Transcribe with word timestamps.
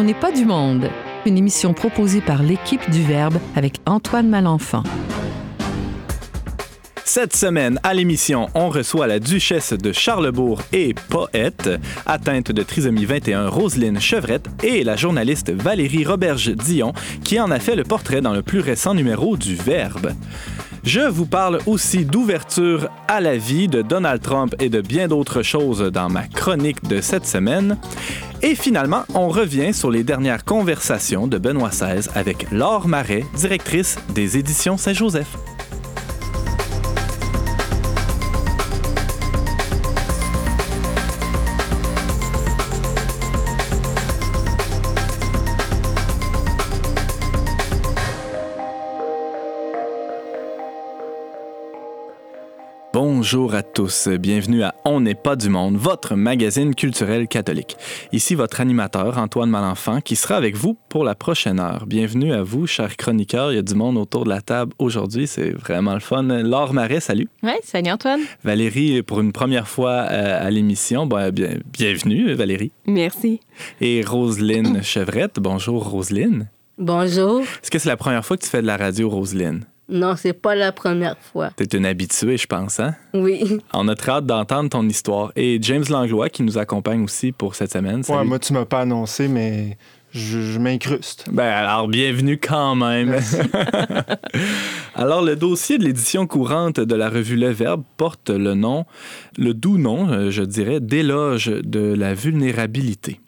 On 0.00 0.04
n'est 0.04 0.14
pas 0.14 0.30
du 0.30 0.44
monde, 0.44 0.88
une 1.26 1.36
émission 1.36 1.74
proposée 1.74 2.20
par 2.20 2.44
l'équipe 2.44 2.88
du 2.88 3.02
Verbe 3.02 3.36
avec 3.56 3.78
Antoine 3.84 4.28
Malenfant. 4.28 4.84
Cette 7.04 7.34
semaine, 7.34 7.80
à 7.82 7.94
l'émission, 7.94 8.46
on 8.54 8.68
reçoit 8.68 9.08
la 9.08 9.18
duchesse 9.18 9.72
de 9.72 9.90
Charlebourg 9.90 10.62
et 10.72 10.94
poète, 11.08 11.68
atteinte 12.06 12.52
de 12.52 12.62
trisomie 12.62 13.06
21, 13.06 13.48
Roselyne 13.48 14.00
Chevrette, 14.00 14.46
et 14.62 14.84
la 14.84 14.94
journaliste 14.94 15.50
Valérie 15.50 16.04
Roberge-Dion, 16.04 16.92
qui 17.24 17.40
en 17.40 17.50
a 17.50 17.58
fait 17.58 17.74
le 17.74 17.82
portrait 17.82 18.20
dans 18.20 18.34
le 18.34 18.42
plus 18.42 18.60
récent 18.60 18.94
numéro 18.94 19.36
du 19.36 19.56
Verbe. 19.56 20.12
Je 20.88 21.00
vous 21.00 21.26
parle 21.26 21.58
aussi 21.66 22.06
d'ouverture 22.06 22.88
à 23.08 23.20
la 23.20 23.36
vie 23.36 23.68
de 23.68 23.82
Donald 23.82 24.22
Trump 24.22 24.54
et 24.58 24.70
de 24.70 24.80
bien 24.80 25.06
d'autres 25.06 25.42
choses 25.42 25.82
dans 25.82 26.08
ma 26.08 26.26
chronique 26.26 26.82
de 26.84 27.02
cette 27.02 27.26
semaine. 27.26 27.76
Et 28.40 28.54
finalement, 28.54 29.02
on 29.12 29.28
revient 29.28 29.74
sur 29.74 29.90
les 29.90 30.02
dernières 30.02 30.46
conversations 30.46 31.26
de 31.26 31.36
Benoît 31.36 31.68
XVI 31.68 32.08
avec 32.14 32.50
Laure 32.50 32.88
Marais, 32.88 33.26
directrice 33.34 33.98
des 34.14 34.38
éditions 34.38 34.78
Saint-Joseph. 34.78 35.36
Bonjour 53.30 53.54
à 53.54 53.62
tous, 53.62 54.08
bienvenue 54.08 54.62
à 54.62 54.74
On 54.86 55.00
n'est 55.00 55.14
pas 55.14 55.36
du 55.36 55.50
monde, 55.50 55.76
votre 55.76 56.14
magazine 56.14 56.74
culturel 56.74 57.28
catholique. 57.28 57.76
Ici 58.10 58.34
votre 58.34 58.62
animateur 58.62 59.18
Antoine 59.18 59.50
Malenfant 59.50 60.00
qui 60.00 60.16
sera 60.16 60.36
avec 60.36 60.56
vous 60.56 60.78
pour 60.88 61.04
la 61.04 61.14
prochaine 61.14 61.60
heure. 61.60 61.84
Bienvenue 61.84 62.32
à 62.32 62.42
vous, 62.42 62.66
chers 62.66 62.96
chroniqueurs. 62.96 63.52
Il 63.52 63.56
y 63.56 63.58
a 63.58 63.62
du 63.62 63.74
monde 63.74 63.98
autour 63.98 64.24
de 64.24 64.30
la 64.30 64.40
table 64.40 64.72
aujourd'hui, 64.78 65.26
c'est 65.26 65.50
vraiment 65.50 65.92
le 65.92 66.00
fun. 66.00 66.22
Laure 66.22 66.72
Marais, 66.72 67.00
salut. 67.00 67.28
Oui, 67.42 67.52
salut 67.64 67.90
Antoine. 67.90 68.22
Valérie, 68.44 69.02
pour 69.02 69.20
une 69.20 69.32
première 69.32 69.68
fois 69.68 70.06
euh, 70.10 70.46
à 70.46 70.50
l'émission, 70.50 71.06
bien, 71.06 71.30
bienvenue 71.70 72.32
Valérie. 72.32 72.72
Merci. 72.86 73.40
Et 73.82 74.02
Roselyne 74.02 74.82
Chevrette, 74.82 75.38
bonjour 75.38 75.86
Roselyne. 75.86 76.48
Bonjour. 76.78 77.40
Est-ce 77.40 77.70
que 77.70 77.78
c'est 77.78 77.90
la 77.90 77.98
première 77.98 78.24
fois 78.24 78.38
que 78.38 78.44
tu 78.44 78.48
fais 78.48 78.62
de 78.62 78.66
la 78.66 78.78
radio, 78.78 79.10
Roselyne? 79.10 79.66
Non, 79.88 80.16
c'est 80.16 80.34
pas 80.34 80.54
la 80.54 80.70
première 80.70 81.16
fois. 81.18 81.50
T'es 81.56 81.64
une 81.64 81.86
habituée, 81.86 82.36
je 82.36 82.46
pense, 82.46 82.78
hein? 82.78 82.94
Oui. 83.14 83.58
On 83.72 83.88
a 83.88 83.94
très 83.94 84.12
hâte 84.12 84.26
d'entendre 84.26 84.68
ton 84.68 84.86
histoire. 84.86 85.32
Et 85.34 85.58
James 85.62 85.84
Langlois, 85.88 86.28
qui 86.28 86.42
nous 86.42 86.58
accompagne 86.58 87.02
aussi 87.02 87.32
pour 87.32 87.54
cette 87.54 87.72
semaine. 87.72 88.02
Ouais, 88.08 88.24
moi, 88.24 88.38
tu 88.38 88.52
m'as 88.52 88.66
pas 88.66 88.80
annoncé, 88.80 89.28
mais 89.28 89.78
je, 90.12 90.58
m'incruste. 90.58 91.26
Ben 91.32 91.44
alors, 91.44 91.88
bienvenue 91.88 92.38
quand 92.38 92.74
même. 92.74 93.18
alors, 94.94 95.22
le 95.22 95.36
dossier 95.36 95.78
de 95.78 95.84
l'édition 95.84 96.26
courante 96.26 96.80
de 96.80 96.94
la 96.94 97.08
revue 97.08 97.36
Le 97.36 97.50
Verbe 97.50 97.82
porte 97.96 98.28
le 98.28 98.54
nom, 98.54 98.84
le 99.38 99.54
doux 99.54 99.78
nom, 99.78 100.10
euh, 100.10 100.30
je 100.30 100.42
dirais, 100.42 100.80
d'éloge 100.80 101.46
de 101.46 101.94
la 101.94 102.12
vulnérabilité. 102.12 103.20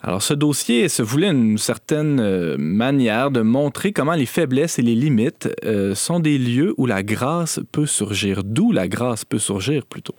Alors, 0.00 0.22
ce 0.22 0.32
dossier 0.32 0.88
se 0.88 1.02
voulait 1.02 1.30
une 1.30 1.58
certaine 1.58 2.20
euh, 2.20 2.56
manière 2.56 3.32
de 3.32 3.40
montrer 3.40 3.92
comment 3.92 4.14
les 4.14 4.26
faiblesses 4.26 4.78
et 4.78 4.82
les 4.82 4.94
limites 4.94 5.48
euh, 5.64 5.94
sont 5.96 6.20
des 6.20 6.38
lieux 6.38 6.72
où 6.76 6.86
la 6.86 7.02
grâce 7.02 7.58
peut 7.72 7.86
surgir, 7.86 8.44
d'où 8.44 8.70
la 8.70 8.86
grâce 8.86 9.24
peut 9.24 9.40
surgir 9.40 9.86
plutôt. 9.86 10.14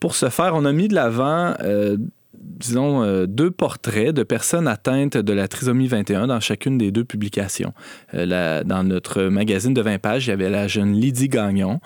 Pour 0.00 0.16
ce 0.16 0.28
faire, 0.28 0.56
on 0.56 0.64
a 0.64 0.72
mis 0.72 0.88
de 0.88 0.94
l'avant 0.94 1.54
euh, 1.60 1.96
disons, 2.34 3.24
deux 3.26 3.52
portraits 3.52 4.12
de 4.12 4.24
personnes 4.24 4.66
atteintes 4.66 5.16
de 5.16 5.32
la 5.32 5.46
trisomie 5.46 5.86
21 5.86 6.26
dans 6.26 6.40
chacune 6.40 6.76
des 6.76 6.90
deux 6.90 7.04
publications. 7.04 7.72
dans 8.12 8.84
notre 8.84 9.24
magazine 9.24 9.72
de 9.72 9.80
20 9.80 9.98
pages, 9.98 10.26
il 10.26 10.30
y 10.30 10.32
avait 10.32 10.50
la 10.50 10.66
jeune 10.66 10.92
Lydie 10.92 11.28
Gagnon. 11.28 11.78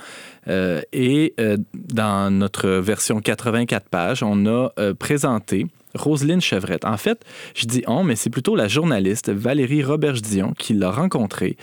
et 0.49 1.34
dans 1.75 2.31
notre 2.31 2.69
version 2.71 3.21
84 3.21 3.89
pages, 3.91 4.22
on 4.22 4.47
a 4.47 4.71
présenté 4.99 5.66
Roselyne 5.97 6.41
Chevrette. 6.41 6.84
En 6.84 6.97
fait, 6.97 7.25
je 7.55 7.67
dis 7.67 7.83
on, 7.87 8.05
mais 8.05 8.17
c'est 8.17 8.31
plutôt 8.31 8.55
la 8.55 8.69
journaliste 8.69 9.31
Valérie 9.31 9.83
Roberge-Dion 9.83 10.53
qui 10.59 10.75
l'a 10.75 10.91
rencontrée. 10.91 11.57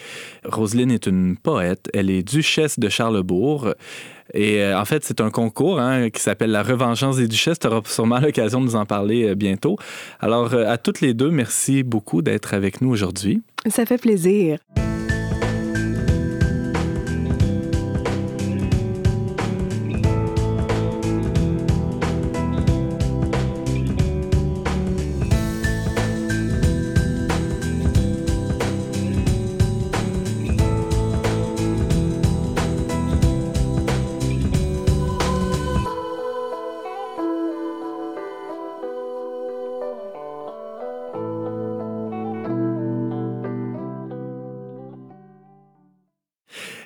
Roselyne 0.44 0.92
est 0.92 1.08
une 1.08 1.38
poète. 1.38 1.90
Elle 1.94 2.10
est 2.10 2.24
duchesse 2.24 2.80
de 2.80 2.90
Charlebourg. 2.90 3.74
Et 4.34 4.62
euh, 4.62 4.80
en 4.80 4.86
fait, 4.86 5.04
c'est 5.04 5.22
un 5.22 5.30
concours 5.30 5.80
hein, 5.80 6.10
qui 6.10 6.22
s'appelle 6.22 6.52
La 6.52 6.64
Revengeance 6.64 7.18
des 7.18 7.28
Duchesses. 7.28 7.60
Tu 7.60 7.68
auras 7.68 7.82
sûrement 7.86 8.20
l'occasion 8.20 8.62
de 8.62 8.66
nous 8.66 8.76
en 8.76 8.86
parler 8.86 9.30
euh, 9.30 9.36
bientôt. 9.36 9.78
Alors, 10.20 10.54
euh, 10.54 10.66
à 10.68 10.78
toutes 10.78 11.02
les 11.02 11.14
deux, 11.14 11.30
merci 11.30 11.84
beaucoup 11.84 12.22
d'être 12.22 12.54
avec 12.54 12.82
nous 12.82 12.90
aujourd'hui. 12.90 13.42
Ça 13.68 13.86
fait 13.86 14.00
plaisir. 14.00 14.60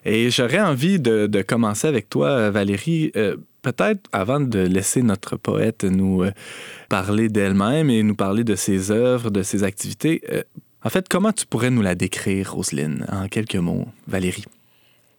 Et 0.07 0.29
j'aurais 0.29 0.62
envie 0.62 1.01
de, 1.01 1.41
commencer 1.41 1.85
avec 1.85 2.09
toi, 2.09 2.50
Valérie. 2.50 3.12
Euh, 3.18 3.35
peut-être 3.62 4.09
avant 4.13 4.40
de 4.40 4.59
laisser 4.59 5.01
notre 5.01 5.35
poète 5.35 5.84
nous 5.84 6.23
euh, 6.23 6.31
parler 6.88 7.28
d'elle-même 7.28 7.90
et 7.90 8.01
nous 8.03 8.16
parler 8.16 8.46
de 8.46 8.56
ses 8.56 8.90
œuvres, 8.90 9.29
de 9.31 9.44
ses 9.44 9.66
activités, 9.66 10.22
euh, 10.31 10.44
en 10.85 10.90
fait, 10.90 11.09
comment 11.09 11.34
tu 11.34 11.46
pourrais 11.46 11.72
nous 11.72 11.81
la 11.81 11.96
décrire, 11.96 12.53
Roselyne, 12.53 13.06
en 13.12 13.28
quelques 13.28 13.57
mots, 13.57 13.85
Valérie? 14.07 14.46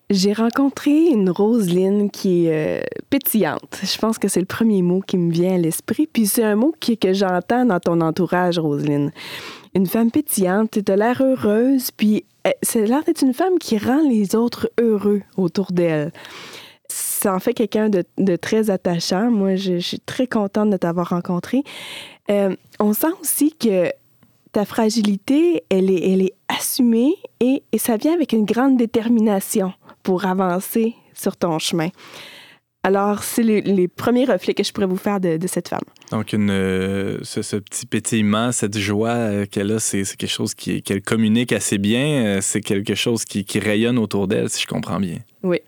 J'ai 0.09 0.33
rencontré 0.33 0.91
une 0.91 1.29
Roselyne 1.29 2.11
qui 2.11 2.47
est 2.47 2.89
pétillante. 3.11 3.81
Je 3.83 3.99
pense 3.99 4.19
que 4.19 4.29
c'est 4.29 4.41
le 4.41 4.47
premier 4.47 4.81
mot 4.81 5.03
qui 5.07 5.19
me 5.19 5.31
vient 5.31 5.57
à 5.57 5.59
l'esprit. 5.59 6.09
Puis 6.11 6.27
c'est 6.27 6.45
un 6.45 6.57
mot 6.57 6.75
que 6.81 7.13
j'entends 7.13 7.67
dans 7.67 7.81
ton 7.81 8.01
entourage, 8.01 8.59
Roselyne 8.59 9.11
une 9.75 9.87
femme 9.87 10.11
pétillante, 10.11 10.71
tu 10.85 10.93
as 10.93 10.97
l'air 10.97 11.23
heureuse, 11.23 11.91
puis 11.91 12.25
eh, 12.45 12.55
c'est 12.63 12.87
l'air 12.87 13.05
d'être 13.05 13.23
une 13.23 13.35
femme 13.35 13.59
qui 13.59 13.79
rend 13.79 14.09
les 14.09 14.35
autres 14.35 14.71
heureux 14.81 15.23
autour 15.37 15.73
d'elle. 15.73 16.13
Ça 16.89 17.35
en 17.35 17.39
fait 17.39 17.53
quelqu'un 17.53 17.91
de, 17.91 18.37
très 18.37 18.71
attachant. 18.71 19.31
Moi, 19.31 19.57
je, 19.57 19.79
suis 19.79 20.01
très 20.01 20.27
contente 20.27 20.71
de 20.71 20.77
t'avoir 20.77 21.11
rencontré. 21.11 21.63
Euh, 22.31 22.57
on 22.81 22.93
sent 22.93 23.13
aussi 23.21 23.53
que 23.53 23.91
ta 24.53 24.65
fragilité, 24.65 25.65
elle 25.69 25.91
est, 25.91 26.11
elle 26.11 26.23
est 26.23 26.35
assumée 26.49 27.15
et, 27.41 27.63
et 27.73 27.79
ça 27.79 27.97
vient 27.97 28.15
avec 28.15 28.33
une 28.33 28.47
grande 28.47 28.79
détermination 28.79 29.73
pour 30.03 30.25
avancer 30.25 30.95
sur 31.13 31.37
ton 31.37 31.59
chemin. 31.59 31.89
Alors, 32.85 33.25
c'est 33.25 33.43
les, 33.43 33.89
premiers 33.89 34.25
reflets 34.25 34.55
que 34.55 34.63
je 34.63 34.73
pourrais 34.73 34.87
vous 34.87 34.97
faire 34.97 35.21
de, 35.21 35.39
cette 35.47 35.69
femme. 35.69 35.83
Donc, 36.13 36.33
une, 36.33 36.51
euh, 36.51 37.19
ce, 37.23 37.57
petit 37.57 37.87
pétillement, 37.87 38.53
cette 38.53 38.79
joie 38.79 39.11
euh, 39.11 39.47
qu'elle 39.47 39.73
a, 39.73 39.81
c'est 39.81 40.05
quelque 40.05 40.31
chose 40.31 40.55
qu'elle 40.55 41.03
communique 41.03 41.53
assez 41.53 41.79
bien. 41.79 42.25
Euh, 42.25 42.39
c'est 42.41 42.61
quelque 42.61 42.95
chose 42.95 43.25
qui, 43.25 43.45
qui 43.45 43.59
rayonne 43.59 43.99
autour 43.99 44.29
d'elle, 44.29 44.49
si 44.49 44.63
je 44.63 44.67
comprends 44.67 45.01
bien. 45.01 45.19
Oui. 45.43 45.59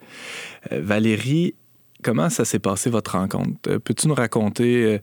Valérie, 0.70 1.54
Comment 2.02 2.30
ça 2.30 2.44
s'est 2.44 2.58
passé 2.58 2.90
votre 2.90 3.12
rencontre? 3.12 3.50
Euh, 3.68 3.78
peux-tu 3.78 4.08
nous 4.08 4.14
raconter 4.14 4.84
euh, 4.84 4.98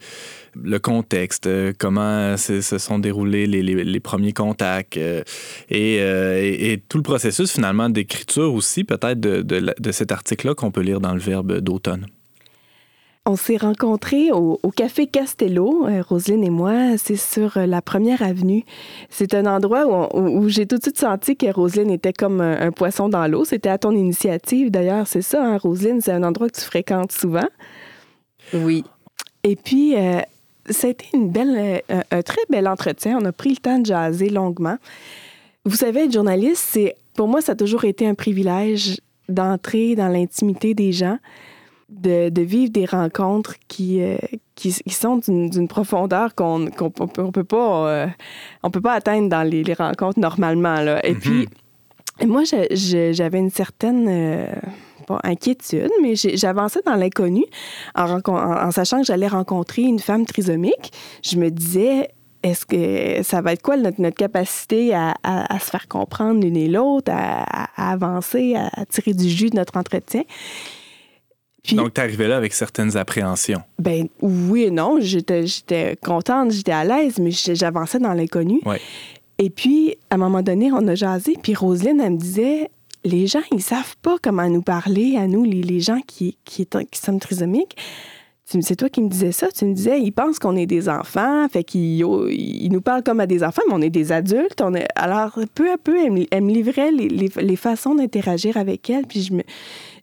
le 0.55 0.79
contexte, 0.79 1.47
euh, 1.47 1.73
comment 1.77 2.35
se 2.37 2.61
sont 2.61 2.99
déroulés 2.99 3.45
les, 3.45 3.99
premiers 3.99 4.33
contacts 4.33 4.97
et, 5.69 6.83
tout 6.89 6.97
le 6.97 7.03
processus 7.03 7.51
finalement 7.51 7.89
d'écriture 7.89 8.53
aussi 8.53 8.83
peut-être 8.83 9.19
de 9.19 9.91
cet 9.91 10.11
article-là 10.11 10.55
qu'on 10.55 10.71
peut 10.71 10.81
lire 10.81 10.99
dans 10.99 11.13
le 11.13 11.19
Verbe 11.19 11.59
d'automne? 11.59 12.07
On 13.29 13.35
s'est 13.35 13.57
rencontrés 13.57 14.31
au, 14.31 14.57
Café 14.73 15.05
Castello, 15.05 15.85
euh, 15.85 16.01
Roselyne 16.01 16.45
et 16.45 16.49
moi. 16.49 16.97
C'est 16.97 17.17
sur 17.17 17.57
euh, 17.57 17.65
la 17.65 17.81
première 17.81 18.21
avenue. 18.21 18.63
C'est 19.09 19.33
un 19.33 19.45
endroit 19.45 20.15
où, 20.15 20.47
j'ai 20.47 20.65
tout 20.65 20.77
de 20.77 20.81
suite 20.81 20.97
senti 20.97 21.35
que 21.35 21.51
Roselyne 21.51 21.91
était 21.91 22.13
comme 22.13 22.39
un, 22.39 22.71
poisson 22.71 23.09
dans 23.09 23.27
l'eau. 23.27 23.43
C'était 23.43 23.67
à 23.67 23.77
ton 23.77 23.91
initiative, 23.91 24.71
d'ailleurs. 24.71 25.07
C'est 25.07 25.21
ça, 25.21 25.45
hein, 25.45 25.57
Roselyne? 25.57 25.99
C'est 25.99 26.13
un 26.13 26.23
endroit 26.23 26.47
que 26.47 26.57
tu 26.57 26.61
fréquentes 26.61 27.11
souvent. 27.11 27.49
Oui. 28.53 28.85
Et 29.43 29.57
puis, 29.57 29.97
euh, 29.97 30.21
c'était 30.69 31.07
une 31.13 31.29
belle, 31.29 31.81
un 31.89 32.21
très 32.21 32.43
bel 32.49 32.65
entretien. 32.65 33.19
On 33.21 33.25
a 33.25 33.33
pris 33.33 33.49
le 33.49 33.57
temps 33.57 33.79
de 33.79 33.87
jaser 33.87 34.29
longuement. 34.29 34.77
Vous 35.65 35.75
savez, 35.75 36.05
être 36.05 36.13
journaliste, 36.13 36.65
c'est, 36.65 36.95
pour 37.13 37.27
moi, 37.27 37.41
ça 37.41 37.51
a 37.51 37.55
toujours 37.55 37.83
été 37.83 38.07
un 38.07 38.15
privilège 38.15 39.01
d'entrer 39.27 39.95
dans 39.95 40.07
l'intimité 40.07 40.73
des 40.73 40.93
gens 40.93 41.17
de, 41.89 42.29
de 42.29 42.41
vivre 42.41 42.71
des 42.71 42.85
rencontres 42.85 43.55
qui, 43.67 44.01
euh, 44.01 44.17
qui, 44.55 44.73
qui 44.73 44.93
sont 44.93 45.17
d'une 45.17 45.67
profondeur 45.69 46.35
qu'on 46.35 46.67
qu'on 46.69 46.91
on 46.99 47.07
peut, 47.07 47.21
on 47.23 47.31
peut 47.31 47.43
pas 47.45 47.87
euh, 47.89 48.07
on 48.63 48.69
peut 48.71 48.81
pas 48.81 48.93
atteindre 48.93 49.29
dans 49.29 49.43
les, 49.43 49.63
les 49.63 49.73
rencontres 49.73 50.19
normalement 50.19 50.81
là. 50.81 50.99
Et 51.05 51.13
Mhm. 51.13 51.19
puis 51.19 51.47
moi 52.25 52.43
j'avais 52.71 53.39
une 53.39 53.51
certaine 53.51 54.05
euh, 54.09 54.47
pas 55.07 55.19
inquiétude, 55.23 55.89
mais 56.01 56.15
j'avançais 56.15 56.81
dans 56.85 56.95
l'inconnu 56.95 57.45
en, 57.95 58.05
rencon- 58.05 58.31
en- 58.37 58.67
en 58.67 58.71
sachant 58.71 58.99
que 58.99 59.05
j'allais 59.05 59.27
rencontrer 59.29 59.83
une 59.83 59.99
femme 59.99 60.25
trisomique. 60.25 60.91
Je 61.23 61.37
me 61.37 61.49
disais, 61.49 62.09
est-ce 62.43 62.65
que 62.65 63.23
ça 63.23 63.39
va 63.41 63.53
être 63.53 63.61
quoi 63.61 63.77
notre, 63.77 64.01
notre 64.01 64.17
capacité 64.17 64.93
à, 64.93 65.13
à- 65.23 65.55
à 65.55 65.59
se 65.59 65.69
faire 65.69 65.87
comprendre 65.87 66.41
l'une 66.41 66.57
et 66.57 66.67
l'autre, 66.67 67.11
à, 67.13 67.91
avancer, 67.91 68.55
à 68.55 68.85
tirer 68.85 69.13
du 69.13 69.29
jus 69.29 69.49
de 69.49 69.55
notre 69.55 69.77
entretien? 69.77 70.23
Puis, 71.67 71.75
Donc, 71.75 71.93
tu 71.93 72.01
arrivé 72.01 72.27
là 72.27 72.37
avec 72.37 72.53
certaines 72.53 72.97
appréhensions. 72.97 73.61
ben 73.77 74.07
oui 74.21 74.63
et 74.63 74.71
non, 74.71 74.97
j'étais 74.99 75.45
j'étais 75.45 75.95
contente, 76.03 76.51
j'étais 76.51 76.71
à 76.71 76.83
l'aise, 76.85 77.19
mais 77.19 77.31
j'avançais 77.31 77.99
dans 77.99 78.13
l'inconnu. 78.13 78.59
Ouais. 78.65 78.81
Et 79.37 79.49
puis, 79.51 79.95
à 80.09 80.15
un 80.15 80.17
moment 80.17 80.41
donné, 80.41 80.71
on 80.71 80.87
a 80.87 80.95
jasé, 80.95 81.35
puis 81.43 81.53
Roselyne, 81.53 81.99
elle 82.01 82.13
me 82.13 82.17
disait, 82.17 82.71
les 83.03 83.27
gens, 83.27 83.41
ils 83.51 83.61
savent 83.61 83.95
pas 84.01 84.15
comment 84.21 84.49
nous 84.49 84.63
parler, 84.63 85.15
à 85.17 85.27
nous, 85.27 85.43
les, 85.43 85.61
les 85.61 85.79
gens 85.79 85.99
qui, 86.07 86.37
qui, 86.45 86.65
qui 86.65 86.99
sommes 86.99 87.19
trisomiques. 87.19 87.75
C'est 88.61 88.77
toi 88.77 88.87
qui 88.87 89.01
me 89.01 89.09
disais 89.09 89.33
ça. 89.33 89.49
Tu 89.51 89.65
me 89.65 89.73
disais, 89.73 89.99
ils 89.99 90.11
pensent 90.13 90.39
qu'on 90.39 90.55
est 90.55 90.65
des 90.65 90.87
enfants, 90.87 91.47
fait 91.49 91.65
qu'ils 91.65 91.99
ils 92.29 92.69
nous 92.71 92.79
parlent 92.79 93.03
comme 93.03 93.19
à 93.19 93.27
des 93.27 93.43
enfants, 93.43 93.61
mais 93.67 93.73
on 93.73 93.81
est 93.81 93.89
des 93.89 94.13
adultes. 94.13 94.61
On 94.61 94.73
est... 94.73 94.87
Alors, 94.95 95.37
peu 95.53 95.69
à 95.69 95.77
peu, 95.77 95.97
elle 96.01 96.13
me, 96.13 96.25
elle 96.31 96.43
me 96.45 96.51
livrait 96.53 96.91
les, 96.93 97.09
les- 97.09 97.29
les 97.41 97.55
façons 97.57 97.93
d'interagir 97.95 98.55
avec 98.55 98.89
elle, 98.89 99.05
puis 99.05 99.21
je 99.21 99.33
me, 99.33 99.43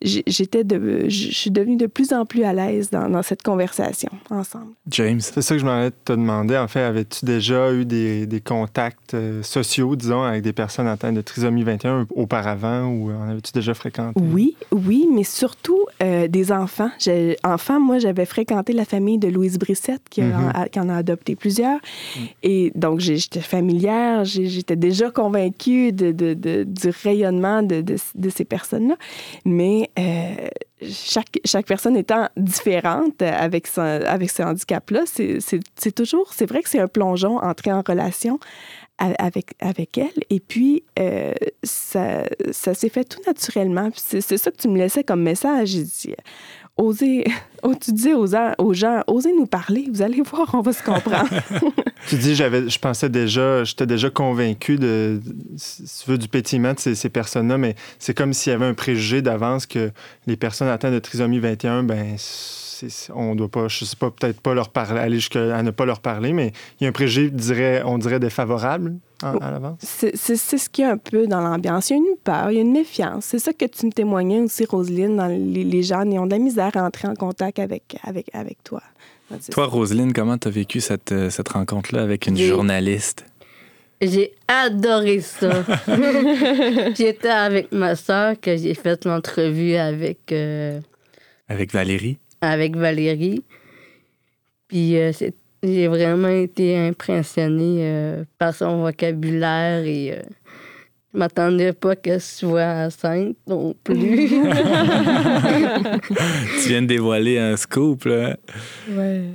j'étais 0.05 0.65
de, 0.65 1.09
je 1.09 1.29
suis 1.33 1.51
devenue 1.51 1.77
de 1.77 1.87
plus 1.87 2.13
en 2.13 2.25
plus 2.27 2.45
à 2.45 2.53
l'aise 2.53 2.91
dans, 2.91 3.09
dans 3.09 3.23
cette 3.23 3.43
conversation 3.43 4.11
ensemble. 4.31 4.73
James. 4.91 5.21
C'est 5.21 5.41
ça 5.43 5.55
que 5.55 5.61
je 5.61 5.65
m'en 5.65 5.73
allais 5.73 5.91
te 5.91 6.13
demander. 6.13 6.57
En 6.57 6.69
fait, 6.69 6.81
avais-tu 6.83 7.25
déjà 7.25 7.73
eu 7.73 7.85
des, 7.85 8.27
des 8.27 8.41
contacts 8.41 9.15
euh, 9.15 9.43
sociaux, 9.43 9.97
disons, 9.97 10.23
avec 10.23 10.43
des 10.43 10.53
personnes 10.53 10.87
atteintes 10.87 11.15
de 11.15 11.21
trisomie 11.23 11.63
21 11.65 12.07
auparavant 12.15 12.87
ou 12.87 13.11
en 13.11 13.29
avais-tu 13.31 13.53
déjà 13.53 13.75
fréquenté? 13.75 14.21
Oui, 14.21 14.57
oui, 14.73 15.07
mais 15.13 15.25
surtout 15.25 15.81
euh, 16.03 16.29
des 16.29 16.53
enfants. 16.53 16.91
J'ai- 16.99 17.37
Enfant, 17.43 17.81
moi, 17.81 17.99
j'avais 17.99 18.27
fréquenté 18.27 18.73
la 18.73 18.85
famille 18.85 19.19
de 19.19 19.29
Louise 19.29 19.59
Brissette, 19.59 20.03
qui, 20.11 20.21
a- 20.21 20.25
Mhm. 20.27 20.51
a, 20.55 20.69
qui 20.69 20.81
en 20.81 20.89
a 20.89 20.97
adopté 20.97 21.35
plusieurs. 21.37 21.79
Et 22.43 22.73
donc, 22.75 23.01
j'étais 23.01 23.41
familière, 23.41 24.25
j'étais 24.25 24.77
déjà 24.77 25.11
convaincue 25.11 25.93
de, 25.93 26.13
de- 26.13 26.35
de- 26.35 26.65
du 26.65 26.89
rayonnement 27.03 27.63
de, 27.63 27.81
de- 27.81 27.97
de 28.15 28.29
ces 28.31 28.45
personnes-là. 28.45 28.97
Mais 29.45 29.91
euh, 29.99 30.49
chaque, 30.83 31.39
chaque 31.45 31.67
personne 31.67 31.97
étant 31.97 32.29
différente 32.37 33.23
avec, 33.23 33.67
son, 33.67 33.81
avec 33.81 34.31
ce 34.31 34.43
handicap-là, 34.43 35.05
c'est 35.07 35.93
toujours, 35.95 36.33
c'est 36.33 36.47
vrai 36.47 36.63
que 36.63 36.69
c'est 36.69 36.81
un 36.81 36.89
plongeon 36.89 37.39
entrer 37.39 37.73
en 37.73 37.83
relation 37.87 38.39
avec, 38.99 39.55
avec 39.61 39.99
elle. 39.99 40.23
Et 40.31 40.41
puis, 40.41 40.85
euh, 40.99 41.33
ça, 41.63 42.25
ça 42.53 42.75
s'est 42.75 42.89
fait 42.89 43.05
tout 43.05 43.21
naturellement. 43.27 43.91
C'est 43.97 44.21
ça 44.21 44.51
que 44.51 44.57
tu 44.57 44.69
me 44.69 44.79
laissais 44.79 45.05
comme 45.05 45.23
message. 45.23 45.77
Osez, 46.77 47.25
oh, 47.63 47.73
tu 47.81 47.93
disais 47.93 48.15
aux, 48.15 48.27
gens- 48.27 48.53
aux 48.59 48.75
gens, 48.75 49.03
osez 49.07 49.33
nous 49.33 49.47
parler. 49.47 49.87
Vous 49.93 50.03
allez 50.03 50.23
voir, 50.23 50.51
on 50.55 50.61
va 50.61 50.73
se 50.73 50.83
comprendre. 50.83 51.29
Tu 52.07 52.17
dis, 52.17 52.35
j'avais, 52.35 52.69
je 52.69 52.79
pensais 52.79 53.09
déjà, 53.09 53.65
j'étais 53.65 53.87
déjà 53.87 54.11
convaincu 54.11 54.77
de, 54.77 55.21
si 55.57 55.85
tu 55.85 56.11
veux, 56.11 56.19
du 56.19 56.29
pétillement 56.29 56.75
de 56.75 56.79
ces, 56.79 56.95
ces 56.95 57.09
personnes-là, 57.09 57.57
mais 57.57 57.77
c'est 57.99 58.13
comme 58.13 58.35
s'il 58.35 58.53
y 58.53 58.55
avait 58.55 58.67
un 58.67 58.75
préjugé 58.75 59.23
d'avance 59.23 59.65
que 59.65 59.91
les 60.27 60.37
personnes 60.37 60.69
atteintes 60.69 60.93
de 60.93 60.99
trisomie 60.99 61.39
21, 61.39 61.83
ben, 61.83 62.17
on 63.15 63.35
doit 63.35 63.49
pas, 63.49 63.69
je 63.69 63.85
sais 63.85 63.97
pas, 63.97 64.11
peut-être 64.11 64.41
pas 64.41 64.55
leur 64.55 64.69
parler, 64.69 65.01
aller 65.01 65.17
jusqu'à 65.17 65.63
ne 65.63 65.71
pas 65.71 65.85
leur 65.85 66.01
parler, 66.01 66.33
mais 66.33 66.53
il 66.81 66.85
y 66.85 66.87
a 66.87 66.89
un 66.89 66.93
préjugé, 66.93 67.31
dirais, 67.31 67.83
on 67.85 67.99
dirait, 67.99 68.21
défavorable 68.21 68.95
en- 69.23 69.37
à 69.39 69.51
l'avance? 69.51 69.79
C'est 69.83 70.17
c'est- 70.17 70.37
c'est 70.37 70.59
ce 70.59 70.69
qu'il 70.69 70.85
y 70.85 70.87
a 70.87 70.91
un 70.93 70.97
peu 70.99 71.27
dans 71.27 71.41
l'ambiance. 71.41 71.91
Il 71.91 71.93
y 71.93 71.97
a 71.97 71.99
une 71.99 72.17
peur, 72.23 72.51
il 72.51 72.55
y 72.57 72.59
a 72.59 72.63
une 72.63 72.73
méfiance. 72.73 73.25
C'est 73.27 73.39
ça 73.39 73.53
que 73.53 73.65
tu 73.65 73.87
me 73.87 73.93
témoignais 73.93 74.41
aussi, 74.41 74.65
Roselyne, 74.65 75.17
dans 75.17 75.27
les, 75.27 75.65
les 75.65 75.83
gens, 75.83 76.03
ils 76.03 76.19
ont 76.19 76.27
de 76.27 76.33
la 76.33 76.39
misère 76.39 76.71
à 76.77 76.83
entrer 76.85 77.09
en 77.09 77.15
contact 77.15 77.59
avec, 77.59 77.97
avec, 78.03 78.27
avec 78.35 78.63
toi. 78.65 78.83
Toi, 79.51 79.67
Roselyne, 79.67 80.13
comment 80.13 80.37
tu 80.39 80.49
as 80.49 80.51
vécu 80.51 80.81
cette, 80.81 81.11
euh, 81.13 81.31
cette 81.31 81.49
rencontre-là 81.49 82.03
avec 82.03 82.27
une 82.27 82.37
journaliste? 82.37 83.25
J'ai 84.03 84.35
adoré 84.49 85.21
ça. 85.21 85.65
J'étais 86.95 87.29
avec 87.29 87.73
ma 87.73 87.97
soeur 87.97 88.39
que 88.41 88.57
j'ai 88.57 88.75
fait 88.75 89.05
l'entrevue 89.07 89.77
avec, 89.77 90.31
euh, 90.33 90.79
Avec 91.49 91.73
Valérie? 91.73 92.19
Avec 92.49 92.77
Valérie. 92.77 93.43
Puis 94.69 94.97
euh, 94.97 95.13
c'est- 95.13 95.35
j'ai 95.63 95.89
vraiment 95.89 96.29
été 96.29 96.77
impressionnée 96.77 97.79
euh, 97.81 98.25
par 98.39 98.55
son 98.55 98.83
vocabulaire 98.83 99.85
et 99.85 100.13
euh, 100.13 100.23
je 101.13 101.19
m'attendais 101.19 101.73
pas 101.73 101.97
qu'elle 101.97 102.21
soit 102.21 102.87
enceinte 102.87 103.37
non 103.47 103.75
plus. 103.85 104.29
Tu 106.63 106.69
viens 106.69 106.83
de 106.83 106.87
dévoiler 106.87 107.39
un 107.39 107.57
scoop, 107.57 108.05
là. 108.05 108.37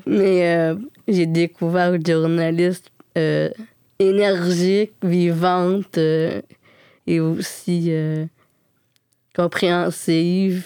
Mais 0.06 0.56
euh, 0.56 0.76
j'ai 1.08 1.26
découvert 1.26 1.94
une 1.94 2.06
journaliste 2.06 2.92
euh, 3.18 3.50
énergique, 3.98 4.92
vivante 5.04 5.98
euh, 5.98 6.42
et 7.08 7.20
aussi 7.20 7.86
euh, 7.90 8.26
compréhensive, 9.36 10.66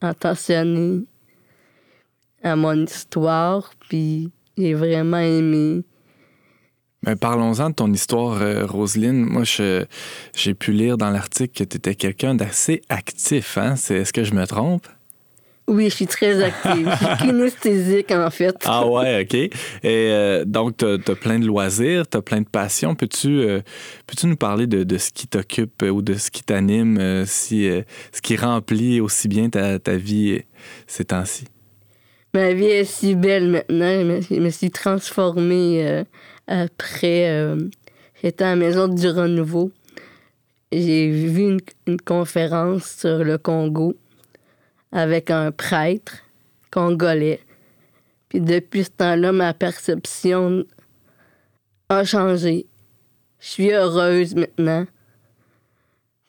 attentionnée 0.00 1.04
à 2.42 2.56
mon 2.56 2.84
histoire. 2.84 3.72
Puis 3.88 4.30
j'ai 4.56 4.74
vraiment 4.74 5.18
aimé. 5.18 5.82
Ben, 7.02 7.16
parlons-en 7.16 7.70
de 7.70 7.74
ton 7.74 7.90
histoire, 7.92 8.42
euh, 8.42 8.66
Roselyne. 8.66 9.24
Moi, 9.24 9.44
j'ai 9.44 10.54
pu 10.54 10.72
lire 10.72 10.98
dans 10.98 11.08
l'article 11.10 11.64
que 11.64 11.64
tu 11.64 11.78
étais 11.78 11.94
quelqu'un 11.94 12.34
d'assez 12.34 12.82
actif. 12.90 13.56
Hein? 13.56 13.74
Est-ce 13.74 14.12
que 14.12 14.22
je 14.22 14.34
me 14.34 14.46
trompe? 14.46 14.86
Oui, 15.70 15.88
je 15.88 15.94
suis 15.94 16.06
très 16.06 16.42
active. 16.42 16.90
je 16.90 17.06
suis 17.06 17.16
kinesthésique, 17.26 18.10
en 18.10 18.28
fait. 18.30 18.56
Ah 18.64 18.84
ouais, 18.86 19.22
OK. 19.22 19.34
Et 19.34 19.50
euh, 19.84 20.44
donc, 20.44 20.78
tu 20.78 20.84
as, 20.84 21.14
plein 21.14 21.38
de 21.38 21.46
loisirs, 21.46 22.08
tu 22.08 22.18
as 22.18 22.22
plein 22.22 22.40
de 22.40 22.48
passions. 22.48 22.96
Peux-tu 22.96 23.40
euh, 23.40 23.60
peux-tu 24.06 24.26
nous 24.26 24.36
parler 24.36 24.66
de, 24.66 24.82
de 24.82 24.98
ce 24.98 25.10
qui 25.12 25.28
t'occupe 25.28 25.82
euh, 25.84 25.90
ou 25.90 26.02
de 26.02 26.14
ce 26.14 26.30
qui 26.32 26.42
t'anime, 26.42 27.24
si, 27.24 27.70
ce 28.12 28.20
qui 28.20 28.36
remplit 28.36 29.00
aussi 29.00 29.28
bien 29.28 29.48
ta, 29.48 29.78
ta 29.78 29.96
vie 29.96 30.42
ces 30.88 31.04
temps-ci? 31.04 31.44
Ma 32.34 32.52
vie 32.52 32.64
est 32.66 32.84
si 32.84 33.14
belle 33.14 33.48
maintenant. 33.48 34.20
Je 34.20 34.40
me, 34.40 34.50
suis 34.50 34.70
transformée 34.70 35.86
euh, 35.86 36.04
après. 36.46 37.28
euh, 37.30 37.56
J'étais 38.22 38.44
à 38.44 38.50
la 38.50 38.56
Maison 38.56 38.86
du 38.88 39.08
Renouveau. 39.08 39.72
J'ai 40.70 41.10
vu 41.10 41.42
une, 41.42 41.60
une 41.86 42.00
conférence 42.00 42.98
sur 43.00 43.24
le 43.24 43.38
Congo 43.38 43.94
avec 44.92 45.30
un 45.30 45.50
prêtre 45.50 46.18
congolais. 46.70 47.40
Puis 48.28 48.40
depuis 48.40 48.84
ce 48.84 48.90
temps-là, 48.90 49.32
ma 49.32 49.52
perception 49.54 50.64
a 51.88 52.04
changé. 52.04 52.66
Je 53.40 53.48
suis 53.48 53.72
heureuse 53.72 54.36
maintenant. 54.36 54.86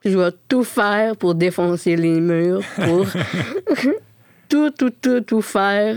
Je 0.04 0.18
vais 0.18 0.32
tout 0.48 0.64
faire 0.64 1.16
pour 1.16 1.36
défoncer 1.36 1.96
les 1.96 2.20
murs, 2.20 2.64
pour 2.76 3.06
tout, 4.52 4.70
tout, 4.72 4.92
tout, 5.02 5.22
tout 5.22 5.42
faire. 5.42 5.96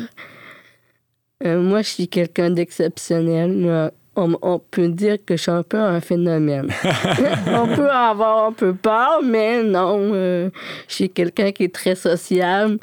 Euh, 1.45 1.61
moi, 1.61 1.83
je 1.83 1.89
suis 1.89 2.09
quelqu'un 2.09 2.51
d'exceptionnel. 2.51 3.91
On, 4.17 4.39
on 4.43 4.61
peut 4.61 4.89
dire 4.89 5.17
que 5.27 5.37
je 5.37 5.43
suis 5.43 5.51
un 5.51 5.65
peu 5.65 5.77
un 5.77 6.01
phénomène. 6.01 6.69
on 7.49 7.67
peut 7.75 7.91
avoir 7.91 8.47
un 8.47 8.53
peu 8.53 8.73
peur, 8.73 9.21
mais 9.25 9.65
non. 9.65 10.13
euh, 10.15 10.51
je 10.87 10.95
suis 10.95 11.11
quelqu'un 11.11 11.51
qui 11.51 11.65
est 11.65 11.75
très 11.75 11.97
sociable. 11.97 12.79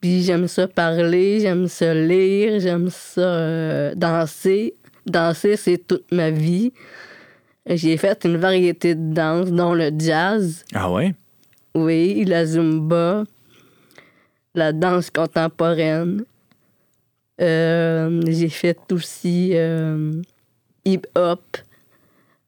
Puis 0.00 0.22
j'aime 0.22 0.48
ça 0.48 0.66
parler, 0.66 1.38
j'aime 1.40 1.68
ça 1.68 1.94
lire, 1.94 2.58
j'aime 2.58 2.88
ça 2.90 3.20
euh, 3.20 3.94
danser. 3.94 4.74
Danser, 5.06 5.56
c'est 5.56 5.86
toute 5.86 6.10
ma 6.10 6.30
vie. 6.30 6.72
J'ai 7.66 7.96
fait 7.96 8.24
une 8.24 8.38
variété 8.38 8.96
de 8.96 9.14
danses, 9.14 9.52
dont 9.52 9.74
le 9.74 9.92
jazz. 9.96 10.64
Ah 10.74 10.90
ouais? 10.90 11.14
Oui, 11.76 12.24
la 12.24 12.44
zumba, 12.44 13.24
la 14.54 14.72
danse 14.72 15.10
contemporaine. 15.10 16.24
Euh, 17.40 18.20
j'ai 18.26 18.48
fait 18.48 18.76
aussi 18.92 19.52
euh, 19.54 20.12
hip-hop. 20.84 21.40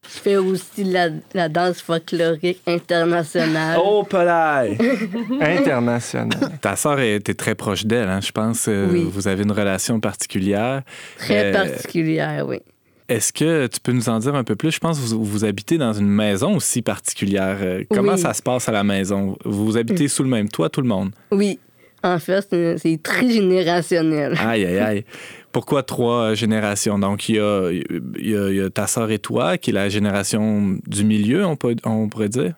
Je 0.05 0.19
fais 0.19 0.37
aussi 0.37 0.83
la, 0.85 1.09
la 1.33 1.49
danse 1.49 1.81
folklorique 1.81 2.61
internationale. 2.67 3.79
Oh, 3.83 4.03
Pelay! 4.03 4.77
International. 5.41 6.59
Ta 6.61 6.75
sœur 6.77 7.01
était 7.01 7.35
très 7.35 7.55
proche 7.55 7.87
d'elle, 7.87 8.09
hein, 8.09 8.21
je 8.21 8.33
pense. 8.33 8.67
euh, 8.69 8.89
Oui. 8.91 9.09
Vous 9.11 9.29
avez 9.29 9.45
une 9.45 9.53
relation 9.53 10.01
particulière. 10.01 10.83
Très 11.19 11.47
euh, 11.47 11.53
particulière, 11.53 12.45
oui. 12.47 12.59
Est-ce 13.09 13.33
que 13.33 13.67
tu 13.69 13.79
peux 13.81 13.93
nous 13.93 14.09
en 14.09 14.19
dire 14.19 14.35
un 14.35 14.45
peu 14.45 14.57
plus? 14.57 14.73
Je 14.73 14.81
pense 14.81 14.99
que 14.99 15.05
vous, 15.07 15.25
vous 15.25 15.45
habitez 15.45 15.79
dans 15.79 15.93
une 15.93 16.09
maison 16.09 16.57
aussi 16.57 16.83
particulière. 16.83 17.59
Comment 17.91 18.13
Oui. 18.15 18.19
ça 18.19 18.33
se 18.35 18.43
passe 18.43 18.69
à 18.69 18.73
la 18.73 18.85
maison? 18.85 19.37
Vous 19.45 19.77
habitez 19.77 20.09
sous 20.09 20.23
le 20.23 20.29
même 20.31 20.49
toit, 20.49 20.69
tout 20.69 20.81
le 20.81 20.89
monde? 20.89 21.13
Oui, 21.31 21.59
En 22.03 22.19
fait, 22.19 22.47
c'est- 22.79 23.03
trigénérationnel. 23.03 24.35
Aïe, 24.41 24.65
aïe, 24.65 24.79
aïe. 24.79 25.05
Pourquoi 25.53 25.83
trois 25.83 26.35
générations? 26.35 26.99
Donc, 26.99 27.29
il 27.29 27.37
y 27.37 27.39
a, 27.41 27.71
il 27.71 28.31
y 28.31 28.37
a- 28.37 28.49
il 28.51 28.57
y 28.57 28.61
a 28.61 28.71
ta 28.71 28.87
sœur 28.87 29.11
et 29.11 29.19
toi, 29.19 29.59
qui 29.59 29.71
est 29.71 29.75
la 29.75 29.89
génération 29.89 30.79
du 30.87 31.05
milieu, 31.05 31.45
on, 31.45 31.57
peut, 31.57 31.77
on 31.85 32.09
pourrait 32.09 32.29
dire? 32.31 32.55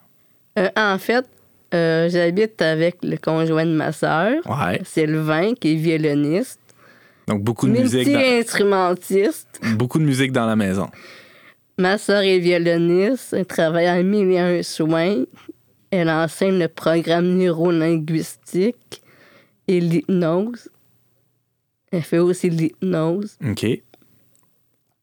Euh, 0.59 0.69
en 0.77 0.97
fait, 0.99 1.27
euh, 1.75 2.09
j'habite 2.09 2.63
avec 2.63 2.99
le 3.03 3.17
conjoint 3.17 3.67
de 3.67 3.73
ma 3.75 3.93
sœur, 3.93 4.33
Ouais. 4.47 4.81
Sylvain, 4.85 5.55
qui 5.55 5.73
est 5.73 5.77
violoniste, 5.77 6.61
Donc, 7.27 7.43
beaucoup 7.43 7.67
de 7.67 7.73
musique 7.73 8.07
dans, 8.07 8.19
multi-instrumentiste. 8.21 9.61
beaucoup 9.77 9.99
de 9.99 10.05
musique 10.05 10.31
dans 10.33 10.47
la 10.47 10.57
maison. 10.57 10.89
Ma 11.79 11.99
sœur 11.99 12.23
est 12.23 12.39
violoniste, 12.39 13.33
elle 13.37 13.47
travaille 13.47 13.91
en 13.91 14.03
mille 14.05 14.31
et 14.31 14.39
un 14.39 14.63
soins. 14.63 15.25
Elle 15.91 16.09
enseigne 16.11 16.59
le 16.59 16.69
programme 16.69 17.37
neurolinguistique 17.37 19.03
et 19.68 19.80
l'hypnose. 19.80 20.68
Elle 21.92 22.02
fait 22.02 22.18
aussi 22.18 22.50
l'hypnose 22.50 23.37
OK. 23.49 23.66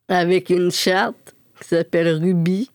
avec 0.07 0.49
une 0.49 0.71
chatte 0.71 1.35
qui 1.61 1.67
s'appelle 1.69 2.15
Ruby. 2.21 2.69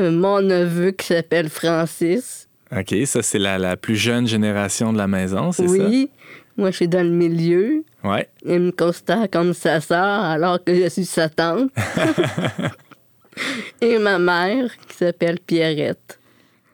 Euh, 0.00 0.10
Mon 0.10 0.40
neveu 0.40 0.92
qui 0.92 1.06
s'appelle 1.06 1.48
Francis. 1.48 2.48
OK, 2.74 2.94
ça, 3.06 3.22
c'est 3.22 3.38
la, 3.38 3.58
la 3.58 3.76
plus 3.76 3.96
jeune 3.96 4.26
génération 4.26 4.92
de 4.92 4.98
la 4.98 5.08
maison, 5.08 5.52
c'est 5.52 5.66
Oui, 5.66 6.10
moi 6.56 6.70
je 6.70 6.76
suis 6.76 6.88
dans 6.88 7.02
le 7.02 7.10
milieu. 7.12 7.84
ça? 8.02 8.08
Ouais. 8.10 8.28
Elle 8.46 8.60
me 8.62 8.70
considère 8.72 9.28
comme 9.30 9.54
sa 9.54 9.80
sœur 9.80 10.22
alors 10.24 10.62
que 10.62 10.74
je 10.74 10.88
suis 10.88 11.04
sa 11.06 11.28
tante. 11.28 11.70
et 13.80 13.98
ma 13.98 14.18
mère 14.18 14.70
qui 14.86 14.96
s'appelle 14.96 15.38
Pierrette. 15.40 16.18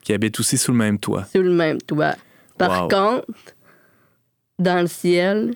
Qui 0.02 0.12
habite 0.12 0.38
aussi 0.40 0.58
sous 0.58 0.72
le 0.72 0.78
même 0.78 0.98
toit. 0.98 1.24
sur 1.24 1.42
le 1.42 1.52
même 1.52 1.80
toit. 1.80 2.14
Par 2.58 2.82
Wow. 2.84 2.88
contre, 2.88 3.26
dans 4.58 4.80
le 4.80 4.87
ciel, 4.87 5.54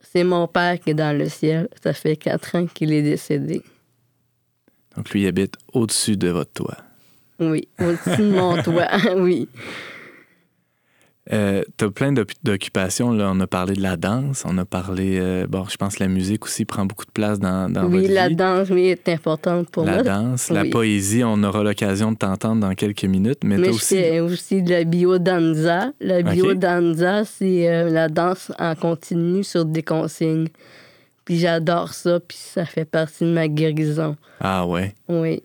c'est 0.00 0.24
mon 0.24 0.48
père 0.48 0.80
qui 0.80 0.90
est 0.90 0.94
dans 0.94 1.16
le 1.16 1.28
ciel. 1.28 1.68
Ça 1.82 1.92
fait 1.92 2.16
quatre 2.16 2.56
ans 2.56 2.66
qu'il 2.66 2.92
est 2.92 3.02
décédé. 3.02 3.62
Donc, 4.96 5.10
lui, 5.10 5.22
il 5.22 5.26
habite 5.28 5.54
au-dessus 5.72 6.16
de 6.16 6.28
votre 6.28 6.52
toit. 6.52 6.76
Oui, 7.38 7.68
au-dessus 7.78 8.22
de 8.22 8.30
mon 8.32 8.60
toit, 8.62 8.88
oui. 9.16 9.48
Euh, 11.32 11.62
tu 11.76 11.84
as 11.84 11.90
plein 11.90 12.10
d'oc- 12.12 12.32
d'occupations. 12.42 13.12
Là. 13.12 13.30
On 13.32 13.38
a 13.38 13.46
parlé 13.46 13.74
de 13.74 13.80
la 13.82 13.96
danse, 13.96 14.42
on 14.46 14.58
a 14.58 14.64
parlé. 14.64 15.18
euh, 15.20 15.46
bon, 15.46 15.64
je 15.70 15.76
pense 15.76 15.94
que 15.96 16.02
la 16.02 16.08
musique 16.08 16.44
aussi 16.44 16.64
prend 16.64 16.84
beaucoup 16.84 17.04
de 17.06 17.10
place 17.12 17.38
dans, 17.38 17.72
dans 17.72 17.84
oui, 17.86 18.00
votre 18.02 18.12
la 18.14 18.28
vie. 18.28 18.34
danse, 18.36 18.68
oui, 18.70 18.86
est 18.88 19.08
importante 19.08 19.68
pour 19.70 19.84
la 19.84 19.94
moi. 19.94 20.02
danse, 20.02 20.50
la 20.50 20.64
poésie, 20.64 21.22
on 21.24 21.40
aura 21.44 21.62
l'occasion 21.62 22.10
de 22.10 22.16
t'entendre 22.16 22.60
dans 22.60 22.74
quelques 22.74 23.04
minutes. 23.04 23.44
Mais, 23.44 23.58
Mais 23.58 23.68
aussi. 23.68 23.94
fais 23.94 24.18
aussi 24.18 24.62
de 24.62 24.70
la 24.70 24.82
biodanza. 24.84 25.92
La 26.00 26.22
biodanza, 26.22 27.24
c'est 27.24 27.68
euh, 27.68 27.90
la 27.90 28.08
danse 28.08 28.50
en 28.58 28.74
continu 28.74 29.44
sur 29.44 29.64
des 29.64 29.82
consignes. 29.84 30.48
Puis 31.24 31.38
j'adore 31.38 31.92
ça, 31.94 32.18
puis 32.18 32.38
ça 32.40 32.64
fait 32.64 32.84
partie 32.84 33.22
de 33.24 33.30
ma 33.32 33.46
guérison. 33.46 34.16
Ah 34.40 34.66
ouais. 34.66 34.94
Oui. 35.08 35.42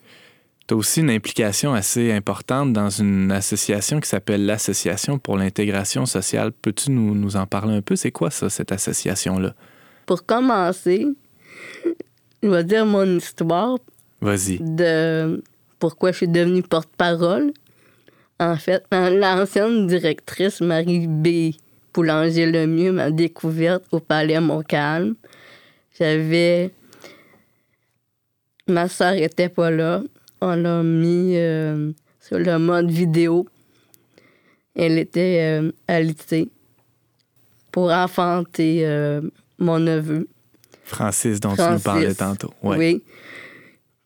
Tu 0.68 0.74
as 0.74 0.78
aussi 0.78 1.02
une 1.02 1.12
implication 1.12 1.74
assez 1.74 2.12
importante 2.12 2.74
dans 2.74 2.90
une 2.90 3.32
association 3.32 4.00
qui 4.00 4.10
s'appelle 4.10 4.46
l'Association 4.46 5.20
pour 5.20 5.38
l'intégration 5.38 6.06
sociale. 6.08 6.52
Peux-tu 6.52 6.90
nous, 6.92 7.14
nous 7.14 7.36
en 7.36 7.46
parler 7.46 7.76
un 7.76 7.82
peu? 7.82 7.96
C'est 7.96 8.12
quoi 8.12 8.32
ça, 8.32 8.50
cette 8.50 8.72
association-là? 8.72 9.54
Pour 10.08 10.26
commencer, 10.26 11.06
je 12.42 12.48
vais 12.50 12.64
dire 12.64 12.86
mon 12.86 13.18
histoire 13.18 13.78
Vas-y. 14.22 14.58
de 14.60 15.44
pourquoi 15.78 16.12
je 16.12 16.18
suis 16.18 16.28
devenue 16.28 16.64
porte-parole. 16.64 17.52
En 18.40 18.56
fait, 18.56 18.84
l'ancienne 18.92 19.88
directrice 19.88 20.62
Marie 20.62 21.08
B. 21.08 21.54
Boulanger-Lemieux 21.94 22.92
m'a 22.92 23.12
découverte 23.12 23.86
au 23.92 24.00
Palais 24.00 24.42
Montcalm. 24.42 25.16
J'avais. 25.98 26.72
Ma 28.68 28.90
soeur 28.90 29.14
était 29.14 29.48
pas 29.48 29.72
là. 29.72 30.02
On 30.48 30.56
l'a 30.56 30.84
mis 30.84 31.38
euh, 31.38 31.92
sur 32.20 32.38
le 32.38 32.60
mode 32.60 32.92
vidéo. 32.92 33.48
Elle 34.76 35.00
était 35.00 35.40
euh, 35.42 35.72
alitée 35.88 36.50
pour 37.72 37.90
enfanter 37.90 38.86
euh, 38.86 39.22
mon 39.58 39.80
neveu. 39.80 40.28
Francis, 40.84 41.40
dont 41.40 41.56
tu 41.56 41.64
nous 41.64 41.80
parlais 41.80 42.14
tantôt. 42.14 42.54
Ouais. 42.62 42.78
Oui. 42.78 43.04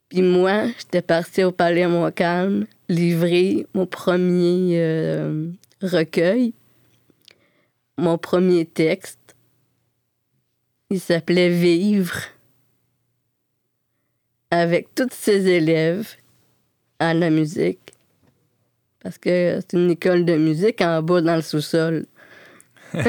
Puis 0.07 0.21
moi, 0.21 0.67
j'étais 0.77 1.01
partie 1.01 1.43
au 1.43 1.51
Palais 1.51 1.87
Montcalm 1.87 2.67
livrer 2.87 3.67
mon 3.73 3.85
premier 3.85 4.79
euh, 4.79 5.49
recueil, 5.81 6.53
mon 7.97 8.17
premier 8.17 8.65
texte. 8.65 9.35
Il 10.89 11.01
s'appelait 11.01 11.49
Vivre 11.49 12.15
avec 14.51 14.95
tous 14.95 15.09
ses 15.11 15.47
élèves 15.47 16.15
à 16.99 17.13
la 17.13 17.29
musique. 17.29 17.79
Parce 19.01 19.17
que 19.17 19.59
c'est 19.61 19.77
une 19.77 19.91
école 19.91 20.25
de 20.25 20.35
musique 20.35 20.81
en 20.81 21.01
bas 21.01 21.21
dans 21.21 21.35
le 21.37 21.41
sous-sol. 21.41 22.05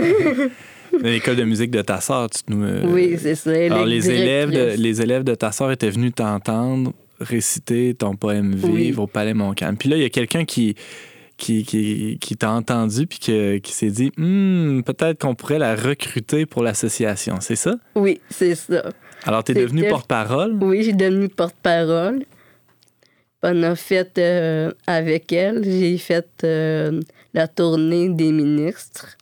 L'école 1.03 1.37
de 1.37 1.45
musique 1.45 1.71
de 1.71 1.83
ta 1.83 2.01
sœur, 2.01 2.29
tu 2.31 2.41
nous. 2.49 2.65
euh, 2.65 2.83
oui, 2.89 3.17
c'est 3.19 3.35
ça. 3.37 3.51
Alors, 3.53 3.85
les 3.87 4.11
élèves, 4.11 4.51
de, 4.51 4.75
les 4.77 5.01
élèves 5.01 5.23
de 5.25 5.35
ta 5.35 5.53
sœur 5.53 5.71
étaient 5.71 5.91
venus 5.91 6.13
t'entendre 6.15 6.93
réciter 7.21 7.95
ton 7.95 8.17
poème 8.17 8.55
Vive 8.55 8.71
Oui. 8.73 8.95
au 8.99 9.07
Palais 9.07 9.35
Montcalm. 9.35 9.77
Puis 9.77 9.89
là, 9.89 9.97
il 9.97 10.03
y 10.03 10.07
a 10.07 10.11
quelqu'un 10.11 10.45
qui, 10.45 10.75
qui, 11.37 11.65
qui, 11.65 12.19
qui 12.21 12.37
t'a 12.37 12.51
entendu 12.51 13.07
puis 13.07 13.19
que- 13.21 13.59
qui 13.59 13.73
s'est 13.73 13.91
dit 13.91 14.11
Hmm, 14.17 14.81
peut-être 14.83 15.21
qu'on 15.21 15.35
pourrait 15.35 15.59
la 15.61 15.77
recruter 15.77 16.45
pour 16.47 16.63
l'association. 16.65 17.37
C'est 17.41 17.57
ça? 17.57 17.77
Oui, 17.95 18.21
c'est 18.31 18.55
ça. 18.57 18.83
Alors, 19.25 19.45
tu 19.45 19.53
es 19.53 19.55
devenue 19.55 19.87
porte-parole? 19.89 20.59
Oui, 20.61 20.83
j'ai 20.83 20.93
devenu 20.93 21.29
porte-parole. 21.29 22.25
On 23.43 23.63
a 23.63 23.75
fait 23.75 24.19
euh, 24.19 24.71
avec 24.87 25.33
elle, 25.33 25.65
j'ai 25.65 25.97
fait 25.97 26.29
euh, 26.45 27.01
la 27.33 27.49
tournée 27.49 28.11
des 28.11 28.33
ministres. 28.33 29.17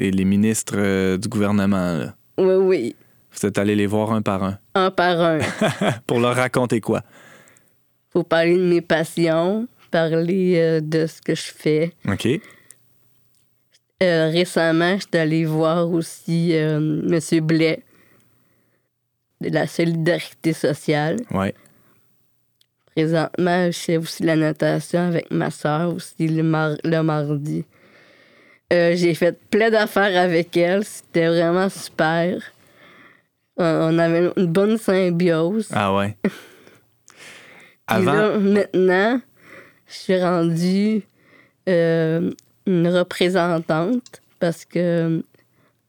Les, 0.00 0.12
les 0.12 0.24
ministres 0.24 0.76
euh, 0.76 1.16
du 1.16 1.26
gouvernement, 1.26 1.94
là. 1.98 2.14
Oui, 2.38 2.54
oui, 2.54 2.96
Vous 3.32 3.48
êtes 3.48 3.58
allés 3.58 3.74
les 3.74 3.86
voir 3.86 4.12
un 4.12 4.22
par 4.22 4.44
un 4.44 4.58
un 4.76 4.92
par 4.92 5.20
un. 5.20 5.38
pour 6.06 6.20
leur 6.20 6.36
raconter 6.36 6.80
quoi? 6.80 7.02
Faut 8.10 8.22
parler 8.22 8.56
de 8.56 8.62
mes 8.62 8.80
passions, 8.80 9.66
parler 9.90 10.80
de 10.80 11.06
ce 11.08 11.20
que 11.20 11.34
je 11.34 11.52
fais. 11.52 11.92
OK? 12.06 12.28
Récemment, 14.00 14.96
j'étais 15.00 15.18
allée 15.18 15.44
voir 15.44 15.90
aussi 15.90 16.52
M. 16.52 17.18
Blais 17.42 17.82
de 19.40 19.48
la 19.48 19.66
solidarité 19.66 20.52
sociale. 20.52 21.16
Ouais. 21.32 21.54
Présentement, 23.02 23.66
je 23.70 23.78
fais 23.78 23.96
aussi 23.96 24.24
la 24.24 24.34
natation 24.34 24.98
avec 24.98 25.30
ma 25.30 25.52
soeur 25.52 25.94
aussi 25.94 26.26
le, 26.26 26.42
mar- 26.42 26.76
le 26.82 27.00
mardi. 27.02 27.64
Euh, 28.72 28.96
j'ai 28.96 29.14
fait 29.14 29.38
plein 29.50 29.70
d'affaires 29.70 30.20
avec 30.20 30.56
elle. 30.56 30.84
C'était 30.84 31.28
vraiment 31.28 31.68
super. 31.68 32.42
On 33.56 33.96
avait 34.00 34.32
une 34.36 34.46
bonne 34.46 34.78
symbiose. 34.78 35.68
Ah 35.72 35.94
ouais. 35.94 36.16
Avant. 37.86 38.12
là, 38.12 38.36
maintenant, 38.38 39.20
je 39.86 39.94
suis 39.94 40.20
rendue 40.20 41.02
euh, 41.68 42.32
une 42.66 42.88
représentante 42.88 44.20
parce 44.40 44.64
que 44.64 45.22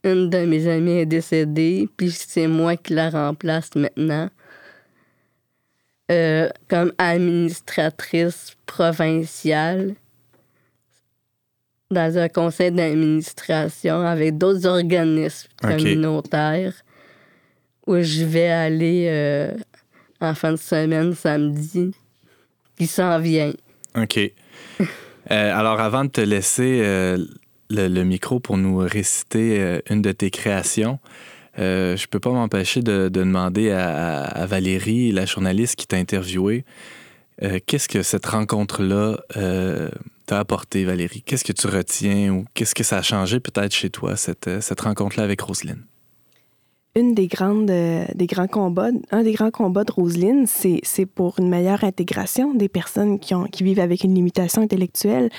une 0.03 0.29
de 0.29 0.45
mes 0.45 0.67
amies 0.67 0.99
est 0.99 1.05
décédée, 1.07 1.89
puis 1.97 2.11
c'est 2.11 2.45
moi 2.47 2.77
qui 2.77 2.93
la 2.93 3.09
remplace 3.09 3.71
maintenant. 3.75 4.29
Euh, 6.11 6.49
comme 6.67 6.91
administratrice 6.97 8.55
provinciale 8.65 9.93
dans 11.91 12.17
un 12.17 12.27
conseil 12.29 12.71
d'administration 12.71 14.01
avec 14.01 14.37
d'autres 14.37 14.65
organismes 14.65 15.49
communautaires 15.61 16.73
où 17.85 18.01
je 18.01 18.23
vais 18.23 18.47
aller 18.49 19.05
euh, 19.07 19.51
en 20.19 20.33
fin 20.33 20.51
de 20.51 20.57
semaine, 20.57 21.13
samedi, 21.13 21.91
qui 22.75 22.87
s'en 22.87 23.19
vient. 23.19 23.53
OK. 23.95 24.19
Euh, 25.31 25.55
alors, 25.55 25.79
avant 25.79 26.05
de 26.05 26.09
te 26.09 26.21
laisser 26.21 26.81
euh, 26.81 27.23
le, 27.69 27.87
le 27.87 28.03
micro 28.03 28.39
pour 28.39 28.57
nous 28.57 28.77
réciter 28.77 29.79
une 29.87 30.01
de 30.01 30.11
tes 30.11 30.31
créations, 30.31 30.97
euh, 31.59 31.97
je 31.97 32.07
peux 32.07 32.19
pas 32.19 32.31
m'empêcher 32.31 32.81
de, 32.81 33.09
de 33.09 33.09
demander 33.09 33.71
à, 33.71 34.45
Valérie, 34.45 35.11
la 35.11 35.25
journaliste 35.25 35.75
qui 35.75 35.87
t'a 35.87 35.97
interviewé, 35.97 36.63
euh, 37.43 37.59
qu'est-ce 37.65 37.87
que 37.87 38.01
cette 38.03 38.25
rencontre-là 38.25 39.17
euh, 39.37 39.89
t'a 40.25 40.39
apporté, 40.39 40.83
Valérie? 40.83 41.21
Qu'est-ce 41.21 41.43
que 41.43 41.53
tu 41.53 41.67
retiens 41.67 42.31
ou 42.31 42.45
qu'est-ce 42.53 42.75
que 42.75 42.83
ça 42.83 42.97
a 42.97 43.01
changé 43.01 43.39
peut-être 43.39 43.73
chez 43.73 43.89
toi, 43.89 44.15
cette, 44.15 44.47
euh, 44.47 44.61
cette 44.61 44.81
rencontre-là 44.81 45.23
avec 45.23 45.41
Roselyne? 45.41 45.83
une 46.95 47.13
des 47.13 47.27
grandes, 47.27 47.67
des 47.67 48.25
grands 48.27 48.47
combats, 48.47 48.89
un 49.11 49.23
des 49.23 49.31
grands 49.31 49.51
combats 49.51 49.85
de 49.85 49.91
Roselyne, 49.91 50.45
c'est, 50.47 51.05
pour 51.05 51.39
une 51.39 51.47
meilleure 51.47 51.85
intégration 51.85 52.53
des 52.53 52.67
personnes 52.67 53.19
qui, 53.19 53.33
ont, 53.33 53.45
qui 53.45 53.63
vivent 53.63 53.79
avec 53.79 54.03
une 54.03 54.13
limitation 54.15 54.63
intellectuelle. 54.63 55.29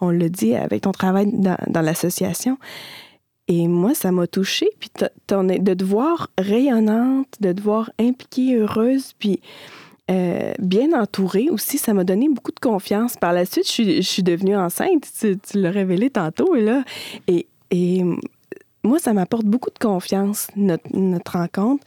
On 0.00 0.10
le 0.10 0.30
dit 0.30 0.54
avec 0.54 0.82
ton 0.82 0.92
travail 0.92 1.32
dans 1.32 1.80
l'association. 1.80 2.58
Et 3.48 3.66
moi, 3.66 3.94
ça 3.94 4.12
m'a 4.12 4.26
touchée. 4.26 4.70
Puis 4.78 4.90
de 4.98 5.74
te 5.74 5.84
voir 5.84 6.30
rayonnante, 6.38 7.28
de 7.40 7.52
te 7.52 7.60
voir 7.60 7.90
impliquée, 7.98 8.56
heureuse, 8.56 9.14
puis 9.18 9.40
euh, 10.10 10.52
bien 10.58 10.98
entourée 10.98 11.48
aussi, 11.50 11.76
ça 11.76 11.92
m'a 11.92 12.04
donné 12.04 12.28
beaucoup 12.28 12.52
de 12.52 12.60
confiance. 12.60 13.16
Par 13.16 13.32
la 13.32 13.44
suite, 13.44 13.70
je 13.70 14.00
suis, 14.00 14.22
devenue 14.22 14.56
enceinte. 14.56 15.06
Tu, 15.18 15.38
tu 15.38 15.60
l'as 15.60 15.70
révélé 15.70 16.08
tantôt, 16.08 16.54
là. 16.54 16.82
Et, 17.26 17.46
moi, 18.84 18.98
ça 18.98 19.12
m'apporte 19.12 19.44
beaucoup 19.44 19.70
de 19.70 19.78
confiance, 19.78 20.48
notre 20.56 21.32
rencontre. 21.32 21.84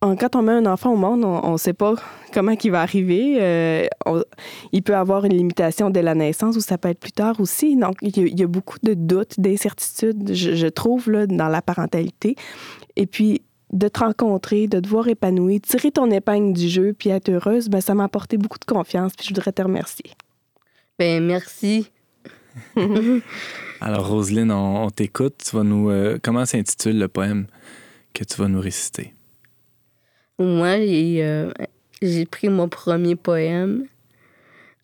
Quand 0.00 0.36
on 0.36 0.42
met 0.42 0.52
un 0.52 0.66
enfant 0.66 0.92
au 0.92 0.96
monde, 0.96 1.24
on 1.24 1.52
ne 1.52 1.56
sait 1.56 1.72
pas 1.72 1.94
comment 2.32 2.52
il 2.52 2.70
va 2.70 2.82
arriver. 2.82 3.38
Euh, 3.40 3.86
il 4.72 4.82
peut 4.82 4.94
avoir 4.94 5.24
une 5.24 5.32
limitation 5.32 5.88
dès 5.88 6.02
la 6.02 6.14
naissance 6.14 6.54
ou 6.56 6.60
ça 6.60 6.76
peut 6.76 6.90
être 6.90 7.00
plus 7.00 7.12
tard 7.12 7.40
aussi. 7.40 7.76
Donc, 7.76 7.96
il 8.02 8.16
y 8.16 8.20
a, 8.20 8.26
il 8.26 8.38
y 8.38 8.42
a 8.42 8.46
beaucoup 8.46 8.78
de 8.82 8.92
doutes, 8.92 9.40
d'incertitudes, 9.40 10.34
je, 10.34 10.54
je, 10.54 10.66
trouve, 10.66 11.10
là, 11.10 11.26
dans 11.26 11.48
la 11.48 11.62
parentalité. 11.62 12.36
Et 12.96 13.06
puis, 13.06 13.40
de 13.72 13.88
te 13.88 14.00
rencontrer, 14.00 14.66
de 14.68 14.80
te 14.80 14.88
voir 14.88 15.08
épanoui, 15.08 15.60
tirer 15.60 15.90
ton 15.90 16.10
épingle 16.10 16.52
du 16.52 16.68
jeu 16.68 16.92
puis 16.92 17.08
être 17.08 17.30
heureuse, 17.30 17.68
ben, 17.68 17.80
ça 17.80 17.94
m'a 17.94 18.04
apporté 18.04 18.36
beaucoup 18.36 18.58
de 18.58 18.66
confiance. 18.66 19.12
Puis 19.16 19.26
je 19.26 19.34
voudrais 19.34 19.52
te 19.52 19.62
remercier. 19.62 20.10
Ben 20.98 21.24
merci. 21.24 21.90
Alors, 23.80 24.08
Roselyne, 24.08 24.50
on, 24.52 24.84
on 24.84 24.90
t'écoute. 24.90 25.42
Tu 25.44 25.56
vas 25.56 25.64
nous. 25.64 25.90
Euh, 25.90 26.18
comment 26.22 26.44
s'intitule 26.44 26.98
le 26.98 27.08
poème 27.08 27.46
que 28.14 28.24
tu 28.24 28.36
vas 28.36 28.48
nous 28.48 28.60
réciter? 28.60 29.15
Moi, 30.38 30.76
j'ai 30.78 31.22
euh, 31.22 32.24
pris 32.30 32.48
mon 32.48 32.68
premier 32.68 33.16
poème. 33.16 33.86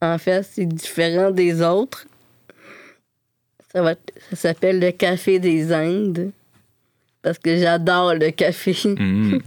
En 0.01 0.19
fait, 0.19 0.43
c'est 0.43 0.67
différent 0.67 1.31
des 1.31 1.63
autres. 1.63 2.07
Ça, 3.73 3.83
va, 3.83 3.95
ça 4.31 4.37
s'appelle 4.37 4.81
Le 4.81 4.91
Café 4.91 5.39
des 5.39 5.73
Indes. 5.73 6.31
Parce 7.23 7.39
que 7.39 7.57
j'adore 7.57 8.15
le 8.15 8.31
café. 8.31 8.75
Mmh. 8.99 9.39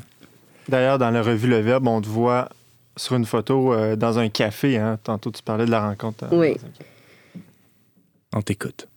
D'ailleurs, 0.70 0.98
dans 0.98 1.12
la 1.12 1.22
revue 1.22 1.48
Le 1.50 1.60
Verbe, 1.60 1.88
on 1.88 2.02
te 2.02 2.08
voit 2.08 2.50
sur 2.98 3.16
une 3.18 3.26
photo 3.26 3.74
euh, 3.74 3.96
dans 3.96 4.18
un 4.18 4.30
café. 4.30 4.78
Hein? 4.78 4.98
Tantôt, 5.04 5.30
tu 5.32 5.44
parlais 5.44 5.66
de 5.66 5.72
la 5.72 5.82
rencontre. 5.88 6.24
euh, 6.24 6.38
Oui. 6.40 6.56
On 8.34 8.42
t'écoute. 8.42 8.88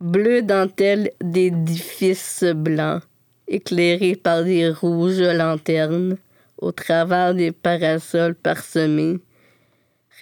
Bleu 0.00 0.40
dentelle 0.42 1.10
d'édifices 1.20 2.44
blancs, 2.44 3.02
éclairé 3.48 4.16
par 4.16 4.44
des 4.44 4.70
rouges 4.70 5.20
lanternes, 5.20 6.16
au 6.58 6.72
travers 6.72 7.34
des 7.34 7.52
parasols 7.52 8.34
parsemés, 8.34 9.18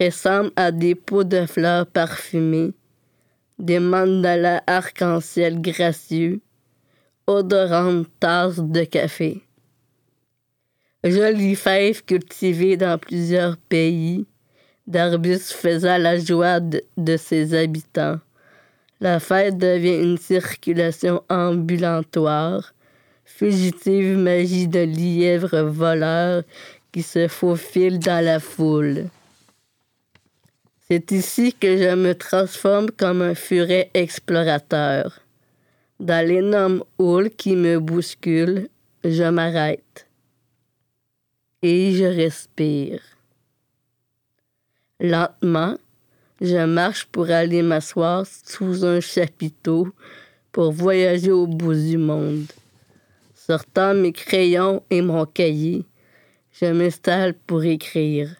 ressemble 0.00 0.50
à 0.56 0.72
des 0.72 0.94
pots 0.94 1.24
de 1.24 1.46
fleurs 1.46 1.86
parfumées, 1.86 2.72
des 3.58 3.78
mandalas 3.78 4.62
arc-en-ciel 4.66 5.60
gracieux, 5.60 6.40
odorantes 7.26 8.08
tasses 8.18 8.58
de 8.58 8.84
café. 8.84 9.42
Jolies 11.04 11.56
fèves 11.56 12.04
cultivées 12.04 12.76
dans 12.76 12.98
plusieurs 12.98 13.56
pays, 13.56 14.26
d'arbustes 14.86 15.52
faisant 15.52 15.98
la 15.98 16.18
joie 16.18 16.60
de, 16.60 16.82
de 16.96 17.16
ses 17.16 17.54
habitants. 17.54 18.18
La 19.00 19.18
fête 19.18 19.58
devient 19.58 20.00
une 20.00 20.18
circulation 20.18 21.22
ambulatoire, 21.28 22.72
fugitive 23.36 24.16
magie 24.16 24.68
de 24.68 24.80
lièvres 24.80 25.62
voleurs 25.62 26.42
qui 26.92 27.02
se 27.02 27.28
faufilent 27.28 27.98
dans 27.98 28.24
la 28.24 28.38
foule. 28.38 29.06
C'est 30.88 31.10
ici 31.10 31.54
que 31.58 31.76
je 31.78 31.94
me 31.94 32.14
transforme 32.14 32.90
comme 32.90 33.22
un 33.22 33.34
furet 33.34 33.90
explorateur. 33.94 35.20
Dans 35.98 36.26
l'énorme 36.26 36.84
houle 36.98 37.30
qui 37.30 37.56
me 37.56 37.78
bouscule, 37.78 38.68
je 39.02 39.24
m'arrête. 39.24 40.06
Et 41.62 41.92
je 41.92 42.04
respire. 42.04 43.00
Lentement, 45.00 45.76
je 46.40 46.64
marche 46.66 47.06
pour 47.06 47.30
aller 47.30 47.62
m'asseoir 47.62 48.26
sous 48.26 48.84
un 48.84 49.00
chapiteau 49.00 49.88
pour 50.50 50.72
voyager 50.72 51.30
au 51.30 51.46
bout 51.46 51.74
du 51.74 51.96
monde. 51.96 52.46
Sortant 53.52 53.92
mes 53.92 54.14
crayons 54.14 54.82
et 54.88 55.02
mon 55.02 55.26
cahier, 55.26 55.84
je 56.52 56.64
m'installe 56.64 57.34
pour 57.34 57.62
écrire. 57.62 58.34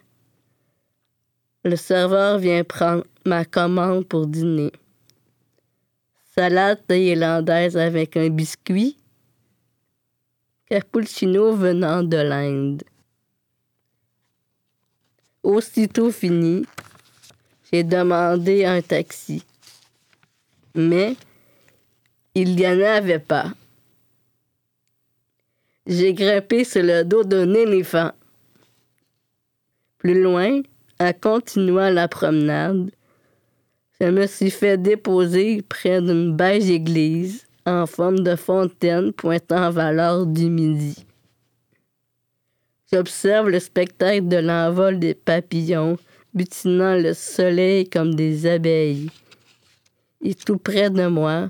Le 1.63 1.75
serveur 1.75 2.39
vient 2.39 2.63
prendre 2.63 3.03
ma 3.23 3.45
commande 3.45 4.07
pour 4.07 4.25
dîner. 4.25 4.71
Salade 6.35 6.81
thaïlandaise 6.87 7.77
avec 7.77 8.17
un 8.17 8.29
biscuit. 8.29 8.97
Cappuccino 10.67 11.55
venant 11.55 12.01
de 12.01 12.17
l'Inde. 12.17 12.83
Aussitôt 15.43 16.09
fini, 16.09 16.65
j'ai 17.71 17.83
demandé 17.83 18.65
un 18.65 18.81
taxi. 18.81 19.43
Mais 20.73 21.15
il 22.33 22.55
n'y 22.55 22.65
en 22.65 22.81
avait 22.81 23.19
pas. 23.19 23.53
J'ai 25.85 26.13
grimpé 26.13 26.63
sur 26.63 26.81
le 26.81 27.03
dos 27.03 27.23
d'un 27.23 27.53
éléphant. 27.53 28.11
Plus 29.97 30.21
loin, 30.21 30.61
en 30.99 31.13
continuant 31.13 31.89
la 31.89 32.07
promenade, 32.07 32.89
je 33.99 34.07
me 34.07 34.25
suis 34.25 34.51
fait 34.51 34.77
déposer 34.77 35.61
près 35.61 36.01
d'une 36.01 36.35
beige 36.35 36.69
église 36.69 37.45
en 37.65 37.85
forme 37.85 38.19
de 38.19 38.35
fontaine 38.35 39.11
pointant 39.11 39.71
vers 39.71 39.91
l'heure 39.91 40.25
du 40.25 40.49
midi. 40.49 41.05
J'observe 42.91 43.49
le 43.49 43.59
spectacle 43.59 44.27
de 44.27 44.37
l'envol 44.37 44.99
des 44.99 45.13
papillons 45.13 45.97
butinant 46.33 46.95
le 46.95 47.13
soleil 47.13 47.89
comme 47.89 48.15
des 48.15 48.45
abeilles. 48.45 49.09
Et 50.21 50.35
tout 50.35 50.57
près 50.57 50.89
de 50.89 51.07
moi, 51.07 51.49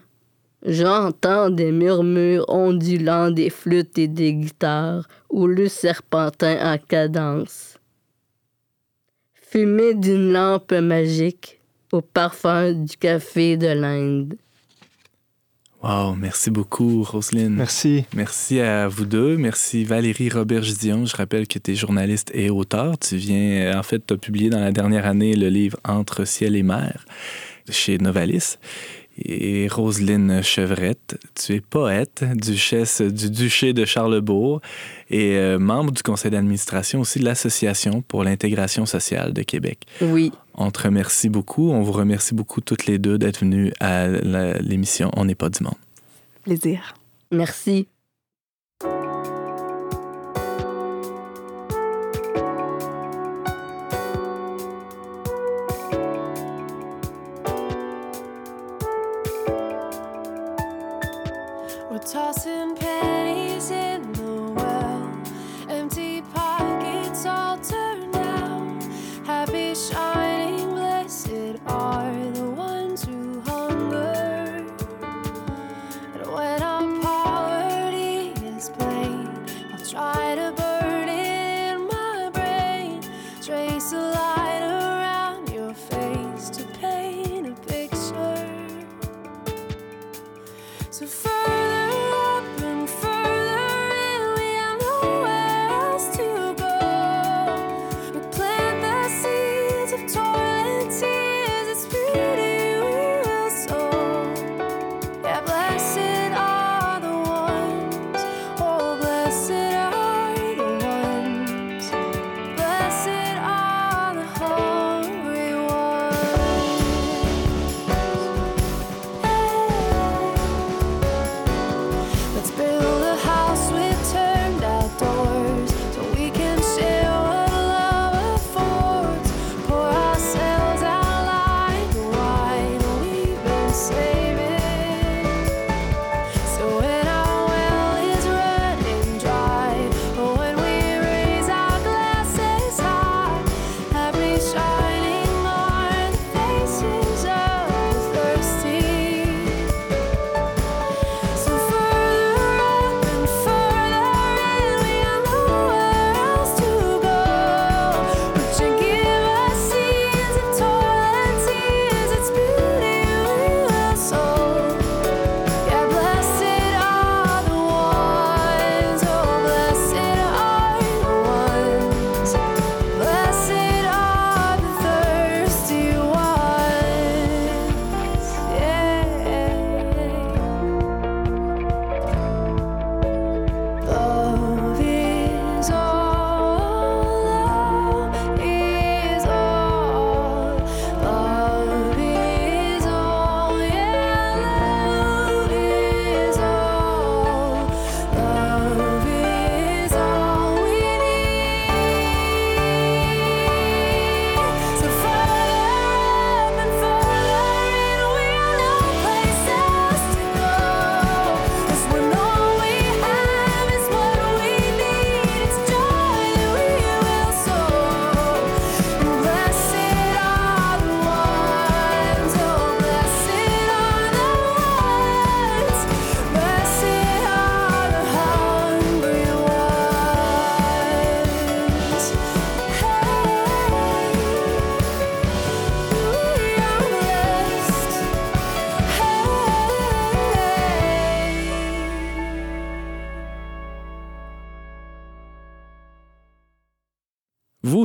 j'entends 0.66 1.50
des 1.50 1.72
murmures 1.72 2.46
ondulants 2.48 3.32
des 3.32 3.50
flûtes 3.50 3.98
et 3.98 4.08
des 4.08 4.34
guitares 4.34 5.08
ou 5.30 5.48
le 5.48 5.68
serpentin 5.68 6.74
en 6.74 6.78
cadence. 6.78 7.78
Fumée 9.34 9.94
d'une 9.94 10.32
lampe 10.32 10.74
magique 10.74 11.60
au 11.92 12.02
parfum 12.02 12.74
du 12.74 12.98
café 12.98 13.56
de 13.56 13.68
l'Inde. 13.68 14.36
Wow, 15.84 16.16
merci 16.16 16.50
beaucoup, 16.50 17.04
Roselyne. 17.04 17.56
Merci. 17.56 18.06
Merci 18.16 18.62
à 18.62 18.88
vous 18.88 19.06
deux. 19.06 19.36
Merci 19.36 19.84
Valérie 19.84 20.30
Robert-Gidion. 20.30 21.06
Je 21.06 21.14
rappelle 21.14 21.46
que 21.46 21.60
tu 21.60 21.72
es 21.72 21.76
journaliste 21.76 22.32
et 22.34 22.50
auteur. 22.50 22.98
Tu 22.98 23.18
viens, 23.18 23.78
en 23.78 23.84
fait, 23.84 24.02
tu 24.08 24.14
as 24.14 24.18
publié 24.18 24.50
dans 24.50 24.62
la 24.62 24.72
dernière 24.72 25.06
année 25.06 25.36
le 25.36 25.50
livre 25.50 25.78
Entre 25.84 26.24
ciel 26.24 26.56
et 26.56 26.64
mer 26.64 27.06
chez 27.70 27.98
Novalis. 27.98 28.58
Et 29.18 29.68
Roselyne 29.68 30.42
Chevrette, 30.42 31.20
tu 31.36 31.54
es 31.54 31.62
poète, 31.62 32.24
duchesse 32.36 33.02
du 33.02 33.30
duché 33.30 33.74
de 33.74 33.86
Charlebourg 33.86 34.60
et 35.10 35.38
euh, 35.38 35.60
membre 35.60 35.92
du 35.92 36.02
conseil 36.02 36.32
d'administration 36.32 37.02
aussi 37.02 37.20
de 37.20 37.26
l'Association 37.26 38.02
pour 38.02 38.24
l'intégration 38.24 38.86
sociale 38.86 39.34
de 39.34 39.44
Québec. 39.44 39.86
Oui. 40.02 40.32
On 40.56 40.72
te 40.72 40.82
remercie 40.82 41.30
beaucoup. 41.30 41.70
On 41.72 41.82
vous 41.82 41.92
remercie 41.92 42.34
beaucoup 42.34 42.62
toutes 42.62 42.88
les 42.88 42.98
deux 42.98 43.18
d'être 43.18 43.42
venues 43.42 43.72
à 43.80 44.08
l'émission 44.62 45.12
On 45.16 45.26
n'est 45.26 45.36
pas 45.36 45.50
du 45.50 45.64
monde. 45.64 45.76
Plaisir. 46.44 46.96
Merci. 47.32 47.88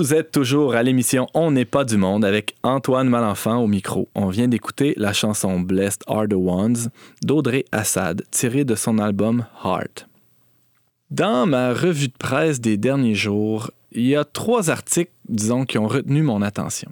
Vous 0.08 0.14
êtes 0.14 0.32
toujours 0.32 0.74
à 0.74 0.82
l'émission 0.82 1.26
On 1.34 1.50
n'est 1.50 1.66
pas 1.66 1.84
du 1.84 1.98
monde 1.98 2.24
avec 2.24 2.54
Antoine 2.62 3.10
Malenfant 3.10 3.58
au 3.58 3.66
micro. 3.66 4.08
On 4.14 4.28
vient 4.28 4.48
d'écouter 4.48 4.94
la 4.96 5.12
chanson 5.12 5.60
Blessed 5.60 6.02
Are 6.06 6.26
the 6.26 6.32
Ones 6.32 6.88
d'Audrey 7.22 7.66
Assad, 7.72 8.22
tirée 8.30 8.64
de 8.64 8.74
son 8.74 8.96
album 8.96 9.44
Heart. 9.62 10.08
Dans 11.10 11.44
ma 11.44 11.74
revue 11.74 12.08
de 12.08 12.16
presse 12.18 12.58
des 12.58 12.78
derniers 12.78 13.14
jours, 13.14 13.70
il 13.92 14.06
y 14.06 14.16
a 14.16 14.24
trois 14.24 14.70
articles, 14.70 15.12
disons, 15.28 15.66
qui 15.66 15.76
ont 15.76 15.86
retenu 15.86 16.22
mon 16.22 16.40
attention. 16.40 16.90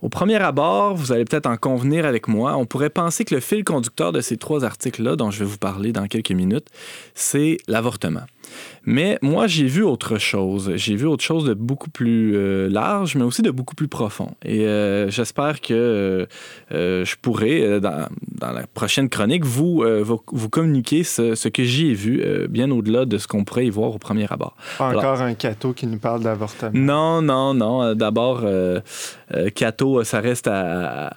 Au 0.00 0.08
premier 0.08 0.36
abord, 0.36 0.94
vous 0.94 1.12
allez 1.12 1.26
peut-être 1.26 1.44
en 1.44 1.58
convenir 1.58 2.06
avec 2.06 2.26
moi, 2.26 2.56
on 2.56 2.64
pourrait 2.64 2.88
penser 2.88 3.26
que 3.26 3.34
le 3.34 3.42
fil 3.42 3.64
conducteur 3.64 4.12
de 4.12 4.22
ces 4.22 4.38
trois 4.38 4.64
articles-là, 4.64 5.14
dont 5.14 5.30
je 5.30 5.40
vais 5.40 5.44
vous 5.44 5.58
parler 5.58 5.92
dans 5.92 6.06
quelques 6.06 6.30
minutes, 6.30 6.68
c'est 7.14 7.58
l'avortement. 7.68 8.24
Mais 8.84 9.18
moi, 9.22 9.46
j'ai 9.46 9.66
vu 9.66 9.82
autre 9.82 10.18
chose. 10.18 10.72
J'ai 10.76 10.96
vu 10.96 11.06
autre 11.06 11.22
chose 11.24 11.44
de 11.44 11.54
beaucoup 11.54 11.90
plus 11.90 12.34
euh, 12.36 12.68
large, 12.68 13.14
mais 13.16 13.22
aussi 13.24 13.42
de 13.42 13.50
beaucoup 13.50 13.74
plus 13.74 13.88
profond. 13.88 14.30
Et 14.44 14.66
euh, 14.66 15.10
j'espère 15.10 15.60
que 15.60 16.26
euh, 16.72 17.04
je 17.04 17.16
pourrai, 17.20 17.80
dans, 17.80 18.08
dans 18.32 18.52
la 18.52 18.66
prochaine 18.66 19.08
chronique, 19.08 19.44
vous, 19.44 19.84
vous, 20.02 20.20
vous 20.32 20.48
communiquer 20.48 21.04
ce, 21.04 21.34
ce 21.34 21.48
que 21.48 21.62
j'y 21.64 21.88
ai 21.90 21.94
vu, 21.94 22.22
bien 22.48 22.70
au-delà 22.70 23.04
de 23.04 23.18
ce 23.18 23.26
qu'on 23.28 23.44
pourrait 23.44 23.66
y 23.66 23.70
voir 23.70 23.94
au 23.94 23.98
premier 23.98 24.26
abord. 24.32 24.56
Pas 24.78 24.88
Alors- 24.88 25.04
encore 25.04 25.20
un 25.22 25.34
cateau 25.34 25.72
qui 25.72 25.86
nous 25.86 25.98
parle 25.98 26.22
d'avortement. 26.22 26.70
Non, 26.74 27.22
non, 27.22 27.54
non. 27.54 27.94
D'abord, 27.94 28.44
Cato, 29.54 30.04
ça 30.04 30.20
reste 30.20 30.46
à, 30.48 31.06
à- 31.08 31.12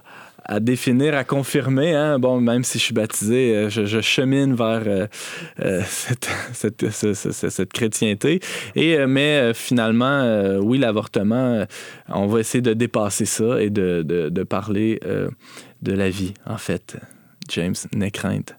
à 0.46 0.60
définir, 0.60 1.16
à 1.16 1.24
confirmer. 1.24 1.94
hein. 1.94 2.20
Bon, 2.20 2.40
même 2.42 2.64
si 2.64 2.78
je 2.80 2.84
suis 2.84 2.94
baptisé, 2.94 3.56
euh, 3.56 3.70
je, 3.70 4.02
chemine 4.02 4.54
vers 4.56 4.84
euh, 4.88 5.08
euh, 5.62 5.82
cette, 5.88 6.30
cette- 6.54 6.90
ce- 6.92 7.14
ce- 7.14 7.32
ce- 7.32 7.50
cette 7.50 7.74
chrétienté. 7.74 8.40
Et, 8.76 9.06
mais 9.06 9.54
finalement, 9.54 10.58
oui, 10.62 10.78
l'avortement, 10.78 11.66
on 12.10 12.28
va 12.28 12.40
essayer 12.40 12.62
de 12.62 12.74
dépasser 12.74 13.26
ça 13.26 13.62
et 13.62 13.70
de, 13.70 14.02
de- 14.04 14.30
de 14.30 14.44
parler 14.44 15.00
de 15.82 15.92
la 15.94 16.10
vie, 16.10 16.34
en 16.46 16.58
fait. 16.58 16.98
James, 17.50 17.76
n'aie 17.94 18.12
crainte. 18.12 18.56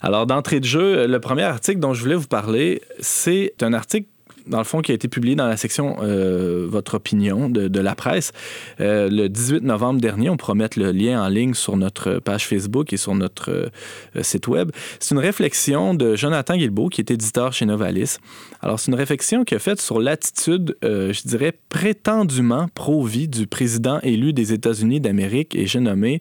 Alors, 0.00 0.26
d'entrée 0.26 0.58
de 0.58 0.64
jeu, 0.64 1.06
le 1.06 1.20
premier 1.20 1.42
article 1.42 1.78
dont 1.80 1.92
je 1.94 2.02
voulais 2.02 2.14
vous 2.14 2.26
parler, 2.26 2.80
c'est 2.98 3.54
un 3.62 3.72
article 3.74 4.08
dans 4.46 4.58
le 4.58 4.64
fond, 4.64 4.80
qui 4.80 4.92
a 4.92 4.94
été 4.94 5.08
publié 5.08 5.34
dans 5.34 5.46
la 5.46 5.56
section 5.56 5.96
euh, 6.02 6.66
Votre 6.68 6.94
opinion 6.94 7.48
de, 7.48 7.80
la 7.80 7.94
presse 7.94 8.32
euh, 8.80 9.08
le 9.10 9.28
18 9.28 9.62
novembre 9.62 10.00
dernier. 10.00 10.30
On 10.30 10.36
pourra 10.36 10.54
mettre 10.54 10.78
le 10.78 10.92
lien 10.92 11.22
en 11.22 11.28
ligne 11.28 11.54
sur 11.54 11.76
notre 11.76 12.18
page 12.18 12.46
Facebook 12.46 12.92
et 12.92 12.96
sur 12.96 13.14
notre 13.14 13.50
euh, 13.50 14.22
site 14.22 14.48
web. 14.48 14.70
C'est 15.00 15.14
une 15.14 15.20
réflexion 15.20 15.94
de 15.94 16.16
Jonathan 16.16 16.56
Guilbeault, 16.56 16.88
qui 16.88 17.00
est 17.00 17.10
éditeur 17.10 17.52
chez 17.52 17.66
Novalis. 17.66 18.18
Alors, 18.60 18.78
c'est 18.78 18.90
une 18.90 18.96
réflexion 18.96 19.44
qu'il 19.44 19.56
a 19.56 19.60
faite 19.60 19.80
sur 19.80 20.00
l'attitude, 20.00 20.76
je 20.82 21.28
dirais, 21.28 21.52
prétendument 21.68 22.68
pro-vie 22.74 23.28
du 23.28 23.46
président 23.46 23.98
élu 24.02 24.32
des 24.32 24.52
États-Unis 24.52 25.00
d'Amérique, 25.00 25.56
et 25.56 25.66
j'ai 25.66 25.80
nommé 25.80 26.20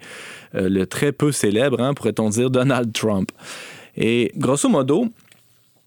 le 0.54 0.86
très 0.86 1.12
peu 1.12 1.32
célèbre, 1.32 1.80
hein, 1.82 1.94
pourrait-on 1.94 2.30
dire, 2.30 2.50
Donald 2.50 2.92
Trump. 2.94 3.32
Et 3.98 4.32
grosso 4.38 4.70
modo, 4.70 5.08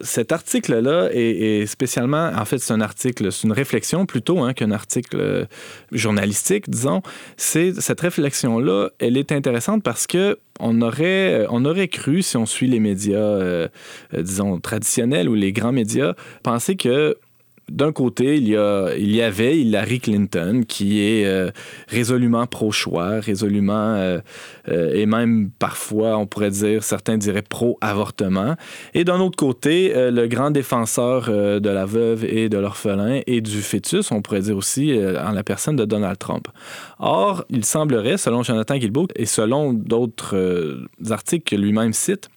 cet 0.01 0.33
article-là 0.33 1.09
est, 1.13 1.67
spécialement, 1.67 2.33
en 2.37 2.45
fait, 2.45 2.59
c'est 2.59 2.73
un 2.73 2.81
article, 2.81 3.31
c'est 3.31 3.45
une 3.45 3.53
réflexion 3.53 4.07
plutôt 4.07 4.41
hein, 4.41 4.53
qu'un 4.53 4.73
article 4.73 5.17
euh, 5.21 5.45
journalistique, 5.93 6.69
disons. 6.69 7.01
Cette 7.37 8.01
réflexion-là, 8.01 8.91
elle 8.99 9.17
est 9.17 9.31
intéressante 9.31 9.83
parce 9.83 10.07
que 10.07 10.39
on 10.61 10.83
aurait, 10.83 11.47
on 11.51 11.65
aurait 11.65 11.89
cru, 11.89 12.23
si 12.23 12.37
on 12.37 12.47
suit 12.47 12.67
les 12.67 12.81
médias, 12.81 13.19
euh, 13.19 13.69
euh, 14.15 14.23
disons 14.23 14.59
traditionnels 14.59 15.29
ou 15.29 15.35
les 15.35 15.53
grands 15.53 15.73
médias, 15.73 16.15
penser 16.43 16.77
que 16.77 17.17
d'un 17.71 17.93
côté, 17.93 18.37
il 18.37 18.49
y, 18.49 18.57
a, 18.57 18.95
il 18.97 19.15
y 19.15 19.23
avait 19.23 19.59
Hillary 19.59 20.01
Clinton 20.01 20.63
qui 20.67 21.01
est 21.01 21.25
euh, 21.25 21.51
résolument 21.89 22.47
pro-choix, 22.47 23.21
résolument 23.21 23.95
euh, 23.95 24.19
euh, 24.69 24.93
et 24.95 25.07
même 25.07 25.51
parfois, 25.59 26.19
on 26.19 26.27
pourrait 26.27 26.51
dire, 26.51 26.83
certains 26.85 27.17
diraient 27.17 27.43
pro-avortement. 27.43 28.57
Et 28.93 29.05
d'un 29.05 29.21
autre 29.21 29.37
côté, 29.37 29.93
le 29.95 30.27
grand 30.27 30.51
défenseur 30.51 31.31
de 31.31 31.69
la 31.69 31.87
veuve 31.87 32.25
et 32.25 32.49
de 32.49 32.59
l'orphelin 32.59 33.21
et 33.27 33.41
du 33.41 33.63
fœtus, 33.63 34.11
on 34.13 34.23
pourrait 34.23 34.43
dire 34.43 34.57
aussi 34.57 34.93
en 34.95 35.33
la 35.33 35.43
personne 35.43 35.77
de 35.77 35.85
Donald 35.85 36.19
Trump. 36.19 36.49
Or, 36.99 37.45
il 37.51 37.65
semblerait, 37.65 38.19
selon 38.19 38.43
Jonathan 38.43 38.77
Guilbeault 38.77 39.09
et 39.17 39.27
selon 39.27 39.73
d'autres 39.73 40.79
articles 41.11 41.45
que 41.45 41.61
lui-même 41.61 41.93
cite, 41.93 42.29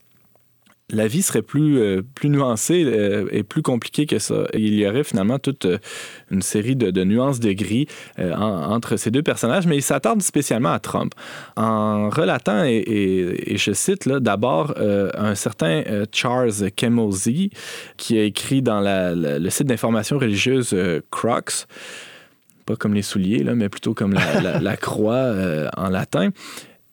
la 0.89 1.05
vie 1.07 1.21
serait 1.21 1.41
plus, 1.41 1.79
euh, 1.79 2.01
plus 2.15 2.29
nuancée 2.29 2.83
euh, 2.85 3.27
et 3.31 3.43
plus 3.43 3.61
compliquée 3.61 4.05
que 4.05 4.19
ça. 4.19 4.45
Et 4.53 4.61
il 4.61 4.73
y 4.75 4.87
aurait 4.87 5.03
finalement 5.03 5.37
toute 5.37 5.65
euh, 5.65 5.77
une 6.31 6.41
série 6.41 6.77
de, 6.77 6.91
de 6.91 7.03
nuances 7.03 7.41
de 7.41 7.51
gris 7.51 7.87
en- 8.17 8.71
entre 8.73 8.95
ces 8.95 9.11
deux 9.11 9.21
personnages, 9.21 9.67
mais 9.67 9.75
il 9.75 9.81
s'attarde 9.81 10.21
spécialement 10.21 10.71
à 10.71 10.79
Trump. 10.79 11.13
En 11.57 12.09
relatant, 12.09 12.63
et, 12.63 12.77
et- 12.77 13.53
et 13.53 13.57
je 13.57 13.73
cite 13.73 14.07
d'abord 14.07 14.75
un 14.77 15.35
certain 15.35 15.83
Charles 16.13 16.71
Kemosi, 16.75 17.49
qui 17.97 18.17
a 18.17 18.23
écrit 18.23 18.61
dans 18.61 18.79
la- 18.79 19.13
la- 19.13 19.39
le 19.39 19.49
site 19.49 19.67
d'information 19.67 20.17
religieuse 20.17 20.75
Crocs, 21.11 21.65
pas 22.65 22.75
comme 22.77 22.93
les 22.93 23.01
souliers, 23.01 23.43
là, 23.43 23.55
mais 23.55 23.67
plutôt 23.69 23.93
comme 23.93 24.13
la, 24.13 24.77
croix 24.77 25.33
en 25.75 25.89
latin. 25.89 26.29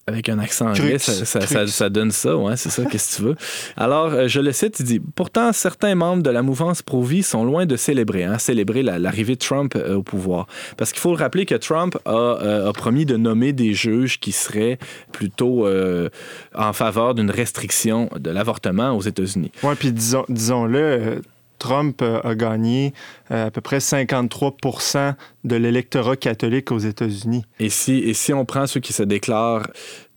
Avec 0.07 0.29
un 0.29 0.39
accent 0.39 0.69
anglais, 0.69 0.99
ça, 0.99 1.13
ça- 1.25 1.41
ça- 1.41 1.47
crux. 1.61 1.69
ça 1.69 1.89
donne 1.89 2.11
ça, 2.11 2.37
ouais, 2.37 2.59
c'est 2.59 2.69
ça, 2.69 2.85
qu'est-ce 2.85 3.13
que 3.13 3.17
tu 3.17 3.23
veux. 3.29 3.37
Alors, 3.77 4.13
euh, 4.13 4.29
je 4.29 4.39
le 4.41 4.53
cite, 4.53 4.79
il 4.81 4.85
dit 4.85 5.01
Pourtant, 5.01 5.51
certains 5.55 5.95
membres 5.95 6.23
de 6.23 6.29
la 6.29 6.43
mouvance 6.43 6.83
pro-vie 6.83 7.23
sont 7.23 7.43
loin 7.45 7.65
de 7.65 7.75
célébrer, 7.77 8.25
hein, 8.25 8.37
célébrer 8.39 8.83
la- 8.83 8.99
l'arrivée 8.99 9.35
de 9.35 9.39
Trump 9.41 9.75
euh, 9.77 9.95
au 9.97 10.03
pouvoir. 10.03 10.47
Parce 10.77 10.93
qu'il 10.93 11.01
faut 11.01 11.13
le 11.13 11.17
rappeler 11.19 11.47
que 11.47 11.55
Trump 11.55 11.97
a, 12.05 12.11
euh, 12.11 12.69
a 12.69 12.73
promis 12.75 13.07
de 13.07 13.17
nommer 13.17 13.55
des 13.55 13.73
juges 13.73 14.21
qui 14.21 14.33
seraient 14.33 14.79
plutôt 15.13 15.67
euh, 15.67 16.11
en 16.55 16.75
faveur 16.75 17.15
d'une 17.15 17.31
restriction 17.31 18.11
de 18.19 18.29
l'avortement 18.31 18.91
aux 18.93 19.01
États-Unis. 19.03 19.53
Oui, 19.63 19.75
puis 19.79 19.91
disons, 19.91 20.27
disons-le, 20.29 21.23
Trump 21.65 22.03
euh, 22.03 22.21
a 22.25 22.35
gagné 22.35 22.93
euh, 23.31 23.47
à 23.47 23.51
peu 23.51 23.63
près 23.63 23.79
53% 23.79 25.15
de 25.45 25.57
l'électorat 25.57 26.15
catholique 26.17 26.71
aux 26.73 26.79
États-Unis. 26.79 27.45
Et 27.59 27.71
si, 27.71 27.95
et 28.01 28.13
si 28.13 28.35
on 28.35 28.45
prend 28.45 28.67
ceux 28.67 28.81
qui 28.81 28.93
se 28.93 29.03
déclarent, 29.03 29.67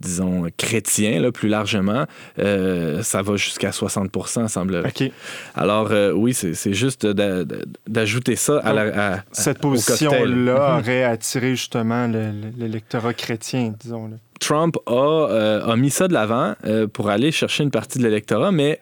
disons, 0.02 0.48
chrétiens, 0.58 1.22
là, 1.22 1.32
plus 1.32 1.48
largement, 1.48 2.06
euh, 2.40 3.02
ça 3.02 3.22
va 3.22 3.38
jusqu'à 3.38 3.70
60% 3.72 4.50
semblerait. 4.50 4.90
OK. 4.90 5.10
Alors, 5.56 5.92
euh, 5.92 6.12
oui, 6.12 6.34
c'est 6.34 6.74
juste 6.74 7.06
d'a- 7.06 7.46
d'a- 7.46 7.56
d'ajouter 7.88 8.36
ça 8.36 8.60
à 8.60 8.74
la. 8.74 9.14
à- 9.16 9.24
Cette 9.32 9.60
position-là 9.60 10.80
aurait 10.80 11.04
attiré 11.06 11.52
justement 11.52 12.08
le- 12.08 12.32
le- 12.32 12.52
l'électorat 12.58 13.14
chrétien, 13.14 13.74
disons-le. 13.80 14.18
Trump 14.42 14.76
a, 14.86 14.92
euh, 14.92 15.66
a 15.66 15.76
mis 15.78 15.92
ça 15.92 16.10
de 16.10 16.14
l'avant 16.14 16.56
pour 16.92 17.10
aller 17.10 17.32
chercher 17.32 17.64
une 17.64 17.72
partie 17.72 18.00
de 18.00 18.04
l'électorat, 18.04 18.52
mais 18.52 18.80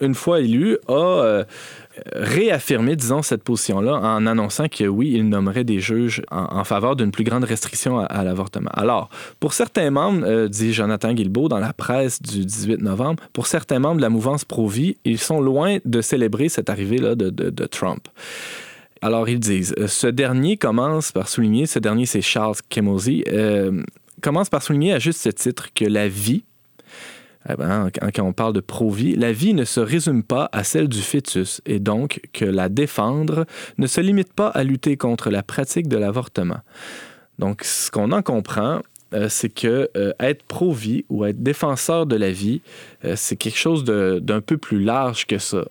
une 0.00 0.14
fois 0.14 0.40
élu, 0.40 0.76
a 0.88 0.92
euh, 0.92 1.44
réaffirmé, 2.12 2.96
disons, 2.96 3.22
cette 3.22 3.42
position-là 3.42 3.94
en 3.94 4.26
annonçant 4.26 4.68
que 4.68 4.84
oui, 4.84 5.12
il 5.14 5.28
nommerait 5.28 5.64
des 5.64 5.80
juges 5.80 6.22
en, 6.30 6.64
faveur 6.64 6.96
d'une 6.96 7.10
plus 7.10 7.24
grande 7.24 7.44
restriction 7.44 7.98
à, 7.98 8.24
l'avortement. 8.24 8.70
Alors, 8.74 9.08
pour 9.40 9.52
certains 9.52 9.90
membres, 9.90 10.24
euh, 10.26 10.48
dit 10.48 10.72
Jonathan 10.72 11.12
Guilbeault 11.12 11.48
dans 11.48 11.58
la 11.58 11.72
presse 11.72 12.20
du 12.22 12.44
18 12.44 12.82
novembre, 12.82 13.22
pour 13.32 13.46
certains 13.46 13.78
membres 13.78 13.96
de 13.96 14.02
la 14.02 14.10
mouvance 14.10 14.44
pro-vie, 14.44 14.96
ils 15.04 15.18
sont 15.18 15.40
loin 15.40 15.78
de 15.84 16.00
célébrer 16.00 16.48
cette 16.48 16.70
arrivée-là 16.70 17.14
de, 17.14 17.30
de- 17.30 17.66
Trump. 17.66 18.08
Alors, 19.02 19.28
ils 19.28 19.38
disent, 19.38 19.74
euh, 19.78 19.86
ce 19.86 20.06
dernier 20.06 20.56
commence 20.56 21.12
par 21.12 21.28
souligner, 21.28 21.66
ce 21.66 21.78
dernier 21.78 22.06
c'est 22.06 22.20
Charles 22.20 22.56
Kemosi, 22.68 23.24
euh, 23.28 23.82
commence 24.20 24.48
par 24.48 24.62
souligner 24.62 24.92
à 24.92 24.98
juste 24.98 25.34
titre 25.34 25.68
que 25.74 25.84
la 25.84 26.08
vie, 26.08 26.44
eh 27.48 27.56
ben, 27.56 27.88
quand, 27.90 28.10
quand 28.14 28.24
on 28.24 28.32
parle 28.32 28.52
de 28.52 28.60
pro-vie, 28.60 29.16
la 29.16 29.32
vie 29.32 29.54
ne 29.54 29.64
se 29.64 29.80
résume 29.80 30.22
pas 30.22 30.48
à 30.52 30.64
celle 30.64 30.88
du 30.88 31.00
fœtus 31.00 31.62
et 31.64 31.78
donc 31.78 32.20
que 32.32 32.44
la 32.44 32.68
défendre 32.68 33.46
ne 33.78 33.86
se 33.86 34.00
limite 34.00 34.32
pas 34.32 34.48
à 34.48 34.62
lutter 34.62 34.96
contre 34.96 35.30
la 35.30 35.42
pratique 35.42 35.88
de 35.88 35.96
l'avortement. 35.96 36.60
Donc, 37.38 37.64
ce 37.64 37.90
qu'on 37.90 38.12
en 38.12 38.20
comprend, 38.20 38.80
euh, 39.14 39.28
c'est 39.28 39.48
que 39.48 39.88
euh, 39.96 40.12
être 40.20 40.42
pro-vie 40.44 41.04
ou 41.08 41.24
être 41.24 41.42
défenseur 41.42 42.06
de 42.06 42.16
la 42.16 42.30
vie, 42.30 42.60
euh, 43.04 43.14
c'est 43.16 43.36
quelque 43.36 43.58
chose 43.58 43.84
d'un 43.84 44.40
peu 44.40 44.56
plus 44.56 44.82
large 44.82 45.26
que 45.26 45.38
ça. 45.38 45.64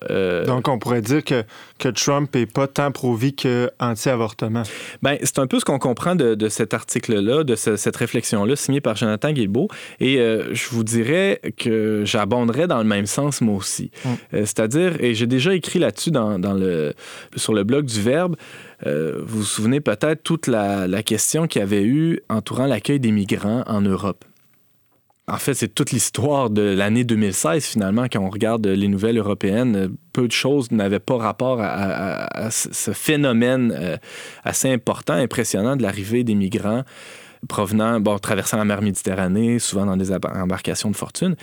Donc, 0.46 0.68
on 0.68 0.78
pourrait 0.78 1.02
dire 1.02 1.24
que, 1.24 1.42
que 1.78 1.88
Trump 1.88 2.34
n'est 2.34 2.46
pas 2.46 2.66
tant 2.66 2.90
pro-vie 2.92 3.34
que 3.34 3.70
anti-avortement. 3.78 4.62
Ben, 5.02 5.16
c'est 5.22 5.38
un 5.38 5.46
peu 5.46 5.58
ce 5.58 5.64
qu'on 5.64 5.78
comprend 5.78 6.14
de, 6.14 6.34
de 6.34 6.48
cet 6.48 6.74
article-là, 6.74 7.44
de 7.44 7.54
ce- 7.54 7.76
cette 7.76 7.96
réflexion-là, 7.96 8.56
signée 8.56 8.80
par 8.80 8.96
Jonathan 8.96 9.32
Guilbeault. 9.32 9.68
Et 10.00 10.16
je 10.16 10.68
vous 10.70 10.84
dirais 10.84 11.40
que 11.56 12.02
j'abonderais 12.04 12.66
dans 12.66 12.78
le 12.78 12.84
même 12.84 13.06
sens, 13.06 13.40
moi 13.40 13.56
aussi. 13.56 13.90
Mm. 14.04 14.08
Euh, 14.08 14.40
C'est-à-dire, 14.40 15.02
et 15.02 15.14
j'ai 15.14 15.26
déjà 15.26 15.54
écrit 15.54 15.78
là-dessus 15.78 16.10
dans, 16.10 16.38
dans 16.38 16.54
le, 16.54 16.92
sur 17.36 17.54
le 17.54 17.64
blog 17.64 17.86
du 17.86 18.00
Verbe, 18.00 18.36
euh, 18.86 19.20
vous 19.24 19.38
vous 19.38 19.44
souvenez 19.44 19.80
peut-être 19.80 20.22
toute 20.22 20.46
la, 20.46 21.02
question 21.02 21.46
qu'il 21.46 21.60
y 21.60 21.62
avait 21.62 21.84
eu 21.84 22.20
entourant 22.28 22.66
l'accueil 22.66 23.00
des 23.00 23.12
migrants 23.12 23.62
en 23.66 23.80
Europe? 23.80 24.24
en 25.28 25.36
fait, 25.36 25.54
c'est 25.54 25.72
toute 25.72 25.92
l'histoire 25.92 26.50
de 26.50 26.62
l'année 26.62 27.04
2016, 27.04 27.64
finalement, 27.64 28.06
quand 28.10 28.18
on 28.18 28.30
regarde 28.30 28.66
les 28.66 28.88
nouvelles 28.88 29.16
européennes. 29.16 29.94
Peu 30.12 30.26
de 30.26 30.32
choses 30.32 30.72
n'avaient 30.72 30.98
pas 30.98 31.18
rapport 31.18 31.60
à, 31.60 31.68
à- 31.68 32.46
à 32.46 32.50
ce 32.50 32.90
phénomène 32.90 33.72
euh, 33.78 33.96
assez 34.42 34.68
important, 34.72 35.14
impressionnant 35.14 35.76
de 35.76 35.82
l'arrivée 35.82 36.24
des 36.24 36.34
migrants 36.34 36.82
provenant, 37.48 38.00
bon, 38.00 38.18
traversant 38.18 38.58
la 38.58 38.64
mer 38.64 38.82
Méditerranée, 38.82 39.58
souvent 39.58 39.86
dans 39.86 39.96
des 39.96 40.12
embarcations 40.12 40.90
de 40.90 40.96
fortune. 40.96 41.36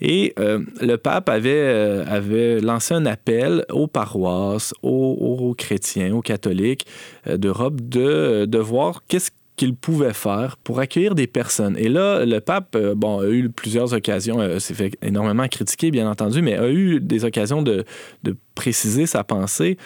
Et 0.00 0.34
euh, 0.38 0.60
le 0.80 0.96
pape 0.96 1.28
avait, 1.28 1.50
euh, 1.52 2.04
avait 2.06 2.60
lancé 2.60 2.94
un 2.94 3.06
appel 3.06 3.64
aux 3.70 3.86
paroisses, 3.86 4.74
aux, 4.82 5.54
chrétiens, 5.56 6.14
aux 6.14 6.22
catholiques 6.22 6.86
euh, 7.26 7.36
d'Europe 7.36 7.80
de, 7.80 8.46
de 8.46 8.58
voir 8.58 9.02
qu'est-ce 9.08 9.30
qu'il 9.56 9.76
pouvait 9.76 10.12
faire 10.12 10.56
pour 10.56 10.80
accueillir 10.80 11.14
des 11.14 11.28
personnes. 11.28 11.76
Et 11.78 11.88
là, 11.88 12.24
le 12.24 12.40
pape, 12.40 12.76
bon, 12.96 13.20
a 13.20 13.28
eu 13.28 13.48
plusieurs 13.48 13.92
occasions, 13.92 14.58
s'est 14.58 14.74
fait 14.74 14.98
énormément 15.00 15.46
critiquer, 15.46 15.92
bien 15.92 16.10
entendu, 16.10 16.42
mais 16.42 16.58
a 16.58 16.68
eu 16.68 16.98
des 16.98 17.24
occasions 17.24 17.62
de, 17.62 17.84
de 18.24 18.36
préciser 18.56 19.06
sa 19.06 19.22
pensée. 19.22 19.78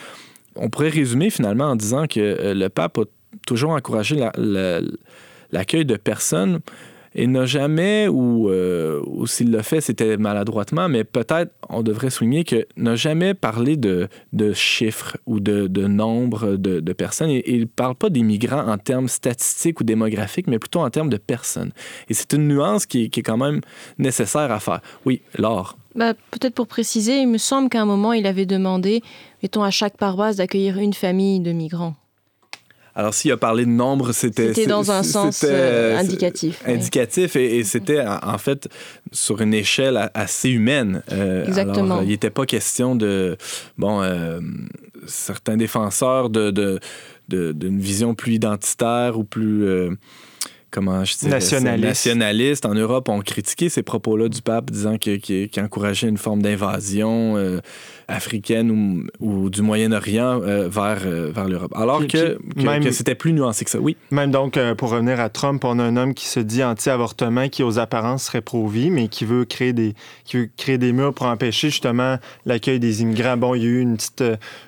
On 0.57 0.71
pourrait 0.71 0.89
résumer 0.89 1.29
finalement 1.29 1.67
en 1.67 1.77
disant 1.77 2.07
que 2.07 2.55
le 2.55 2.69
pape 2.69 2.97
a 2.97 3.03
toujours 3.47 3.73
encouragé 3.73 4.17
la- 4.17 4.81
l'accueil 5.53 5.85
de 5.85 5.97
personnes 5.97 6.61
et 7.15 7.27
n'a 7.27 7.47
jamais, 7.47 8.07
ou, 8.09 8.49
euh, 8.49 9.03
ou 9.07 9.27
s'il 9.27 9.51
l'a 9.51 9.63
fait, 9.63 9.81
c'était 9.81 10.17
maladroitement, 10.17 10.89
mais 10.89 11.05
peut-être 11.05 11.53
on 11.69 11.83
devrait 11.83 12.11
souligner 12.11 12.45
que 12.45 12.67
n'a 12.77 12.95
jamais 12.95 13.35
parlé 13.35 13.77
de, 13.77 14.09
de 14.33 14.53
chiffres 14.53 15.17
ou 15.27 15.41
de, 15.41 15.67
de 15.67 15.87
nombre 15.87 16.57
de, 16.57 16.81
de 16.81 16.93
personnes. 16.93 17.31
Il 17.31 17.61
ne 17.61 17.65
parle 17.65 17.95
pas 17.95 18.11
des 18.11 18.23
migrants 18.23 18.69
en 18.69 18.79
termes 18.79 19.09
statistiques 19.09 19.81
ou 19.81 19.85
démographiques, 19.85 20.47
mais 20.47 20.59
plutôt 20.59 20.81
en 20.81 20.91
termes 20.91 21.11
de 21.11 21.17
personnes. 21.17 21.73
Et 22.09 22.15
c'est 22.15 22.33
une 22.35 22.47
nuance 22.47 22.87
qui, 22.87 23.05
est 23.05 23.23
quand 23.23 23.37
même 23.37 23.63
nécessaire 23.99 24.53
à 24.53 24.61
faire. 24.61 24.81
Oui, 25.05 25.23
Laure. 25.37 25.77
Bah, 25.95 26.15
Peut-être 26.31 26.55
pour 26.55 26.69
préciser, 26.69 27.17
il 27.21 27.29
me 27.29 27.39
semble 27.39 27.69
qu'à 27.69 27.83
un 27.83 27.87
moment, 27.87 28.13
il 28.13 28.27
avait 28.27 28.47
demandé, 28.47 29.03
mettons, 29.43 29.63
à 29.63 29.71
chaque 29.71 29.97
paroisse 29.97 30.37
d'accueillir 30.37 30.79
une 30.79 30.95
famille 30.95 31.41
de 31.41 31.51
migrants. 31.53 31.97
Alors, 32.99 33.15
s'il 33.15 33.31
a 33.31 33.37
parlé 33.37 33.65
de 33.65 33.71
nombre, 33.71 34.11
c'était... 34.13 34.49
C'était 34.49 34.67
dans 34.67 34.91
un 34.91 35.05
sens 35.05 35.45
euh, 35.49 35.97
indicatif. 35.97 36.61
indicatif 36.67 37.37
et, 37.37 37.59
et 37.59 37.63
c'était 37.65 38.03
en 38.05 38.39
fait 38.39 38.69
sur 39.13 39.41
une 39.41 39.55
échelle 39.55 40.11
assez 40.15 40.51
humaine. 40.51 41.03
Euh, 41.13 41.47
Exactement. 41.47 41.95
alors, 41.95 42.03
il 42.03 42.09
n'était 42.09 42.31
pas 42.31 42.45
question 42.45 42.97
de 42.97 43.37
bon 43.77 44.03
euh, 44.03 44.41
certains 45.07 45.57
défenseurs 45.57 46.29
de 46.29 46.51
de- 46.51 46.81
de- 47.29 47.53
d'une 47.53 47.79
vision 47.79 48.15
plus 48.17 48.33
identitaire 48.35 49.17
ou 49.17 49.23
plus 49.23 49.65
euh, 49.65 49.91
comment 50.71 51.05
je 51.05 51.17
dirais 51.19 51.31
Nationaliste. 51.33 51.85
nationaliste 51.89 52.67
en 52.67 52.75
Europe 52.75 53.09
ont 53.09 53.21
critiqué 53.21 53.69
ces 53.69 53.83
propos-là 53.83 54.29
du 54.29 54.43
pape 54.43 54.71
disant 54.71 54.99
qu'il 54.99 55.49
encourageait 55.59 56.09
une 56.09 56.19
forme 56.19 56.43
d'invasion 56.43 57.37
euh, 57.37 57.61
africaine 58.09 58.71
ou, 58.71 59.05
ou 59.21 59.51
du 59.51 59.63
Moyen-Orient 59.63 60.41
euh, 60.43 60.69
vers, 60.69 61.01
euh, 61.07 61.31
vers 61.35 61.49
l'Europe. 61.49 61.73
Alors 61.77 62.01
que, 62.01 62.07
qui- 62.07 62.55
que- 62.55 62.63
même- 62.63 62.83
que 62.83 62.91
c'était 62.91 63.15
plus 63.15 63.33
nuancé 63.33 63.65
que 63.65 63.71
ça. 63.71 63.79
Oui. 63.81 63.97
Même 64.11 64.31
donc, 64.31 64.59
pour 64.77 64.91
revenir 64.91 65.21
à 65.21 65.29
Trump, 65.29 65.65
on 65.65 65.79
a 65.79 65.83
un 65.85 65.97
homme 65.97 66.15
qui 66.15 66.27
se 66.27 66.41
dit 66.41 66.63
anti-avortement, 66.65 67.49
qui 67.49 67.63
aux 67.63 67.79
apparences 67.79 68.25
serait 68.25 68.41
pro-vie, 68.41 68.91
mais 68.91 69.09
qui 69.09 69.25
veut 69.25 69.45
créer 69.45 69.73
des, 69.73 69.95
qui 70.25 70.37
veut 70.39 70.49
créer 70.57 70.79
des 70.79 70.93
murs 70.93 71.13
pour 71.15 71.27
empêcher 71.27 71.69
justement 71.71 72.17
l'accueil 72.47 72.79
des 72.81 73.03
immigrants. 73.03 73.37
Bon, 73.37 73.55
il 73.55 73.63
y 73.63 73.67
a 73.67 73.69
eu 73.69 73.81
une 73.81 73.97
petite, 73.97 74.25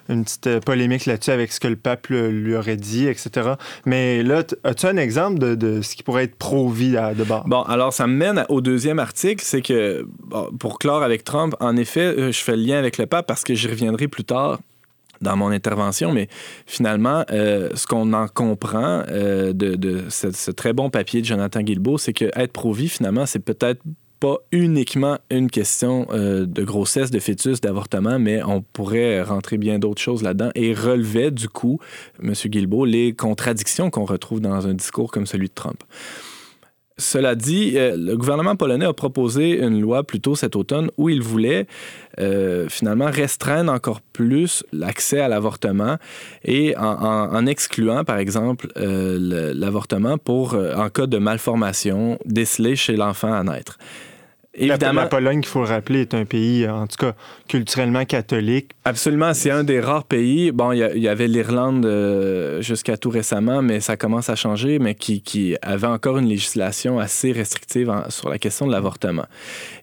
une 0.08 0.24
petite 0.24 0.60
polémique 0.64 1.06
là-dessus 1.06 1.30
avec 1.30 1.52
ce 1.52 1.60
que 1.60 1.68
le 1.68 1.76
pape 1.76 2.08
lui 2.08 2.54
aurait 2.54 2.76
dit, 2.76 3.06
etc. 3.06 3.52
Mais 3.86 4.22
là, 4.22 4.42
as-tu 4.64 4.86
un 4.86 4.96
exemple 4.96 5.38
de, 5.38 5.54
de 5.54 5.80
ce 5.90 5.96
qui 5.96 6.03
pourrait 6.03 6.24
être 6.24 6.37
pro-vie 6.37 6.96
de 7.16 7.24
bord? 7.24 7.44
Bon, 7.46 7.62
alors 7.62 7.92
ça 7.92 8.07
me 8.07 8.14
mène 8.14 8.44
au 8.48 8.61
deuxième 8.61 8.98
article, 8.98 9.42
c'est 9.44 9.62
que 9.62 10.07
pour 10.59 10.79
clore 10.79 11.03
avec 11.03 11.24
Trump, 11.24 11.55
en 11.61 11.76
effet, 11.76 12.00
euh, 12.00 12.33
je 12.33 12.38
fais 12.38 12.57
le 12.57 12.62
lien 12.62 12.79
avec 12.79 12.98
le 12.98 13.07
pape 13.07 13.26
parce 13.26 13.44
que 13.44 13.55
j'y 13.55 13.68
reviendrai 13.68 14.09
plus 14.09 14.24
tard 14.24 14.59
dans 15.20 15.37
mon 15.37 15.50
intervention, 15.50 16.12
mais 16.12 16.29
finalement, 16.66 17.24
euh, 17.31 17.68
ce 17.74 17.87
qu'on 17.87 18.12
en 18.14 18.26
comprend 18.26 19.03
euh, 19.09 19.53
de, 19.53 20.07
ce 20.09 20.50
très 20.50 20.72
bon 20.72 20.88
papier 20.88 21.20
de 21.20 21.26
Jonathan 21.26 21.61
Guilbeault, 21.61 21.98
c'est 21.98 22.14
que 22.14 22.31
être 22.35 22.53
pro-vie, 22.53 22.88
finalement, 22.88 23.26
c'est 23.26 23.40
peut-être 23.40 23.83
pas 24.20 24.37
uniquement 24.52 25.18
une 25.30 25.50
question 25.50 26.06
euh, 26.12 26.44
de 26.44 26.62
grossesse, 26.62 27.11
de 27.11 27.18
fœtus, 27.18 27.62
d'avortement, 27.62 28.18
mais 28.18 28.42
on 28.42 28.61
pourrait 28.61 29.22
rentrer 29.22 29.56
bien 29.56 29.78
d'autres 29.78 30.02
choses 30.02 30.22
là-dedans 30.22 30.50
et 30.54 30.74
relever 30.74 31.30
du 31.30 31.48
coup, 31.48 31.80
M. 32.22 32.35
Guilbeault, 32.35 32.85
les 32.85 33.14
contradictions 33.14 33.88
qu'on 33.90 34.04
retrouve 34.04 34.40
dans 34.40 34.66
un 34.66 34.74
discours 34.74 35.11
comme 35.11 35.26
celui 35.26 35.48
de 35.48 35.54
Trump. 35.54 35.83
Cela 36.98 37.35
dit, 37.35 37.78
euh, 37.78 37.96
le 37.96 38.14
gouvernement 38.14 38.56
polonais 38.56 38.85
a 38.85 38.92
proposé 38.92 39.59
une 39.59 39.80
loi 39.80 40.04
plus 40.04 40.20
tôt 40.20 40.35
cet 40.35 40.54
automne 40.54 40.90
où 40.98 41.09
il 41.09 41.22
voulait 41.22 41.66
euh, 42.18 42.68
finalement 42.68 43.11
restreindre 43.11 43.72
encore 43.72 44.02
plus 44.02 44.62
l'accès 44.70 45.20
à 45.20 45.28
l'avortement 45.28 45.96
et 46.44 46.76
en, 46.76 47.46
excluant, 47.46 48.04
par 48.04 48.18
exemple, 48.18 48.68
le- 48.76 49.54
l'avortement 49.54 50.18
pour 50.18 50.52
en 50.54 50.90
cas 50.90 51.06
de 51.06 51.16
malformation 51.16 52.18
décelée 52.26 52.76
chez 52.76 52.96
l'enfant 52.96 53.33
à 53.33 53.42
naître. 53.44 53.78
La, 54.58 54.74
Évidemment, 54.74 55.02
la 55.02 55.06
Pologne, 55.06 55.40
il 55.44 55.46
faut 55.46 55.60
le 55.60 55.66
rappeler, 55.68 56.00
est 56.00 56.12
un 56.14 56.24
pays, 56.24 56.68
en 56.68 56.88
tout 56.88 56.96
cas, 56.96 57.14
culturellement 57.46 58.04
catholique. 58.04 58.72
Absolument, 58.84 59.32
c'est 59.32 59.52
un 59.52 59.62
des 59.62 59.78
rares 59.78 60.02
pays. 60.04 60.50
Bon, 60.50 60.72
il 60.72 60.78
y, 60.78 61.06
avait 61.08 61.28
l'Irlande 61.28 61.86
euh, 61.86 62.60
jusqu'à 62.60 62.96
tout 62.96 63.10
récemment, 63.10 63.62
mais 63.62 63.78
ça 63.78 63.96
commence 63.96 64.28
à 64.28 64.34
changer, 64.34 64.80
mais 64.80 64.96
qui, 64.96 65.22
qui 65.22 65.54
avait 65.62 65.86
encore 65.86 66.18
une 66.18 66.26
législation 66.26 66.98
assez 66.98 67.30
restrictive 67.30 67.90
en- 67.90 68.10
sur 68.10 68.28
la 68.28 68.38
question 68.40 68.66
de 68.66 68.72
l'avortement. 68.72 69.26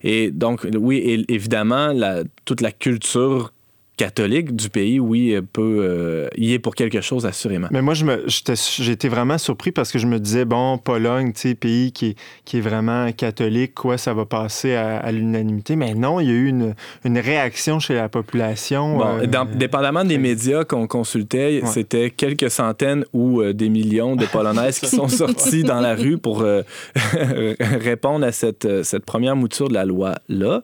Et 0.03 0.31
donc, 0.31 0.67
oui, 0.77 0.97
et- 0.97 1.33
évidemment, 1.33 1.93
la- 1.93 2.23
toute 2.43 2.59
la 2.59 2.73
culture 2.73 3.53
catholique 3.97 4.55
du 4.55 4.69
pays, 4.69 4.99
oui, 4.99 5.35
peut 5.53 5.77
euh, 5.81 6.27
y 6.37 6.53
est 6.53 6.59
pour 6.59 6.75
quelque 6.75 7.01
chose, 7.01 7.25
assurément. 7.25 7.67
Mais 7.71 7.81
moi, 7.81 7.95
j'étais- 7.95 9.07
vraiment 9.09 9.37
surpris 9.39 9.71
parce 9.71 9.91
que 9.91 9.97
je 9.99 10.05
me 10.05 10.19
disais, 10.19 10.45
bon, 10.45 10.77
Pologne, 10.77 11.33
tu 11.33 11.41
sais, 11.49 11.55
pays 11.55 11.91
qui, 11.91 12.07
est- 12.09 12.15
qui 12.45 12.57
est 12.57 12.61
vraiment 12.61 13.11
catholique, 13.11 13.73
quoi, 13.73 13.97
ça 13.97 14.13
va 14.13 14.25
passer 14.25 14.75
à, 14.75 14.97
à 14.97 15.11
l'unanimité. 15.11 15.75
Mais 15.75 15.95
non, 15.95 16.19
il 16.19 16.27
y 16.27 16.29
a 16.29 16.33
eu 16.33 16.47
une, 16.47 16.75
une 17.05 17.17
réaction 17.17 17.79
chez 17.79 17.95
la 17.95 18.07
population. 18.07 18.97
Bon, 18.97 19.17
euh, 19.19 19.25
dans- 19.25 19.45
dépendamment 19.45 20.03
des 20.05 20.17
médias 20.19 20.63
qu'on 20.63 20.85
consultait, 20.87 21.61
Ouais. 21.63 21.69
c'était 21.71 22.11
quelques 22.11 22.51
centaines 22.51 23.03
ou 23.13 23.41
euh, 23.41 23.53
des 23.53 23.69
millions 23.69 24.15
de 24.15 24.25
Polonaises 24.25 24.79
qui 24.79 24.87
sont 24.87 25.07
sortis 25.07 25.63
dans 25.63 25.79
la 25.81 25.95
rue 25.95 26.17
pour 26.19 26.41
euh, 26.41 26.61
répondre 27.59 28.25
à 28.25 28.31
cette, 28.31 28.65
euh, 28.65 28.83
cette 28.83 29.05
première 29.05 29.35
mouture 29.35 29.69
de 29.69 29.73
la 29.73 29.85
loi-là. 29.85 30.61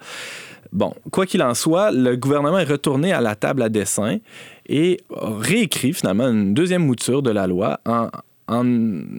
Bon, 0.73 0.91
quoi 1.12 1.27
qu'il 1.27 1.43
en 1.43 1.53
soit, 1.53 1.91
le 1.91 2.15
gouvernement 2.15 2.57
est 2.57 2.63
retourné 2.63 3.13
à 3.13 3.21
la 3.21 3.36
table 3.36 3.62
à 3.62 3.69
dessin 3.69 4.17
et 4.67 4.99
réécrit 5.12 5.93
finalement 5.93 6.27
une 6.27 6.55
deuxième 6.55 6.83
mouture 6.83 7.21
de 7.21 7.29
la 7.29 7.45
loi 7.45 7.79
en, 7.86 8.09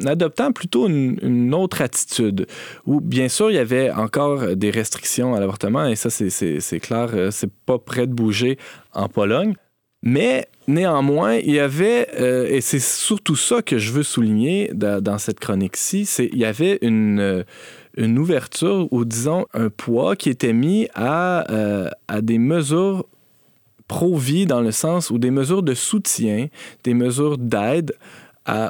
adoptant 0.04 0.50
plutôt 0.52 0.88
une, 0.88 1.54
autre 1.54 1.80
attitude, 1.80 2.46
où 2.86 3.00
bien 3.00 3.28
sûr 3.28 3.50
il 3.50 3.54
y 3.54 3.58
avait 3.58 3.90
encore 3.90 4.56
des 4.56 4.70
restrictions 4.70 5.34
à 5.34 5.40
l'avortement, 5.40 5.86
et 5.86 5.96
ça 5.96 6.10
c'est- 6.10 6.80
clair, 6.80 7.10
euh, 7.14 7.30
c'est 7.30 7.50
pas 7.66 7.78
prêt 7.78 8.06
de 8.06 8.12
bouger 8.12 8.58
en 8.92 9.08
Pologne. 9.08 9.54
Mais 10.02 10.48
néanmoins, 10.68 11.36
il 11.36 11.52
y 11.52 11.60
avait, 11.60 12.08
euh, 12.20 12.46
et 12.48 12.60
c'est 12.60 12.80
surtout 12.80 13.36
ça 13.36 13.62
que 13.62 13.78
je 13.78 13.90
veux 13.92 14.02
souligner 14.02 14.70
da- 14.74 15.00
dans, 15.00 15.18
cette 15.18 15.40
chronique-ci, 15.40 16.04
c'est 16.04 16.28
il 16.30 16.38
y 16.38 16.44
avait 16.44 16.78
une, 16.82 17.20
euh, 17.20 17.42
une 17.96 18.18
ouverture 18.18 18.88
ou 18.90 19.04
disons 19.04 19.46
un 19.54 19.70
poids 19.70 20.16
qui 20.16 20.30
était 20.30 20.52
mis 20.52 20.88
à, 20.94 21.50
euh, 21.50 21.88
à 22.08 22.20
des 22.20 22.38
mesures 22.38 23.06
pro-vie 23.88 24.46
dans 24.46 24.60
le 24.60 24.72
sens 24.72 25.10
où 25.10 25.18
des 25.18 25.30
mesures 25.30 25.62
de 25.62 25.74
soutien, 25.74 26.48
des 26.82 26.94
mesures 26.94 27.38
d'aide 27.38 27.94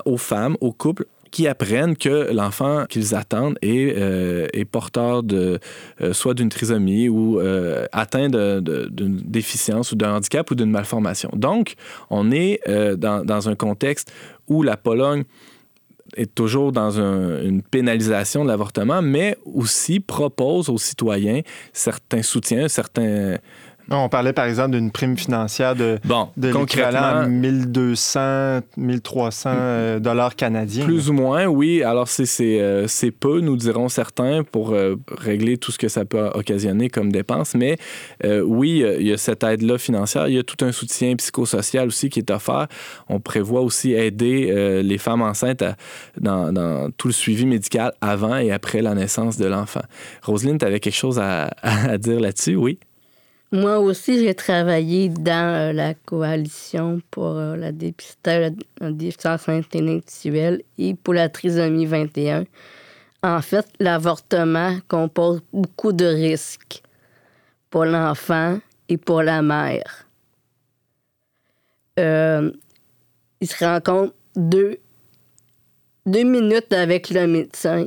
aux 0.05 0.17
femmes, 0.19 0.57
aux 0.61 0.73
couples 0.73 1.07
qui 1.31 1.49
apprennent 1.49 1.97
que 1.97 2.33
l'enfant 2.33 2.85
qu'ils 2.89 3.17
attendent 3.17 3.59
est, 3.61 3.97
euh, 3.97 4.47
est 4.53 4.65
porteur 4.65 5.25
de 5.25 5.59
euh, 6.01 6.13
soit 6.13 6.35
d'une 6.35 6.49
trisomie 6.49 7.09
ou 7.09 7.41
atteint 7.91 8.29
d'une 8.29 9.17
déficience 9.25 9.91
ou 9.91 9.97
d'un 9.97 10.15
handicap 10.15 10.49
ou 10.51 10.55
d'une 10.55 10.71
malformation. 10.71 11.31
Donc, 11.35 11.75
on 12.11 12.31
est 12.31 12.61
dans, 12.97 13.25
dans 13.25 13.49
un 13.49 13.57
contexte 13.57 14.13
où 14.47 14.63
la 14.63 14.77
Pologne 14.77 15.25
est 16.17 16.35
toujours 16.35 16.73
dans 16.73 17.01
un- 17.01 17.43
une 17.43 17.63
pénalisation 17.63 18.45
de 18.45 18.49
l'avortement, 18.49 19.03
mais 19.03 19.37
aussi 19.45 20.01
propose 20.01 20.69
aux 20.69 20.79
citoyens 20.79 21.41
certains 21.73 22.23
soutiens, 22.23 22.69
certains 22.69 23.39
Non, 23.91 24.05
on 24.05 24.09
parlait 24.09 24.33
par 24.33 24.47
exemple 24.47 24.71
d'une 24.73 24.91
prime 24.91 25.17
financière 25.17 25.77
de, 25.77 25.99
Bon, 26.05 26.31
de 26.37 26.49
l'équivalent 26.49 26.99
à 27.03 27.13
concrètement, 27.25 27.29
1200, 27.29 28.61
1300 28.77 29.51
euh, 29.53 29.99
dollars 30.01 30.37
canadiens. 30.37 30.85
Plus 30.85 31.11
ou 31.11 31.13
moins, 31.13 31.47
oui. 31.47 31.83
Alors, 31.83 32.09
c'est- 32.09 32.25
c'est 32.27 32.61
euh, 32.61 32.87
c'est 32.89 33.11
peu, 33.11 33.41
nous 33.41 33.57
dirons 33.57 33.89
certains, 33.89 34.43
pour 34.43 34.73
euh, 34.73 34.97
régler 35.11 35.59
tout 35.59 35.71
ce 35.73 35.79
que 35.79 35.89
ça 35.89 36.05
peut 36.05 36.31
occasionner 36.35 36.89
comme 36.89 37.13
dépenses. 37.13 37.55
Mais 37.55 37.77
euh, 38.25 38.41
oui, 38.41 38.83
il 38.99 39.07
y 39.07 39.13
a 39.13 39.19
cette 39.19 39.45
aide-là 39.45 39.77
financière. 39.79 40.29
Il 40.29 40.35
y 40.35 40.39
a 40.39 40.43
tout 40.43 40.65
un 40.65 40.73
soutien 40.73 41.15
psychosocial 41.17 41.89
aussi 41.89 42.09
qui 42.09 42.21
est 42.21 42.31
offert. 42.31 42.67
On 43.09 43.21
prévoit 43.21 43.61
aussi 43.61 43.93
aider 43.93 44.83
les 44.83 44.99
femmes 44.99 45.23
enceintes 45.23 45.63
à- 45.63 45.77
dans, 46.21 46.53
dans 46.53 46.91
tout 46.91 47.09
le 47.09 47.13
suivi 47.15 47.47
médical 47.47 47.93
avant 48.01 48.37
et 48.37 48.51
après 48.51 48.83
la 48.83 48.95
naissance 48.95 49.37
de 49.37 49.47
l'enfant. 49.47 49.83
Roselyne, 50.23 50.59
tu 50.59 50.65
avais 50.65 50.81
quelque 50.81 50.95
chose 50.97 51.19
à, 51.19 51.51
à 51.63 51.99
dire 51.99 52.21
là-dessus, 52.21 52.57
oui? 52.57 52.79
Moi 53.55 53.79
aussi, 53.79 54.19
j'ai 54.19 54.35
travaillé 54.35 55.09
dans 55.09 55.55
euh, 55.55 55.73
la 55.73 55.95
coalition 55.95 57.01
pour 57.13 57.37
euh, 57.37 57.55
la 57.55 57.71
dépistage 57.71 58.51
la 58.81 58.91
déficience 58.91 59.49
intellectuelle 59.49 60.61
et 60.77 60.95
pour 60.95 61.15
la 61.15 61.29
trisomie 61.29 61.87
21. 61.87 62.47
En 63.23 63.41
fait, 63.43 63.65
l'avortement 63.79 64.79
comporte 64.89 65.45
beaucoup 65.53 65.93
de 65.93 66.05
risques 66.05 66.83
pour 67.71 67.85
l'enfant 67.85 68.59
et 68.89 68.97
pour 68.97 69.23
la 69.23 69.41
mère. 69.41 70.09
Euh, 72.01 72.51
il 73.41 73.47
se 73.47 73.65
rencontre 73.65 74.15
deux, 74.35 74.79
deux 76.07 76.25
minutes 76.25 76.73
avec 76.73 77.09
le 77.11 77.29
médecin. 77.29 77.87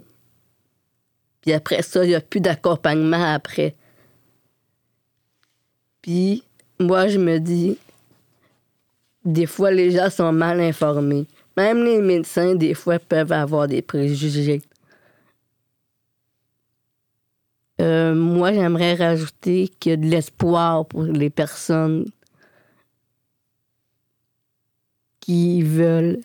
Puis 1.42 1.52
après 1.52 1.82
ça, 1.82 2.06
il 2.06 2.08
n'y 2.08 2.16
a 2.16 2.22
plus 2.22 2.40
d'accompagnement 2.40 3.34
après. 3.34 3.76
Puis, 6.08 6.42
moi, 6.80 7.10
je 7.10 7.20
me 7.20 7.38
dis, 7.38 7.78
des 9.26 9.46
fois, 9.46 9.72
les 9.72 9.92
gens 9.92 10.10
sont 10.10 10.32
mal 10.32 10.62
informés. 10.62 11.28
Même 11.58 11.84
les 11.84 12.00
médecins, 12.00 12.56
des 12.56 12.74
fois, 12.74 12.98
peuvent 12.98 13.34
avoir 13.34 13.68
des 13.68 13.82
préjugés. 13.82 14.62
Euh, 17.82 18.16
moi, 18.16 18.54
j'aimerais 18.54 18.94
rajouter 18.94 19.68
qu'il 19.68 19.90
y 19.90 19.94
a 19.94 19.98
de 19.98 20.06
l'espoir 20.06 20.86
pour 20.86 21.04
les 21.04 21.30
personnes 21.30 22.06
qui 25.20 25.62
veulent 25.62 26.22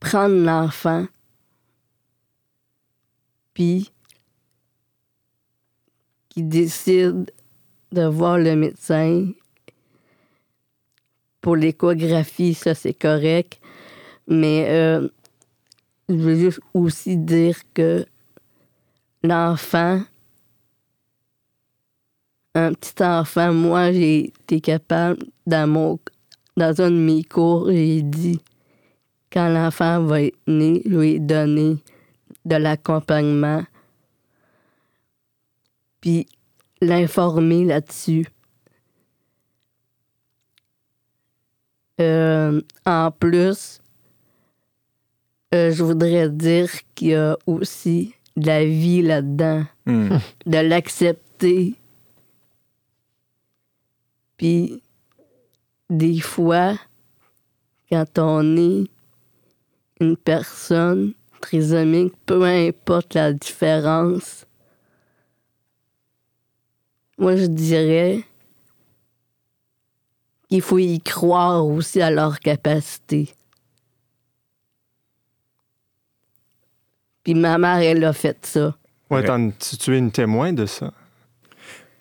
prendre 0.00 0.34
l'enfant, 0.34 1.06
puis 3.54 3.92
qui 6.32 6.42
décident 6.42 7.26
de 7.92 8.06
voir 8.06 8.38
le 8.38 8.56
médecin. 8.56 9.28
Pour 11.42 11.56
l'échographie, 11.56 12.54
ça 12.54 12.74
c'est 12.74 12.94
correct. 12.94 13.60
Mais 14.26 14.66
euh, 14.68 15.08
je 16.08 16.14
veux 16.14 16.36
juste 16.36 16.60
aussi 16.72 17.18
dire 17.18 17.56
que 17.74 18.06
l'enfant, 19.22 20.00
un 22.54 22.72
petit 22.72 23.02
enfant, 23.02 23.52
moi 23.52 23.92
j'ai 23.92 24.28
été 24.28 24.60
capable, 24.62 25.22
dans, 25.46 25.68
mon, 25.68 25.98
dans 26.56 26.80
un 26.80 26.90
de 26.90 26.96
mes 26.96 27.24
cours, 27.24 27.70
j'ai 27.70 28.00
dit, 28.00 28.40
quand 29.30 29.50
l'enfant 29.50 30.02
va 30.04 30.22
être 30.22 30.38
né, 30.46 30.80
lui 30.86 31.20
donner 31.20 31.76
de 32.46 32.56
l'accompagnement 32.56 33.64
puis 36.02 36.26
l'informer 36.82 37.64
là-dessus. 37.64 38.26
Euh, 42.00 42.60
en 42.84 43.10
plus, 43.10 43.80
euh, 45.54 45.70
je 45.70 45.82
voudrais 45.82 46.28
dire 46.28 46.70
qu'il 46.94 47.08
y 47.08 47.14
a 47.14 47.38
aussi 47.46 48.14
de 48.36 48.46
la 48.46 48.64
vie 48.64 49.00
là-dedans, 49.02 49.64
Hmm. 49.86 50.18
de 50.46 50.58
l'accepter. 50.58 51.74
Puis, 54.36 54.82
des 55.90 56.20
fois, 56.20 56.78
quand 57.90 58.18
on 58.18 58.56
est 58.56 58.84
une 60.00 60.16
personne 60.16 61.14
trisomique, 61.40 62.14
peu 62.26 62.44
importe 62.44 63.14
la 63.14 63.32
différence, 63.32 64.46
moi, 67.22 67.36
je 67.36 67.46
dirais 67.46 68.24
qu'il 70.48 70.60
faut 70.60 70.78
y 70.78 71.00
croire 71.00 71.64
aussi 71.64 72.02
à 72.02 72.10
leur 72.10 72.40
capacité. 72.40 73.32
Puis 77.22 77.34
ma 77.34 77.58
mère, 77.58 77.78
elle 77.78 78.04
a 78.04 78.12
fait 78.12 78.44
ça. 78.44 78.76
Ouais, 79.08 79.24
tu, 79.60 79.76
tu 79.76 79.94
es 79.94 79.98
une 79.98 80.10
témoin 80.10 80.52
de 80.52 80.66
ça? 80.66 80.92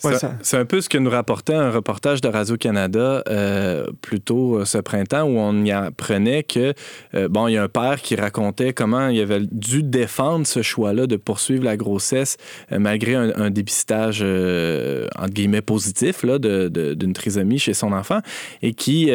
Ouais, 0.03 0.13
C'est- 0.13 0.19
ça- 0.19 0.35
C'est 0.41 0.57
un 0.57 0.65
peu 0.65 0.81
ce 0.81 0.89
que 0.89 0.97
nous 0.97 1.09
rapportait 1.09 1.53
un 1.53 1.69
reportage 1.71 2.21
de 2.21 2.27
Radio-Canada 2.27 3.23
euh, 3.29 3.85
plus 4.01 4.19
tôt 4.19 4.57
euh, 4.59 4.65
ce 4.65 4.77
printemps 4.79 5.23
où 5.23 5.37
on 5.37 5.63
y 5.63 5.71
apprenait 5.71 6.43
que, 6.43 6.73
euh, 7.13 7.27
bon, 7.27 7.47
il 7.47 7.53
y 7.53 7.57
a 7.57 7.63
un 7.63 7.67
père 7.69 8.01
qui 8.01 8.15
racontait 8.15 8.73
comment 8.73 9.07
il 9.09 9.19
avait 9.21 9.41
dû 9.51 9.83
défendre 9.83 10.47
ce 10.47 10.61
choix-là 10.61 11.07
de 11.07 11.15
poursuivre 11.17 11.63
la 11.63 11.77
grossesse 11.77 12.37
euh, 12.71 12.79
malgré 12.79 13.15
un, 13.15 13.31
un 13.35 13.49
dépistage, 13.49 14.21
entre 14.21 15.29
guillemets, 15.33 15.61
positif 15.61 16.23
là, 16.23 16.39
de- 16.39 16.67
de- 16.67 16.93
d'une 16.93 17.13
trisomie 17.13 17.59
chez 17.59 17.73
son 17.73 17.91
enfant 17.91 18.19
et 18.61 18.73
qui, 18.73 19.11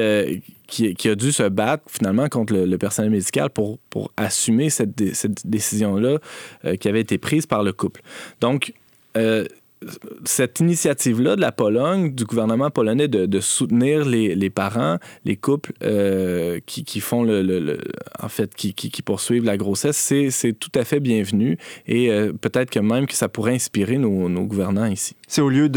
qui, 0.66 0.95
qui 0.95 1.09
a 1.09 1.14
dû 1.14 1.32
se 1.32 1.43
battre 1.49 1.84
finalement 1.89 2.28
contre 2.28 2.53
le, 2.55 2.64
le 2.66 2.78
personnel 2.78 3.11
médical 3.11 3.51
pour, 3.51 3.78
pour 3.91 4.12
assumer 4.16 4.70
cette, 4.70 4.97
dé- 4.97 5.14
cette 5.14 5.47
décision-là 5.47 6.18
euh, 6.64 6.76
qui 6.76 6.89
avait 6.89 7.01
été 7.01 7.18
prise 7.18 7.47
par 7.47 7.62
le 7.62 7.72
couple. 7.72 8.03
Donc, 8.41 8.72
euh, 9.16 9.45
cette 10.24 10.61
initiative-là 10.61 11.37
de 11.37 11.41
la 11.41 11.53
Pologne, 11.53 12.14
du 12.14 12.24
gouvernement 12.24 12.70
polonais, 12.70 13.09
de, 13.09 13.41
soutenir 13.41 14.05
les, 14.05 14.51
parents, 14.51 14.99
les 15.24 15.37
couples 15.37 15.72
euh, 15.83 16.61
qui, 16.66 17.01
font 17.01 17.22
le, 17.22 17.79
en 18.20 18.29
fait, 18.29 18.55
qui, 18.55 19.03
poursuivent 19.03 19.45
la 19.45 19.57
grossesse, 19.57 19.97
c'est, 19.97 20.53
tout 20.59 20.72
à 20.74 20.85
fait 20.85 21.01
bienvenu 21.01 21.59
et 21.87 22.11
euh, 22.11 22.33
peut-être 22.33 22.70
que 22.70 22.79
même 22.79 23.07
que 23.07 23.14
ça 23.14 23.29
pourrait 23.29 23.55
inspirer 23.55 23.99
nos, 23.99 24.29
gouvernants 24.45 24.87
ici. 24.87 25.14
C'est 25.29 25.41
au 25.41 25.49
lieu 25.49 25.70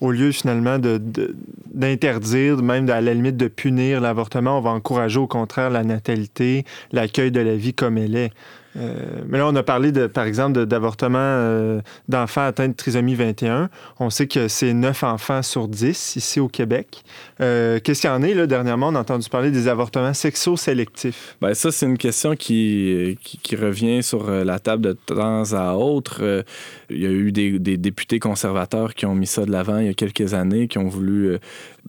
au 0.00 0.10
lieu 0.10 0.32
finalement 0.32 0.78
de, 0.78 0.98
de- 0.98 1.34
d'interdire, 1.72 2.62
même 2.62 2.88
à 2.88 3.00
la 3.00 3.14
limite 3.14 3.36
de 3.36 3.48
punir 3.48 4.00
l'avortement, 4.00 4.58
on 4.58 4.60
va 4.60 4.70
encourager 4.70 5.18
au 5.18 5.26
contraire 5.26 5.70
la 5.70 5.84
natalité, 5.84 6.64
l'accueil 6.92 7.30
de 7.30 7.40
la 7.40 7.56
vie 7.56 7.74
comme 7.74 7.98
elle 7.98 8.16
est. 8.16 8.32
Euh, 8.76 9.22
mais 9.26 9.38
là, 9.38 9.48
on 9.48 9.54
a 9.54 9.62
parlé, 9.62 9.92
de, 9.92 10.06
par 10.06 10.24
exemple, 10.24 10.64
d'avortement 10.66 11.18
euh, 11.18 11.80
d'enfants 12.08 12.46
atteints 12.46 12.68
de 12.68 12.74
trisomie 12.74 13.14
21. 13.14 13.68
On 13.98 14.10
sait 14.10 14.26
que 14.26 14.48
c'est 14.48 14.72
9 14.72 15.04
enfants 15.04 15.42
sur 15.42 15.68
10 15.68 16.16
ici 16.16 16.40
au 16.40 16.48
Québec. 16.48 17.02
Euh, 17.40 17.80
qu'est-ce 17.80 18.02
qu'il 18.02 18.10
y 18.10 18.12
en 18.12 18.22
est, 18.22 18.34
là, 18.34 18.46
dernièrement? 18.46 18.88
On 18.88 18.94
a 18.94 19.00
entendu 19.00 19.28
parler 19.28 19.50
des 19.50 19.68
avortements 19.68 20.14
sexo-sélectifs. 20.14 21.36
Ben, 21.40 21.54
ça, 21.54 21.70
c'est 21.70 21.86
une 21.86 21.98
question 21.98 22.34
qui, 22.34 23.18
qui, 23.22 23.56
revient 23.56 24.02
sur 24.02 24.30
la 24.30 24.58
table 24.58 24.82
de 24.82 24.92
temps 24.92 25.52
à 25.52 25.74
autre. 25.74 26.44
Il 26.88 27.02
y 27.02 27.06
a 27.06 27.10
eu 27.10 27.32
des, 27.32 27.58
députés 27.58 28.18
conservateurs 28.18 28.94
qui 28.94 29.06
ont 29.06 29.14
mis 29.14 29.26
ça 29.26 29.44
de 29.44 29.50
l'avant 29.50 29.78
il 29.78 29.86
y 29.86 29.90
a 29.90 29.94
quelques 29.94 30.34
années, 30.34 30.68
qui 30.68 30.78
ont 30.78 30.88
voulu 30.88 31.38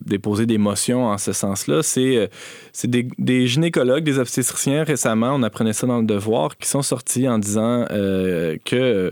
déposer 0.04 0.46
des 0.46 0.58
motions 0.58 1.06
en 1.06 1.18
ce 1.18 1.32
sens-là. 1.32 1.82
C'est 1.82 2.16
euh, 2.16 2.26
des, 3.18 3.46
gynécologues, 3.46 4.04
des 4.04 4.18
obstétriciens 4.18 4.84
récemment, 4.84 5.32
on 5.34 5.42
apprenait 5.42 5.72
ça 5.72 5.86
dans 5.86 5.98
le 5.98 6.06
devoir, 6.06 6.56
qui 6.56 6.68
sont 6.68 6.82
sortis 6.82 7.28
en 7.28 7.38
disant 7.38 7.86
euh, 7.90 8.56
que 8.64 8.76
euh, 8.76 9.10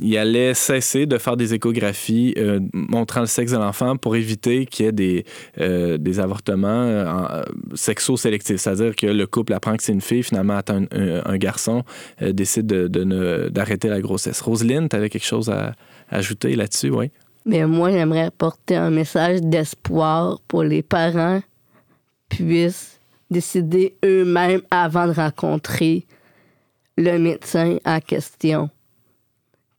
il 0.00 0.16
allait 0.18 0.54
cesser 0.54 1.06
de 1.06 1.16
faire 1.18 1.36
des 1.36 1.54
échographies 1.54 2.34
euh, 2.36 2.58
montrant 2.72 3.20
le 3.20 3.26
sexe 3.26 3.52
de 3.52 3.56
l'enfant 3.58 3.96
pour 3.96 4.16
éviter 4.16 4.66
qu'il 4.66 4.86
y 4.86 4.88
ait 4.88 4.92
des, 4.92 5.24
euh, 5.60 5.98
avortements 6.18 6.68
euh, 6.68 7.06
en- 7.06 7.30
euh, 7.32 7.42
sexo-sélectifs. 7.74 8.56
C'est-à-dire 8.60 8.96
que 8.96 9.06
le 9.06 9.26
couple 9.26 9.52
apprend 9.52 9.76
que 9.76 9.82
c'est 9.82 9.92
une 9.92 10.00
fille, 10.00 10.22
finalement 10.22 10.56
attend 10.56 10.84
un, 10.92 11.36
garçon, 11.38 11.84
euh, 12.20 12.32
décide 12.32 12.66
d'arrêter 12.66 13.88
la 13.88 14.00
grossesse. 14.00 14.40
Roselyne, 14.40 14.88
tu 14.88 14.96
avais 14.96 15.08
quelque 15.08 15.26
chose 15.26 15.50
à 15.50 15.74
ajouter 16.10 16.54
là-dessus, 16.56 16.90
oui? 16.90 17.10
Mais 17.44 17.66
moi, 17.66 17.90
j'aimerais 17.90 18.22
apporter 18.26 18.76
un 18.76 18.90
message 18.90 19.40
d'espoir 19.40 20.40
pour 20.46 20.62
les 20.62 20.82
parents 20.82 21.42
puissent 22.28 23.00
décider 23.30 23.96
eux-mêmes 24.04 24.62
avant 24.70 25.06
de 25.06 25.12
rencontrer 25.12 26.06
le 26.96 27.18
médecin 27.18 27.78
en 27.84 28.00
question. 28.00 28.70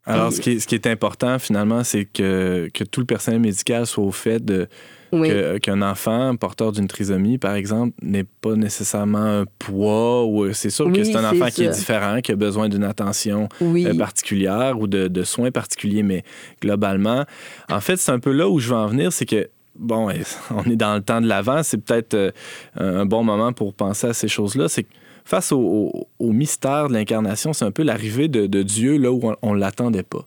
Alors, 0.06 0.34
ce 0.34 0.42
qui 0.42 0.52
est, 0.52 0.60
ce 0.60 0.68
qui 0.68 0.76
est 0.76 0.88
important, 0.88 1.40
finalement, 1.40 1.84
c'est 1.84 2.06
que, 2.06 2.70
que 2.74 2.84
tout 2.84 3.00
le 3.00 3.06
personnel 3.06 3.40
médical 3.40 3.88
soit 3.88 4.04
au 4.04 4.12
fait 4.12 4.44
de, 4.44 4.68
Oui. 5.14 5.30
que- 5.30 5.58
qu'un 5.60 5.82
enfant 5.82 6.36
porteur 6.36 6.72
d'une 6.72 6.88
trisomie, 6.88 7.38
par 7.38 7.56
exemple, 7.56 7.94
n'est 8.02 8.26
pas 8.42 8.56
nécessairement 8.56 9.42
un 9.42 9.46
poids 9.60 10.26
ou 10.26 10.52
c'est 10.54 10.70
sûr 10.70 10.92
que 10.92 11.04
c'est 11.04 11.16
un 11.16 11.30
enfant 11.30 11.48
qui 11.48 11.64
est 11.64 11.70
différent, 11.70 12.20
qui 12.22 12.32
a 12.32 12.36
besoin 12.36 12.68
d'une 12.68 12.84
attention 12.84 13.48
Oui. 13.62 13.86
euh, 13.88 13.94
particulière 13.98 14.80
ou 14.80 14.88
de, 14.88 15.08
de 15.08 15.24
soins 15.24 15.52
particuliers, 15.52 16.04
mais 16.04 16.24
globalement, 16.62 17.26
en 17.72 17.80
fait, 17.80 17.98
c'est 17.98 18.12
un 18.12 18.20
peu 18.20 18.32
là 18.32 18.48
où 18.50 18.60
je 18.60 18.70
veux 18.70 18.76
en 18.76 18.88
venir, 18.88 19.12
c'est 19.14 19.26
que 19.26 19.50
bon, 19.76 20.10
on 20.52 20.64
est 20.70 20.76
dans 20.76 20.96
le 20.96 21.02
temps 21.02 21.22
de 21.22 21.28
l'avant, 21.28 21.64
c'est 21.64 21.78
peut-être 21.78 22.14
euh, 22.14 22.32
un 22.78 23.06
bon 23.06 23.24
moment 23.24 23.54
pour 23.54 23.74
penser 23.74 24.08
à 24.08 24.14
ces 24.14 24.28
choses-là. 24.28 24.68
C'est 24.70 24.84
que 24.84 24.90
face 25.26 25.52
au, 25.52 26.08
mystère 26.20 26.88
de 26.88 26.94
l'incarnation, 26.94 27.54
c'est 27.54 27.66
un 27.66 27.72
peu 27.72 27.84
l'arrivée 27.84 28.28
de, 28.28 28.64
Dieu 28.64 28.98
là 28.98 29.12
où 29.12 29.34
on, 29.42 29.54
ne 29.54 29.60
l'attendait 29.60 30.04
pas. 30.04 30.26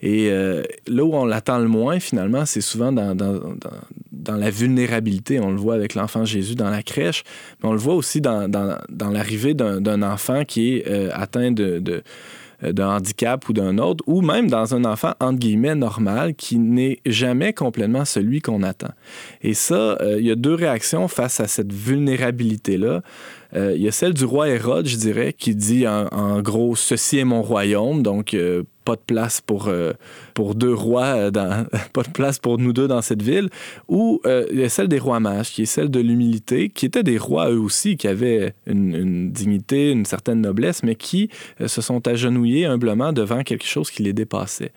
Et 0.00 0.28
euh, 0.30 0.62
là 0.86 1.04
où 1.04 1.14
on 1.14 1.24
l'attend 1.24 1.58
le 1.58 1.68
moins, 1.68 2.00
finalement, 2.00 2.46
c'est 2.46 2.60
souvent 2.60 2.92
dans, 2.92 3.16
la 4.36 4.50
vulnérabilité. 4.50 5.40
On 5.40 5.50
le 5.50 5.56
voit 5.56 5.74
avec 5.74 5.94
l'enfant 5.94 6.24
Jésus 6.24 6.54
dans 6.54 6.70
la 6.70 6.82
crèche, 6.82 7.24
mais 7.62 7.68
on 7.68 7.72
le 7.72 7.78
voit 7.78 7.94
aussi 7.94 8.20
dans, 8.20 8.48
l'arrivée 9.12 9.54
d'un 9.54 10.02
enfant 10.02 10.44
qui 10.44 10.76
est 10.76 10.88
euh, 10.88 11.10
atteint 11.12 11.54
euh, 11.58 12.00
d'un 12.62 12.96
handicap 12.96 13.48
ou 13.48 13.52
d'un 13.52 13.78
autre, 13.78 14.02
ou 14.06 14.20
même 14.20 14.48
dans 14.50 14.74
un 14.74 14.84
enfant, 14.84 15.12
entre 15.20 15.38
guillemets, 15.38 15.74
normal, 15.74 16.34
qui 16.34 16.58
n'est 16.58 16.98
jamais 17.06 17.52
complètement 17.52 18.04
celui 18.04 18.40
qu'on 18.40 18.62
attend. 18.62 18.90
Et 19.42 19.54
ça, 19.54 19.96
il 20.18 20.26
y 20.26 20.30
a 20.30 20.34
deux 20.34 20.54
réactions 20.54 21.06
face 21.06 21.38
à 21.40 21.46
cette 21.46 21.72
vulnérabilité-là. 21.72 23.02
Euh, 23.54 23.72
il 23.74 23.82
y 23.82 23.88
a 23.88 23.92
celle 23.92 24.14
du 24.14 24.24
roi 24.24 24.48
Hérode, 24.48 24.86
je 24.86 24.96
dirais, 24.96 25.32
qui 25.32 25.54
dit 25.54 25.86
en, 25.86 26.40
gros, 26.42 26.76
ceci 26.76 27.18
est 27.18 27.24
mon 27.24 27.42
royaume, 27.42 28.02
donc 28.02 28.34
euh, 28.34 28.62
pas 28.84 28.96
de 28.96 29.00
place 29.00 29.40
pour, 29.40 29.68
euh, 29.68 29.92
pour 30.34 30.54
deux 30.54 30.72
rois, 30.72 31.30
dans, 31.30 31.66
pas 31.92 32.02
de 32.02 32.10
place 32.10 32.38
pour 32.38 32.58
nous 32.58 32.72
deux 32.72 32.88
dans 32.88 33.00
cette 33.00 33.22
ville. 33.22 33.48
Ou 33.88 34.20
il 34.26 34.58
y 34.58 34.64
a 34.64 34.68
celle 34.68 34.88
des 34.88 34.98
rois 34.98 35.20
mages, 35.20 35.50
qui 35.50 35.62
est 35.62 35.66
celle 35.66 35.90
de 35.90 36.00
l'humilité, 36.00 36.68
qui 36.68 36.86
étaient 36.86 37.02
des 37.02 37.18
rois 37.18 37.50
eux 37.50 37.58
aussi, 37.58 37.96
qui 37.96 38.08
avaient 38.08 38.54
une, 38.66 38.94
une 38.94 39.32
dignité, 39.32 39.90
une 39.90 40.04
certaine 40.04 40.42
noblesse, 40.42 40.82
mais 40.82 40.94
qui 40.94 41.30
se 41.64 41.80
sont 41.80 42.06
agenouillés 42.06 42.66
humblement 42.66 43.12
devant 43.12 43.42
quelque 43.42 43.66
chose 43.66 43.90
qui 43.90 44.02
les 44.02 44.12
dépassait, 44.12 44.72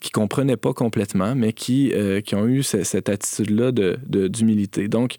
qui 0.00 0.08
ne 0.08 0.20
comprenaient 0.20 0.56
pas 0.56 0.72
complètement, 0.72 1.34
mais 1.34 1.52
qui, 1.52 1.92
euh, 1.92 2.20
qui 2.20 2.34
ont 2.34 2.46
eu 2.46 2.62
ce- 2.62 2.82
cette 2.82 3.08
attitude-là 3.08 3.72
de- 3.72 3.98
de- 4.06 4.26
d'humilité. 4.28 4.88
Donc, 4.88 5.16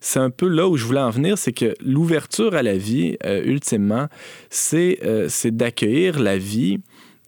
c'est 0.00 0.18
un 0.18 0.30
peu 0.30 0.48
là 0.48 0.68
où 0.68 0.76
je 0.76 0.84
voulais 0.84 1.00
en 1.00 1.10
venir, 1.10 1.38
c'est 1.38 1.52
que 1.52 1.74
l'ouverture 1.84 2.54
à 2.54 2.62
la 2.62 2.76
vie, 2.76 3.16
euh, 3.24 3.42
ultimement, 3.44 4.08
c'est 4.50 4.98
euh, 5.04 5.28
d'accueillir 5.44 6.18
la 6.18 6.38
vie 6.38 6.80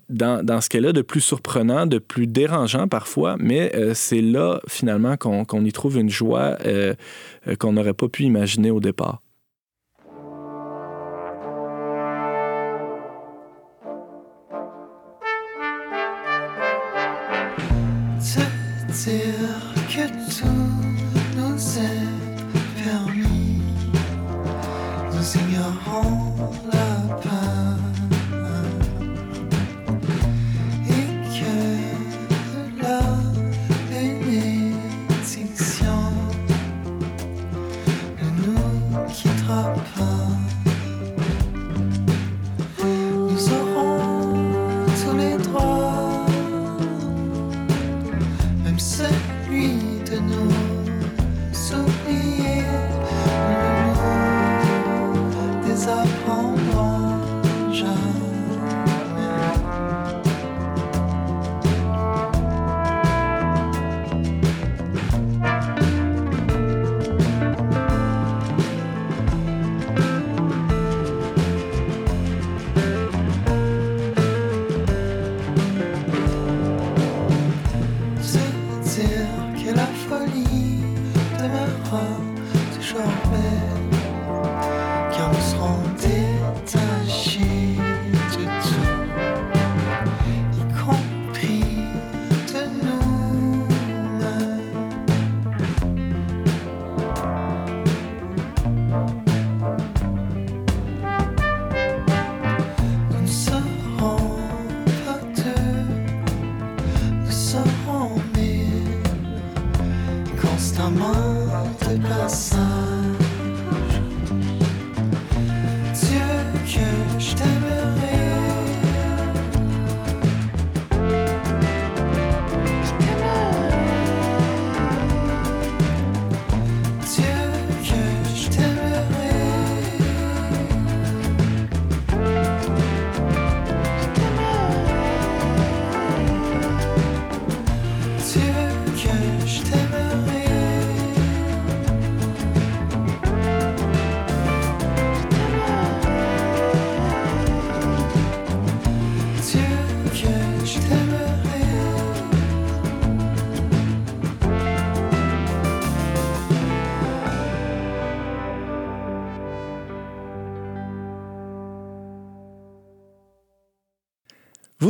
dans, 0.08 0.44
dans 0.44 0.60
ce 0.60 0.68
qu'elle 0.70 0.86
a 0.86 0.92
de 0.92 1.02
plus 1.02 1.20
surprenant, 1.20 1.86
de 1.86 1.98
plus 1.98 2.26
dérangeant 2.26 2.88
parfois, 2.88 3.36
mais 3.38 3.74
euh, 3.76 3.92
c'est 3.94 4.22
là, 4.22 4.60
finalement, 4.66 5.16
qu'on 5.16 5.44
qu'on 5.44 5.64
y 5.64 5.72
trouve 5.72 5.98
une 5.98 6.10
joie 6.10 6.56
qu'on 7.58 7.72
n'aurait 7.72 7.94
pas 7.94 8.08
pu 8.08 8.24
imaginer 8.24 8.70
au 8.70 8.80
départ. 8.80 9.22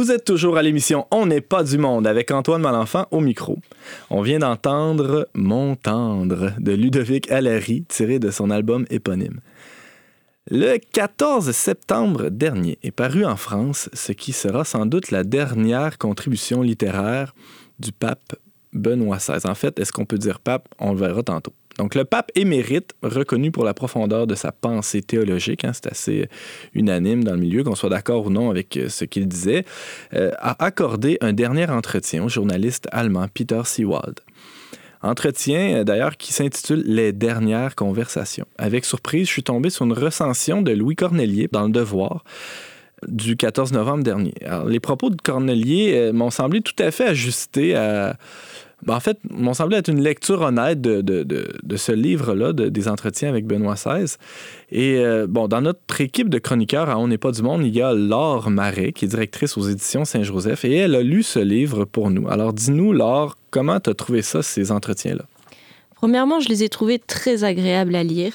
Vous 0.08 0.14
êtes 0.14 0.24
toujours 0.24 0.56
à 0.56 0.62
l'émission 0.62 1.06
On 1.10 1.26
n'est 1.26 1.42
pas 1.42 1.62
du 1.62 1.76
monde 1.76 2.06
avec 2.06 2.30
Antoine 2.30 2.62
Malenfant 2.62 3.04
au 3.10 3.20
micro. 3.20 3.58
On 4.08 4.22
vient 4.22 4.38
d'entendre 4.38 5.28
Mon 5.34 5.76
tendre 5.76 6.54
de 6.58 6.72
Ludovic 6.72 7.30
Allary 7.30 7.84
tiré 7.86 8.18
de 8.18 8.30
son 8.30 8.48
album 8.48 8.86
éponyme. 8.88 9.40
Le 10.50 10.78
14 10.78 11.50
septembre 11.50 12.30
dernier 12.30 12.78
est 12.82 12.90
paru 12.90 13.26
en 13.26 13.36
France 13.36 13.90
ce 13.92 14.12
qui 14.12 14.32
sera 14.32 14.64
sans 14.64 14.86
doute 14.86 15.10
la 15.10 15.24
dernière 15.24 15.98
contribution 15.98 16.62
littéraire 16.62 17.34
du 17.78 17.92
pape 17.92 18.34
Benoît 18.72 19.18
XVI. 19.18 19.46
En 19.46 19.54
fait, 19.54 19.78
est-ce 19.78 19.92
qu'on 19.92 20.06
peut 20.06 20.16
dire 20.16 20.40
pape? 20.40 20.68
On 20.78 20.94
le 20.94 21.00
verra 21.00 21.22
tantôt. 21.22 21.52
Donc, 21.78 21.94
le 21.94 22.04
pape 22.04 22.30
émérite, 22.34 22.92
reconnu 23.02 23.50
pour 23.50 23.64
la 23.64 23.72
profondeur 23.72 24.26
de 24.26 24.34
sa 24.34 24.52
pensée 24.52 25.00
théologique, 25.00 25.64
hein, 25.64 25.72
c'est 25.72 25.90
assez 25.90 26.28
unanime 26.74 27.24
dans 27.24 27.32
le 27.32 27.38
milieu, 27.38 27.64
qu'on 27.64 27.74
soit 27.74 27.90
d'accord 27.90 28.26
ou 28.26 28.30
non 28.30 28.50
avec 28.50 28.76
euh, 28.76 28.88
ce 28.88 29.04
qu'il 29.04 29.26
disait, 29.28 29.64
euh, 30.14 30.32
a 30.38 30.62
accordé 30.64 31.18
un 31.20 31.32
dernier 31.32 31.70
entretien 31.70 32.24
au 32.24 32.28
journaliste 32.28 32.88
allemand 32.92 33.26
Peter 33.32 33.62
Seewald. 33.64 34.20
Entretien, 35.02 35.76
euh, 35.76 35.84
d'ailleurs, 35.84 36.16
qui 36.16 36.32
s'intitule 36.32 36.82
Les 36.84 37.12
dernières 37.12 37.74
conversations. 37.74 38.46
Avec 38.58 38.84
surprise, 38.84 39.26
je 39.26 39.32
suis 39.32 39.42
tombé 39.42 39.70
sur 39.70 39.84
une 39.84 39.92
recension 39.92 40.62
de 40.62 40.72
Louis 40.72 40.96
Cornelier 40.96 41.48
dans 41.50 41.64
Le 41.64 41.70
Devoir, 41.70 42.24
du 43.06 43.36
14 43.36 43.72
novembre 43.72 44.02
dernier. 44.02 44.34
Les 44.66 44.80
propos 44.80 45.10
de 45.10 45.20
Cornelier 45.20 45.92
euh, 45.94 46.12
m'ont 46.12 46.30
semblé 46.30 46.60
tout 46.60 46.76
à 46.78 46.90
fait 46.90 47.06
ajustés 47.06 47.76
à... 47.76 48.16
ben, 48.86 48.94
en 48.94 49.00
fait, 49.00 49.18
m'ont 49.30 49.54
semblé 49.54 49.76
être 49.76 49.88
une 49.88 50.00
lecture 50.00 50.40
honnête 50.42 50.80
de, 50.80 51.00
de- 51.00 51.24
de- 51.24 51.48
de 51.62 51.76
ce 51.76 51.90
livre-là, 51.92 52.52
de- 52.52 52.68
des 52.68 52.88
entretiens 52.88 53.28
avec 53.28 53.44
Benoît 53.46 53.74
XVI. 53.74 54.14
Et 54.70 54.98
euh, 54.98 55.26
bon, 55.28 55.48
dans 55.48 55.60
notre 55.60 56.00
équipe 56.00 56.28
de 56.28 56.38
chroniqueurs 56.38 56.88
à 56.88 56.98
On 56.98 57.08
n'est 57.08 57.18
pas 57.18 57.32
du 57.32 57.42
monde, 57.42 57.64
il 57.64 57.74
y 57.74 57.82
a 57.82 57.92
Laure 57.92 58.50
Marais, 58.50 58.92
qui 58.92 59.04
est 59.06 59.08
directrice 59.08 59.56
aux 59.58 59.62
éditions 59.68 60.04
Saint-Joseph, 60.04 60.64
et 60.64 60.74
elle 60.76 60.94
a 60.94 61.02
lu 61.02 61.22
ce 61.22 61.40
livre 61.40 61.84
pour 61.84 62.10
nous. 62.10 62.28
Alors 62.28 62.52
dis-nous, 62.52 62.92
Laure, 62.92 63.36
comment 63.50 63.80
tu 63.80 63.90
as 63.90 63.94
trouvé 63.94 64.22
ça, 64.22 64.42
ces 64.42 64.70
entretiens-là? 64.70 65.24
Premièrement, 65.96 66.38
je 66.38 66.48
les 66.48 66.62
ai 66.62 66.68
trouvés 66.68 67.00
très 67.00 67.42
agréables 67.42 67.96
à 67.96 68.04
lire. 68.04 68.32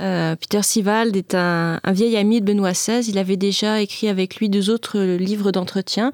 Euh, 0.00 0.34
Peter 0.34 0.62
Sivald 0.62 1.14
est 1.14 1.34
un, 1.34 1.78
un 1.84 1.92
vieil 1.92 2.16
ami 2.16 2.40
de 2.40 2.46
Benoît 2.46 2.72
XVI. 2.72 3.06
Il 3.08 3.18
avait 3.18 3.36
déjà 3.36 3.80
écrit 3.80 4.08
avec 4.08 4.36
lui 4.36 4.48
deux 4.48 4.70
autres 4.70 4.98
livres 4.98 5.52
d'entretien. 5.52 6.10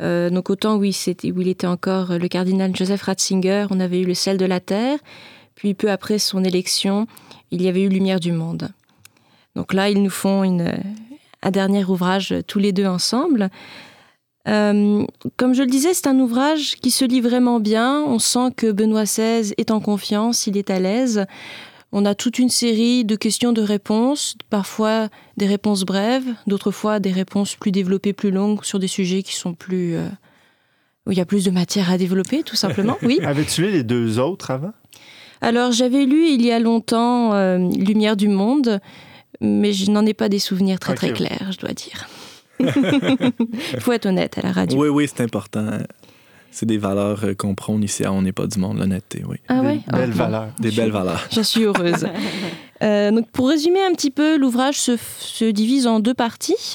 Euh, 0.00 0.30
donc 0.30 0.48
il, 0.82 0.92
s'était- 0.92 1.30
où 1.32 1.40
il 1.40 1.48
était 1.48 1.66
encore 1.66 2.18
le 2.18 2.28
cardinal 2.28 2.74
Joseph 2.74 3.02
Ratzinger, 3.02 3.66
on 3.70 3.80
avait 3.80 4.00
eu 4.00 4.06
Le 4.06 4.14
sel 4.14 4.36
de 4.38 4.46
la 4.46 4.60
terre. 4.60 4.98
Puis 5.54 5.74
peu 5.74 5.90
après 5.90 6.18
son 6.18 6.44
élection, 6.44 7.06
il 7.50 7.62
y 7.62 7.68
avait 7.68 7.82
eu 7.82 7.88
Lumière 7.88 8.20
du 8.20 8.32
monde. 8.32 8.68
Donc 9.54 9.74
là, 9.74 9.90
ils 9.90 10.02
nous 10.02 10.10
font 10.10 10.44
une, 10.44 10.72
un 11.42 11.50
dernier 11.50 11.84
ouvrage 11.84 12.34
tous 12.46 12.58
les 12.58 12.72
deux 12.72 12.86
ensemble. 12.86 13.50
Euh, 14.48 15.04
comme 15.36 15.54
je 15.54 15.62
le 15.62 15.68
disais, 15.68 15.94
c'est 15.94 16.06
un 16.08 16.18
ouvrage 16.18 16.76
qui 16.76 16.90
se 16.90 17.04
lit 17.04 17.20
vraiment 17.20 17.60
bien. 17.60 18.02
On 18.02 18.18
sent 18.18 18.48
que 18.56 18.72
Benoît 18.72 19.04
XVI 19.04 19.52
est 19.58 19.70
en 19.70 19.78
confiance, 19.80 20.46
il 20.46 20.56
est 20.56 20.70
à 20.70 20.80
l'aise. 20.80 21.26
On 21.92 22.06
a 22.06 22.14
toute 22.14 22.38
une 22.38 22.48
série 22.48 23.04
de 23.04 23.16
questions 23.16 23.52
de 23.52 23.60
réponses, 23.60 24.34
parfois 24.48 25.08
des 25.36 25.46
réponses 25.46 25.84
brèves, 25.84 26.24
d'autres 26.46 26.70
fois 26.70 27.00
des 27.00 27.12
réponses 27.12 27.54
plus 27.54 27.70
développées, 27.70 28.14
plus 28.14 28.30
longues 28.30 28.64
sur 28.64 28.78
des 28.78 28.88
sujets 28.88 29.22
qui 29.22 29.34
sont 29.34 29.52
plus 29.52 29.96
euh, 29.96 30.08
où 31.06 31.12
il 31.12 31.18
y 31.18 31.20
a 31.20 31.26
plus 31.26 31.44
de 31.44 31.50
matière 31.50 31.90
à 31.90 31.98
développer, 31.98 32.42
tout 32.44 32.56
simplement. 32.56 32.96
Oui. 33.02 33.20
Avais-tu 33.24 33.62
lu 33.62 33.70
les 33.70 33.82
deux 33.82 34.18
autres 34.18 34.50
avant? 34.50 34.72
Alors 35.42 35.72
j'avais 35.72 36.06
lu 36.06 36.28
il 36.28 36.42
y 36.42 36.50
a 36.50 36.60
longtemps 36.60 37.34
euh, 37.34 37.58
Lumière 37.58 38.16
du 38.16 38.28
monde, 38.28 38.80
mais 39.40 39.72
je 39.72 39.90
n'en 39.90 40.06
ai 40.06 40.14
pas 40.14 40.30
des 40.30 40.38
souvenirs 40.38 40.78
très 40.78 40.94
très 40.94 41.12
clairs, 41.12 41.50
je 41.52 41.58
dois 41.58 41.72
dire. 41.72 42.08
Il 42.60 43.80
faut 43.80 43.92
être 43.92 44.06
honnête 44.06 44.38
à 44.38 44.42
la 44.42 44.52
radio. 44.52 44.80
Oui, 44.80 44.88
oui, 44.88 45.10
c'est 45.12 45.22
important. 45.22 45.66
C'est 46.52 46.66
des 46.66 46.78
valeurs 46.78 47.24
euh, 47.24 47.34
qu'on 47.34 47.54
prône 47.56 47.82
ici 47.82 48.04
à 48.04 48.12
On 48.12 48.22
n'est 48.22 48.32
pas 48.32 48.46
du 48.46 48.58
monde, 48.60 48.78
l'honnêteté, 48.78 49.24
oui. 49.26 49.38
Ah 49.48 49.60
Des 49.60 49.66
ouais? 49.66 49.80
Ah, 49.88 49.96
belles 49.96 50.10
bon. 50.10 50.16
valeurs. 50.16 50.48
Des 50.60 50.70
belles 50.70 50.90
valeurs. 50.92 51.26
J'en 51.32 51.42
suis 51.42 51.64
heureuse. 51.64 52.06
Euh, 52.82 53.12
donc 53.12 53.30
pour 53.30 53.48
résumer 53.48 53.78
un 53.80 53.92
petit 53.92 54.10
peu, 54.10 54.36
l'ouvrage 54.36 54.76
se, 54.76 54.96
se 55.20 55.44
divise 55.44 55.86
en 55.86 56.00
deux 56.00 56.14
parties. 56.14 56.74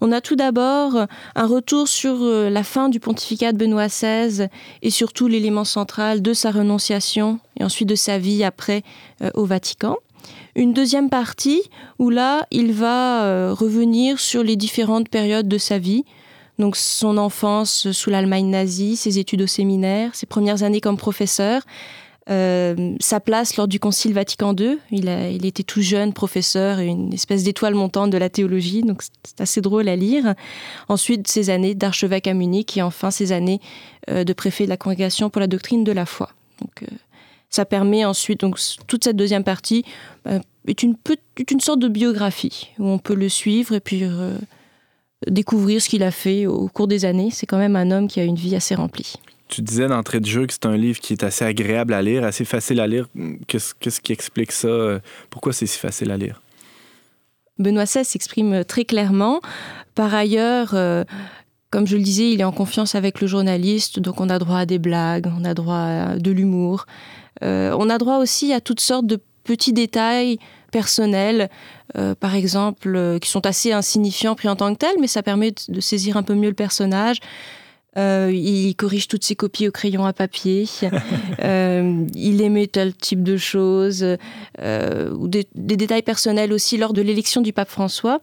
On 0.00 0.10
a 0.10 0.22
tout 0.22 0.34
d'abord 0.34 1.06
un 1.34 1.46
retour 1.46 1.88
sur 1.88 2.14
euh, 2.22 2.48
la 2.48 2.62
fin 2.62 2.88
du 2.88 3.00
pontificat 3.00 3.52
de 3.52 3.58
Benoît 3.58 3.88
XVI 3.88 4.48
et 4.80 4.88
surtout 4.88 5.28
l'élément 5.28 5.64
central 5.64 6.22
de 6.22 6.32
sa 6.32 6.52
renonciation 6.52 7.38
et 7.60 7.64
ensuite 7.64 7.86
de 7.86 7.94
sa 7.96 8.16
vie 8.16 8.44
après 8.44 8.82
euh, 9.22 9.28
au 9.34 9.44
Vatican. 9.44 9.96
Une 10.56 10.72
deuxième 10.72 11.10
partie 11.10 11.60
où 11.98 12.08
là, 12.08 12.46
il 12.50 12.72
va 12.72 13.24
euh, 13.24 13.52
revenir 13.52 14.20
sur 14.20 14.42
les 14.42 14.56
différentes 14.56 15.10
périodes 15.10 15.48
de 15.48 15.58
sa 15.58 15.78
vie. 15.78 16.04
Donc 16.58 16.76
son 16.76 17.16
enfance 17.16 17.90
sous 17.92 18.10
l'Allemagne 18.10 18.46
nazie, 18.46 18.96
ses 18.96 19.18
études 19.18 19.42
au 19.42 19.46
séminaire, 19.46 20.14
ses 20.14 20.26
premières 20.26 20.62
années 20.62 20.80
comme 20.80 20.96
professeur, 20.96 21.62
euh, 22.30 22.94
sa 23.00 23.18
place 23.18 23.56
lors 23.56 23.66
du 23.66 23.80
Concile 23.80 24.12
Vatican 24.12 24.54
II. 24.54 24.78
Il, 24.90 25.08
était 25.44 25.64
tout 25.64 25.82
jeune 25.82 26.12
professeur 26.12 26.78
et 26.78 26.86
une 26.86 27.12
espèce 27.12 27.42
d'étoile 27.42 27.74
montante 27.74 28.10
de 28.10 28.18
la 28.18 28.28
théologie, 28.28 28.82
donc 28.82 29.02
c'est- 29.02 29.40
assez 29.40 29.60
drôle 29.60 29.88
à 29.88 29.96
lire. 29.96 30.34
Ensuite, 30.88 31.26
ses 31.26 31.50
années 31.50 31.74
d'archevêque 31.74 32.28
à 32.28 32.34
Munich 32.34 32.76
et 32.76 32.82
enfin 32.82 33.10
ses 33.10 33.32
années 33.32 33.60
euh, 34.08 34.22
de 34.22 34.32
préfet 34.32 34.64
de 34.64 34.68
la 34.68 34.76
Congrégation 34.76 35.30
pour 35.30 35.40
la 35.40 35.48
doctrine 35.48 35.82
de 35.84 35.92
la 35.92 36.06
foi. 36.06 36.30
Donc, 36.60 36.82
euh, 36.84 36.96
ça 37.50 37.64
permet 37.64 38.04
ensuite, 38.04 38.40
donc 38.40 38.58
toute 38.86 39.04
cette 39.04 39.16
deuxième 39.16 39.44
partie 39.44 39.84
est, 40.66 40.82
une, 40.82 40.94
une 41.50 41.60
sorte 41.60 41.80
de 41.80 41.88
biographie 41.88 42.70
où 42.78 42.86
on 42.86 42.98
peut 42.98 43.14
le 43.14 43.28
suivre 43.28 43.74
et 43.74 43.80
puis 43.80 44.04
découvrir 45.28 45.80
ce 45.80 45.88
qu'il 45.88 46.02
a 46.02 46.10
fait 46.10 46.46
au 46.46 46.68
cours 46.68 46.88
des 46.88 47.04
années. 47.04 47.30
C'est 47.30 47.46
quand 47.46 47.58
même 47.58 47.76
un 47.76 47.90
homme 47.90 48.08
qui 48.08 48.20
a 48.20 48.24
une 48.24 48.36
vie 48.36 48.56
assez 48.56 48.74
remplie. 48.74 49.14
Tu 49.48 49.60
disais 49.60 49.86
d'entrée 49.86 50.20
de 50.20 50.26
jeu 50.26 50.46
que 50.46 50.52
c'est 50.52 50.66
un 50.66 50.76
livre 50.76 50.98
qui 51.00 51.12
est 51.12 51.24
assez 51.24 51.44
agréable 51.44 51.92
à 51.92 52.00
lire, 52.00 52.24
assez 52.24 52.44
facile 52.44 52.80
à 52.80 52.86
lire. 52.86 53.08
Qu'est-ce 53.46 53.74
qu'est-ce 53.78 54.00
qui 54.00 54.12
explique 54.12 54.52
ça? 54.52 55.00
Pourquoi 55.28 55.52
c'est 55.52 55.66
si 55.66 55.78
facile 55.78 56.10
à 56.10 56.16
lire? 56.16 56.40
Benoît 57.58 57.84
XVI 57.84 58.04
s'exprime 58.04 58.64
très 58.64 58.84
clairement. 58.84 59.40
Par 59.94 60.14
ailleurs, 60.14 60.70
euh, 60.72 61.04
comme 61.70 61.86
je 61.86 61.96
le 61.96 62.02
disais, 62.02 62.30
il 62.30 62.40
est 62.40 62.44
en 62.44 62.52
confiance 62.52 62.94
avec 62.94 63.20
le 63.20 63.26
journaliste, 63.26 64.00
donc 64.00 64.20
on 64.20 64.28
a 64.28 64.38
droit 64.38 64.58
à 64.58 64.66
des 64.66 64.78
blagues, 64.78 65.26
on 65.38 65.44
a 65.44 65.54
droit 65.54 65.76
à 65.76 66.18
de 66.18 66.30
l'humour. 66.30 66.86
Euh, 67.42 67.74
on 67.78 67.88
a 67.88 67.98
droit 67.98 68.18
aussi 68.18 68.52
à 68.52 68.60
toutes 68.60 68.80
sortes 68.80 69.06
de 69.06 69.18
petits 69.44 69.72
détails 69.72 70.38
personnels, 70.72 71.48
euh, 71.96 72.16
par 72.16 72.34
exemple, 72.34 72.96
euh, 72.96 73.20
qui 73.20 73.30
sont 73.30 73.46
assez 73.46 73.70
insignifiants 73.72 74.34
pris 74.34 74.48
en 74.48 74.56
tant 74.56 74.72
que 74.72 74.78
tels, 74.78 74.96
mais 75.00 75.06
ça 75.06 75.22
permet 75.22 75.52
de, 75.52 75.72
de 75.72 75.80
saisir 75.80 76.16
un 76.16 76.24
peu 76.24 76.34
mieux 76.34 76.48
le 76.48 76.54
personnage. 76.54 77.20
Euh, 77.98 78.30
il 78.32 78.74
corrige 78.74 79.06
toutes 79.06 79.24
ses 79.24 79.36
copies 79.36 79.68
au 79.68 79.70
crayon 79.70 80.04
à 80.04 80.12
papier. 80.12 80.66
Euh, 81.42 82.04
il 82.14 82.40
aimait 82.40 82.68
tel 82.68 82.94
type 82.94 83.22
de 83.22 83.36
choses 83.36 84.06
euh, 84.60 85.10
ou 85.12 85.26
des, 85.28 85.46
des 85.56 85.76
détails 85.76 86.02
personnels 86.02 86.52
aussi 86.52 86.76
lors 86.76 86.92
de 86.92 87.02
l'élection 87.02 87.40
du 87.40 87.52
pape 87.52 87.68
François. 87.68 88.20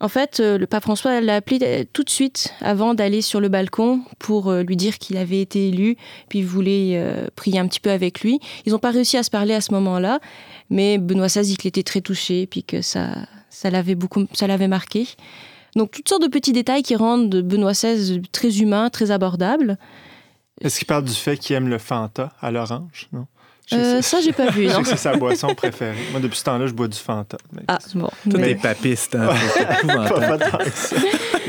En 0.00 0.08
fait, 0.08 0.40
euh, 0.40 0.58
le 0.58 0.66
pape 0.66 0.82
François 0.82 1.20
l'a 1.20 1.36
appelé 1.36 1.58
euh, 1.62 1.84
tout 1.92 2.04
de 2.04 2.10
suite 2.10 2.52
avant 2.60 2.94
d'aller 2.94 3.22
sur 3.22 3.40
le 3.40 3.48
balcon 3.48 4.02
pour 4.18 4.48
euh, 4.48 4.62
lui 4.62 4.76
dire 4.76 4.98
qu'il 4.98 5.16
avait 5.16 5.40
été 5.40 5.68
élu, 5.68 5.96
puis 6.28 6.40
il 6.40 6.46
voulait 6.46 6.92
euh, 6.94 7.26
prier 7.34 7.58
un 7.58 7.66
petit 7.66 7.80
peu 7.80 7.90
avec 7.90 8.20
lui. 8.20 8.38
Ils 8.66 8.72
n'ont 8.72 8.78
pas 8.78 8.90
réussi 8.90 9.16
à 9.16 9.22
se 9.22 9.30
parler 9.30 9.54
à 9.54 9.60
ce 9.60 9.72
moment-là, 9.72 10.20
mais 10.70 10.98
Benoît 10.98 11.26
XVI 11.26 11.42
dit 11.42 11.56
qu'il 11.56 11.68
était 11.68 11.82
très 11.82 12.00
touché, 12.00 12.46
puis 12.46 12.62
que 12.62 12.82
ça, 12.82 13.08
ça 13.50 13.70
l'avait 13.70 13.94
beaucoup, 13.94 14.26
ça 14.34 14.46
l'avait 14.46 14.68
marqué. 14.68 15.06
Donc 15.76 15.90
toutes 15.92 16.08
sortes 16.08 16.22
de 16.22 16.28
petits 16.28 16.52
détails 16.52 16.82
qui 16.82 16.96
rendent 16.96 17.34
Benoît 17.42 17.72
XVI 17.72 18.22
très 18.32 18.58
humain, 18.58 18.90
très 18.90 19.10
abordable. 19.10 19.78
Est-ce 20.60 20.78
qu'il 20.78 20.86
parle 20.86 21.04
du 21.04 21.12
fait 21.14 21.36
qu'il 21.36 21.54
aime 21.56 21.68
le 21.68 21.78
Fanta 21.78 22.32
à 22.40 22.50
l'orange? 22.50 23.08
Non? 23.12 23.26
Euh, 23.74 24.00
ça, 24.00 24.20
j'ai 24.22 24.32
pas 24.32 24.50
vu. 24.50 24.64
je 24.64 24.70
sais 24.70 24.80
que 24.82 24.88
c'est 24.88 24.96
sa 24.96 25.14
boisson 25.16 25.54
préférée. 25.54 25.94
Moi, 26.10 26.20
depuis 26.20 26.38
ce 26.38 26.44
temps-là, 26.44 26.66
je 26.66 26.72
bois 26.72 26.88
du 26.88 26.96
Fanta. 26.96 27.36
Mais 27.52 27.62
Ah 27.68 27.78
bon. 27.94 28.08
Toi, 28.30 28.40
mais- 28.40 28.40
t'es 28.40 28.54
papiste, 28.54 29.14
hein? 29.14 29.28
C'est 29.54 29.86
pas, 29.86 30.38
pas. 30.38 30.58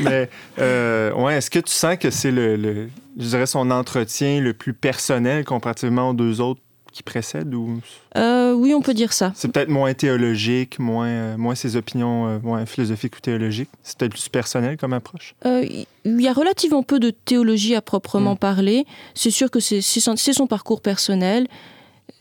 Mais 0.00 0.28
euh, 0.58 1.12
ouais, 1.14 1.36
est-ce 1.38 1.48
que 1.50 1.60
tu 1.60 1.72
sens 1.72 1.96
que 1.96 2.10
c'est 2.10 2.30
le, 2.30 2.56
le- 2.56 2.88
je 3.18 3.24
dirais 3.26 3.46
son 3.46 3.70
entretien 3.70 4.38
le 4.42 4.52
plus 4.52 4.74
personnel 4.74 5.44
comparativement 5.46 6.10
aux 6.10 6.14
deux 6.14 6.42
autres 6.42 6.60
qui 6.92 7.02
précèdent 7.02 7.54
ou 7.54 7.80
Euh, 8.16 8.52
oui, 8.52 8.74
on 8.74 8.82
peut 8.82 8.94
dire 8.94 9.12
ça. 9.12 9.32
c'est 9.34 9.50
peut-être 9.50 9.68
moins 9.68 9.94
théologique, 9.94 10.78
moins, 10.78 11.06
euh, 11.06 11.36
moins 11.36 11.54
ses 11.54 11.76
opinions 11.76 12.26
euh, 12.26 12.38
moins 12.42 12.66
philosophiques 12.66 13.16
ou 13.16 13.20
théologiques? 13.20 13.70
C'est 13.82 13.98
peut-être 13.98 14.12
plus 14.12 14.28
personnel 14.28 14.76
comme 14.76 14.92
approche? 14.92 15.34
Il 15.44 15.86
y 16.20 16.28
a 16.28 16.32
relativement 16.32 16.82
peu 16.82 16.98
de 16.98 17.10
théologie 17.10 17.74
à 17.74 17.82
proprement 17.82 18.34
Mm. 18.34 18.38
parler. 18.38 18.86
C'est 19.14 19.30
sûr 19.30 19.50
que 19.50 19.60
c'est 19.60 19.80
son, 19.82 20.46
parcours 20.46 20.80
personnel. 20.80 21.46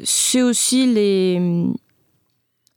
C'est 0.03 0.41
aussi 0.41 0.85
les, 0.85 1.65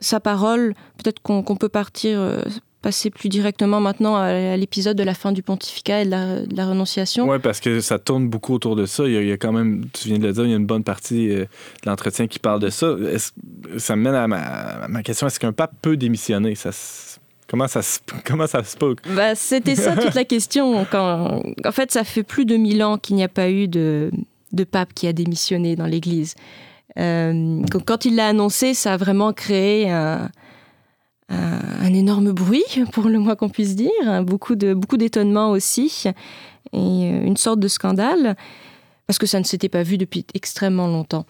sa 0.01 0.21
parole. 0.21 0.75
Peut-être 1.03 1.21
qu'on 1.21 1.43
peut 1.57 1.69
partir, 1.69 2.43
passer 2.83 3.11
plus 3.11 3.29
directement 3.29 3.81
maintenant 3.81 4.17
à, 4.17 4.57
l'épisode 4.57 4.97
de 4.97 5.03
la 5.03 5.15
fin 5.15 5.33
du 5.33 5.43
pontificat 5.43 6.03
et 6.03 6.05
de 6.05 6.11
la, 6.11 6.41
de 6.41 6.57
la 6.57 6.67
renonciation. 6.67 7.29
Oui, 7.29 7.39
parce 7.39 7.61
que 7.61 7.81
ça 7.81 7.99
tourne 7.99 8.29
beaucoup 8.29 8.55
autour 8.55 8.77
de 8.77 8.85
ça. 8.85 9.05
Il 9.07 9.13
y, 9.13 9.17
a, 9.17 9.23
il 9.23 9.29
y 9.29 9.33
a 9.33 9.39
quand 9.39 9.53
même, 9.53 9.87
tu 9.93 10.09
viens 10.09 10.19
de 10.19 10.27
le 10.27 10.33
dire, 10.33 10.45
il 10.45 10.51
y 10.51 10.55
a 10.55 10.57
une 10.57 10.67
bonne 10.67 10.85
partie 10.85 11.31
euh, 11.31 11.45
de 11.45 11.89
l'entretien 11.89 12.27
qui 12.27 12.39
parle 12.39 12.61
de 12.61 12.69
ça. 12.69 12.95
Ça 13.79 13.97
me 13.97 14.03
mène 14.03 14.15
à 14.15 14.29
ma, 14.29 14.39
à 14.39 14.89
ma 14.89 15.03
question 15.03 15.27
est-ce 15.27 15.41
qu'un 15.41 15.53
pape 15.53 15.73
peut 15.81 15.97
démissionner? 15.97 16.55
Ça, 16.55 16.71
Comment 17.53 17.69
ça 17.69 17.83
se, 17.83 17.99
comment 18.25 18.47
ça 18.47 18.65
se? 18.65 18.77
Bah, 19.15 19.35
C'était 19.35 19.77
ça 19.77 19.95
toute 19.95 20.15
la 20.15 20.25
question. 20.25 20.87
Quand, 20.91 21.43
en 21.65 21.73
fait, 21.73 21.93
ça 21.93 22.03
fait 22.03 22.23
plus 22.23 22.47
de 22.47 22.57
mille 22.57 22.83
ans 22.83 22.97
qu'il 22.97 23.15
n'y 23.17 23.25
a 23.25 23.29
pas 23.29 23.51
eu 23.51 23.69
de, 23.69 24.11
de 24.53 24.65
pape 24.65 24.95
qui 24.95 25.07
a 25.07 25.13
démissionné 25.13 25.77
dans 25.77 25.85
l'Église. 25.85 26.35
Euh, 26.99 27.63
quand 27.87 28.05
il 28.05 28.17
l'a 28.17 28.29
annoncé, 28.29 28.75
ça 28.75 28.95
a 28.95 28.97
vraiment 28.97 29.33
créé 29.33 29.91
un, 29.91 30.31
un- 31.29 31.61
un 31.87 31.95
énorme 31.95 32.33
bruit, 32.33 32.65
pour 32.93 33.09
le 33.09 33.19
moins 33.19 33.37
qu'on 33.37 33.49
puisse 33.49 33.75
dire, 33.77 34.25
beaucoup 34.25 34.55
de 34.55 34.75
beaucoup 34.75 34.97
d'étonnement 34.97 35.51
aussi, 35.51 36.05
et 36.73 36.77
euh, 36.79 37.25
une 37.25 37.37
sorte 37.37 37.61
de 37.61 37.69
scandale, 37.69 38.37
parce 39.07 39.19
que 39.19 39.27
ça 39.27 39.39
ne 39.39 39.45
s'était 39.45 39.69
pas 39.69 39.83
vu 39.83 39.99
depuis 39.99 40.25
extrêmement 40.35 40.87
longtemps. 40.87 41.27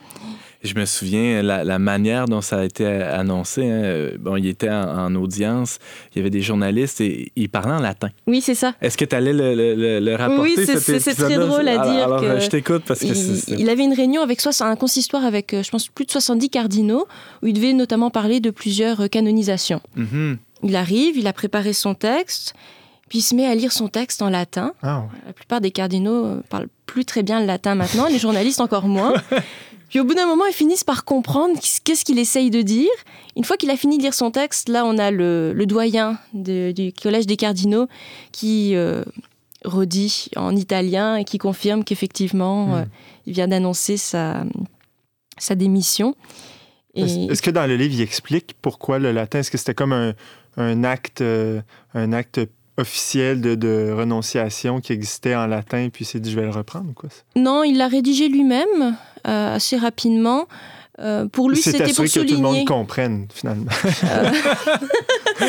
Je 0.65 0.75
me 0.75 0.85
souviens 0.85 1.43
la, 1.43 1.65
la 1.65 1.79
manière 1.81 2.27
dont 2.27 2.41
ça 2.41 2.59
a 2.61 2.65
été 2.65 2.87
annoncé. 2.87 3.69
hein. 3.69 4.11
Bon, 4.21 4.37
il 4.37 4.47
était 4.47 4.71
en, 4.71 5.07
en 5.07 5.15
audience, 5.17 5.79
il 6.15 6.19
y 6.19 6.21
avait 6.21 6.31
des 6.31 6.41
journalistes 6.43 7.01
et 7.01 7.33
il 7.35 7.49
parlait 7.49 7.73
en 7.75 7.81
latin. 7.81 8.11
Oui, 8.29 8.41
c'est 8.41 8.55
ça. 8.55 8.75
Est-ce 8.81 8.97
que 8.97 9.05
tu 9.05 9.17
allais 9.17 9.33
le, 9.33 9.55
le- 9.55 9.75
le- 9.75 9.99
le 10.01 10.15
rapporter? 10.15 10.41
Oui, 10.57 10.65
c'est- 10.65 11.15
très 11.15 11.35
drôle 11.37 11.67
à 11.69 11.79
dire 11.79 12.05
Alors, 12.05 12.21
que 12.21 12.27
euh, 12.27 12.41
je 12.41 12.49
t'écoute 12.49 12.85
parce 12.87 13.01
que 13.01 13.07
Il, 13.07 13.61
il 13.61 13.71
avait 13.71 13.83
une 13.85 13.93
réunion 13.95 14.23
avec 14.23 14.41
un 14.61 14.77
consistoire 14.77 15.25
avec, 15.25 15.53
euh, 15.53 15.63
je 15.65 15.71
pense, 15.71 15.89
plus 15.89 16.05
de 16.05 16.11
70 16.13 16.49
cardinaux, 16.51 17.07
où 17.43 17.47
il 17.49 17.53
devait 17.55 17.73
notamment 17.73 18.11
parler 18.11 18.39
de 18.41 18.51
plusieurs 18.51 19.01
euh, 19.01 19.09
canonisations. 19.09 19.81
Mhm. 19.97 20.39
Il 20.63 20.77
arrive, 20.77 21.17
il 21.17 21.27
a 21.27 21.33
préparé 21.33 21.73
son 21.73 21.95
texte, 21.95 22.55
puis 23.09 23.19
il 23.19 23.23
se 23.23 23.35
met 23.35 23.47
à 23.47 23.55
lire 23.57 23.73
son 23.73 23.89
texte 23.89 24.23
en 24.23 24.31
latin. 24.31 24.75
Ah, 24.83 25.01
ouais. 25.01 25.07
La 25.27 25.33
plupart 25.33 25.61
des 25.61 25.73
cardinaux 25.73 26.25
euh, 26.27 26.41
parlent 26.49 26.69
plus 26.87 27.05
très 27.05 27.23
bien 27.25 27.41
le 27.41 27.47
latin 27.47 27.75
maintenant, 27.75 28.07
les 28.07 28.19
journalistes 28.19 28.61
encore 28.61 28.87
moins. 28.87 29.15
Puis 29.93 30.01
au 30.01 30.05
bout 30.05 30.15
d'un 30.15 30.25
moment, 30.27 30.47
ils 30.47 30.55
finissent 30.55 30.85
par 30.85 31.05
comprendre 31.05 31.55
qu'est-ce 31.85 32.07
qu'il 32.07 32.19
essaye 32.19 32.49
de 32.49 32.63
dire. 32.63 32.89
Une 33.37 33.45
fois 33.45 33.59
qu'il 33.59 33.69
a 33.71 33.77
fini 33.77 33.99
de 33.99 34.03
lire 34.03 34.15
son 34.15 34.31
texte, 34.31 34.71
là, 34.71 34.87
on 34.87 34.97
a 34.97 35.11
le, 35.11 35.53
le 35.53 35.67
doyen 35.67 36.19
de- 36.33 36.73
du 36.73 36.95
Collège 36.95 37.27
des 37.27 37.37
cardinaux 37.37 37.89
qui 38.33 38.75
euh, 38.75 39.05
redit 39.67 40.31
en 40.37 40.57
italien 40.57 41.17
et 41.17 41.25
qui 41.25 41.37
confirme 41.37 41.85
qu'effectivement, 41.85 42.69
Mm. 42.69 42.73
euh, 42.75 42.85
il 43.27 43.35
vient 43.35 43.49
d'annoncer 43.49 43.99
sa, 43.99 44.45
sa 45.37 45.55
démission. 45.57 46.17
Est-ce 46.95 47.19
Et- 47.19 47.25
est-ce 47.27 47.43
que 47.43 47.51
dans 47.51 47.67
le 47.67 47.77
livre, 47.77 47.93
il 47.95 48.01
explique 48.01 48.55
pourquoi 48.63 48.99
le 48.99 49.13
latin? 49.13 49.41
Est-ce 49.41 49.51
que 49.51 49.59
c'était 49.59 49.75
comme 49.75 49.93
un, 49.93 50.15
un 50.57 50.85
acte, 50.85 51.21
euh, 51.21 51.61
un 51.93 52.15
acte 52.15 52.41
officiel 52.79 53.41
de, 53.41 53.93
renonciation 53.93 54.81
qui 54.81 54.93
existait 54.93 55.35
en 55.35 55.47
latin, 55.47 55.89
puis 55.93 56.05
il 56.05 56.07
s'est 56.07 56.21
dit, 56.21 56.31
je 56.31 56.37
vais 56.37 56.47
le 56.47 56.51
reprendre 56.51 56.93
quoi? 56.95 57.09
Non, 57.37 57.65
il 57.65 57.77
l'a 57.77 57.89
rédigé 57.89 58.29
lui-même 58.29 58.97
euh, 59.27 59.57
assez 59.57 59.77
rapidement. 59.77 60.47
Euh, 61.03 61.27
pour 61.27 61.51
lui, 61.51 61.57
c'était 61.61 61.79
pour 61.93 62.05
assuré 62.05 62.07
que 62.09 62.13
tout 62.13 62.21
le 62.21 62.29
souligner. 62.29 62.59
monde 62.61 62.67
comprenne, 62.69 63.27
finalement. 63.35 63.71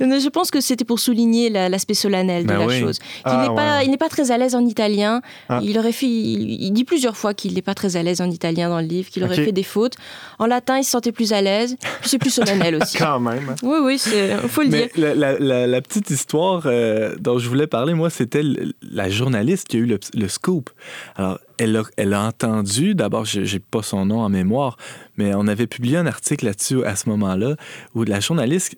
Mais 0.00 0.20
Je 0.20 0.28
pense 0.28 0.50
que 0.50 0.60
c'était 0.60 0.84
pour 0.84 0.98
souligner 0.98 1.50
la- 1.50 1.68
l'aspect 1.68 1.94
solennel 1.94 2.42
de 2.44 2.48
Ben 2.48 2.58
la 2.58 2.66
oui. 2.66 2.80
chose. 2.80 2.98
Ah, 3.24 3.42
n'est 3.42 3.48
ouais, 3.48 3.54
pas, 3.54 3.78
ouais. 3.78 3.84
il 3.86 3.90
n'est 3.90 3.96
pas 3.96 4.08
très 4.08 4.30
à 4.30 4.38
l'aise 4.38 4.54
en 4.54 4.64
italien. 4.64 5.22
Ah. 5.48 5.60
Il 5.62 5.78
aurait 5.78 5.92
fait, 5.92 6.06
il, 6.06 6.62
il 6.62 6.70
dit 6.72 6.84
plusieurs 6.84 7.16
fois 7.16 7.34
qu'il 7.34 7.54
n'est 7.54 7.62
pas 7.62 7.74
très 7.74 7.96
à 7.96 8.02
l'aise 8.02 8.20
en 8.20 8.30
italien 8.30 8.68
dans 8.68 8.80
le 8.80 8.86
livre, 8.86 9.08
qu'il 9.10 9.24
aurait 9.24 9.36
fait 9.36 9.52
des 9.52 9.62
fautes. 9.62 9.94
En 10.38 10.46
latin, 10.46 10.78
il 10.78 10.84
se 10.84 10.90
sentait 10.90 11.12
plus 11.12 11.32
à 11.32 11.40
l'aise. 11.40 11.76
Puis 12.00 12.10
c'est 12.10 12.18
plus 12.18 12.30
solennel 12.30 12.76
aussi. 12.82 12.98
Quand 12.98 13.20
même. 13.20 13.54
oui, 13.62 13.78
oui, 13.82 14.00
il 14.42 14.48
faut 14.48 14.62
le 14.62 14.68
dire. 14.68 14.88
Mais 14.96 15.02
la, 15.02 15.14
la- 15.14 15.38
la- 15.38 15.66
la 15.66 15.80
petite 15.82 16.10
histoire 16.10 16.62
euh, 16.66 17.14
dont 17.18 17.38
je 17.38 17.48
voulais 17.48 17.66
parler, 17.66 17.94
moi, 17.94 18.10
c'était 18.10 18.42
la 18.82 19.08
journaliste 19.08 19.68
qui 19.68 19.76
a 19.76 19.80
eu 19.80 19.86
le, 19.86 19.98
le 20.14 20.28
scoop. 20.28 20.70
Alors, 21.16 21.38
elle 21.58 22.14
a, 22.14 22.22
entendu, 22.22 22.94
d'abord, 22.94 23.24
je 23.24 23.40
n'ai 23.40 23.58
pas 23.58 23.82
son 23.82 24.06
nom 24.06 24.20
en 24.20 24.28
mémoire, 24.28 24.76
mais 25.16 25.34
on 25.34 25.46
avait 25.46 25.66
publié 25.66 25.96
un 25.96 26.06
article 26.06 26.46
là-dessus 26.46 26.84
à 26.84 26.96
ce 26.96 27.08
moment-là, 27.08 27.56
où 27.94 28.04
la 28.04 28.20
journaliste 28.20 28.76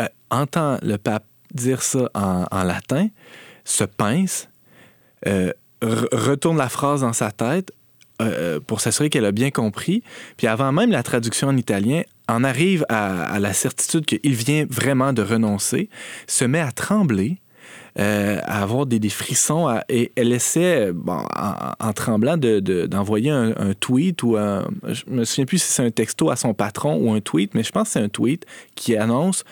euh, 0.00 0.06
entend 0.30 0.78
le 0.82 0.96
pape 0.96 1.26
dire 1.54 1.82
ça 1.82 2.08
en, 2.14 2.62
latin, 2.64 3.08
se 3.64 3.84
pince, 3.84 4.48
euh, 5.26 5.52
re- 5.82 6.08
retourne 6.12 6.56
la 6.56 6.70
phrase 6.70 7.02
dans 7.02 7.12
sa 7.12 7.30
tête 7.30 7.72
euh, 8.22 8.58
pour 8.60 8.80
s'assurer 8.80 9.10
qu'elle 9.10 9.26
a 9.26 9.32
bien 9.32 9.50
compris. 9.50 10.02
Puis 10.38 10.46
avant 10.46 10.72
même 10.72 10.90
la 10.90 11.02
traduction 11.02 11.48
en 11.48 11.56
italien, 11.56 12.02
en 12.28 12.44
arrive 12.44 12.86
à 12.88 13.38
la 13.38 13.52
certitude 13.52 14.06
qu'il 14.06 14.34
vient 14.34 14.64
vraiment 14.70 15.12
de 15.12 15.20
renoncer, 15.20 15.90
se 16.26 16.46
met 16.46 16.60
à 16.60 16.72
trembler. 16.72 17.41
Euh, 17.98 18.38
à 18.44 18.62
avoir 18.62 18.86
des, 18.86 18.98
des 18.98 19.10
frissons 19.10 19.66
à- 19.68 19.84
et 19.88 20.12
elle 20.16 20.32
essaie, 20.32 20.92
bon, 20.92 21.18
en, 21.36 21.72
en 21.78 21.92
tremblant, 21.92 22.36
de- 22.36 22.60
de- 22.60 22.86
d'envoyer 22.86 23.30
un, 23.30 23.52
un 23.56 23.74
tweet 23.74 24.22
ou 24.22 24.36
un, 24.36 24.66
je 24.88 25.02
me 25.08 25.24
souviens 25.24 25.44
plus 25.44 25.58
si 25.62 25.70
c'est 25.72 25.84
un 25.84 25.90
texto 25.90 26.30
à 26.30 26.36
son 26.36 26.54
patron 26.54 26.96
ou 26.96 27.12
un 27.12 27.20
tweet, 27.20 27.54
mais 27.54 27.62
je 27.62 27.70
pense 27.72 27.88
que 27.88 27.92
c'est 27.92 28.00
un 28.00 28.08
tweet 28.08 28.46
qui 28.74 28.96
annonce 28.96 29.44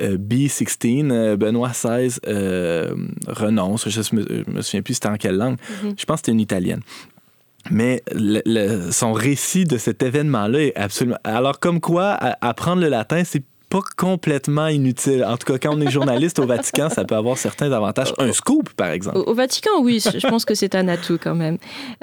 euh, 0.00 0.16
B16, 0.16 1.10
euh, 1.12 1.36
Benoît 1.36 1.70
XVI 1.72 2.18
euh, 2.26 2.94
renonce. 3.26 3.88
Je 3.88 4.00
ne 4.16 4.52
me, 4.54 4.62
souviens 4.62 4.80
plus 4.82 4.94
c'était 4.94 5.08
en 5.08 5.16
quelle 5.16 5.36
langue. 5.36 5.58
Mhm. 5.84 5.94
Je 5.98 6.04
pense 6.06 6.16
que 6.20 6.26
c'était 6.26 6.32
une 6.32 6.40
italienne. 6.40 6.80
Mais 7.70 8.02
le- 8.12 8.42
le- 8.44 8.90
son 8.90 9.12
récit 9.12 9.64
de 9.64 9.76
cet 9.78 10.02
événement-là 10.02 10.60
est 10.62 10.76
absolument. 10.76 11.18
Alors, 11.22 11.60
comme 11.60 11.80
quoi, 11.80 12.12
apprendre 12.40 12.80
le 12.82 12.88
latin, 12.88 13.22
c'est 13.24 13.44
pas 13.72 13.80
complètement 13.96 14.66
inutile. 14.66 15.24
En 15.24 15.38
tout 15.38 15.50
cas, 15.50 15.58
quand 15.58 15.74
on 15.74 15.80
est 15.80 15.90
journaliste 15.90 16.38
au 16.38 16.46
Vatican, 16.46 16.90
ça 16.90 17.06
peut 17.06 17.16
avoir 17.16 17.38
certains 17.38 17.72
avantages. 17.72 18.12
Un 18.18 18.30
scoop, 18.34 18.68
par 18.74 18.90
exemple. 18.90 19.16
Au, 19.26 19.32
Vatican, 19.32 19.70
oui, 19.80 19.98
je 19.98 20.26
pense 20.28 20.44
que 20.44 20.54
c'est 20.54 20.74
un 20.74 20.88
atout 20.88 21.18
quand 21.18 21.34
même. 21.34 21.56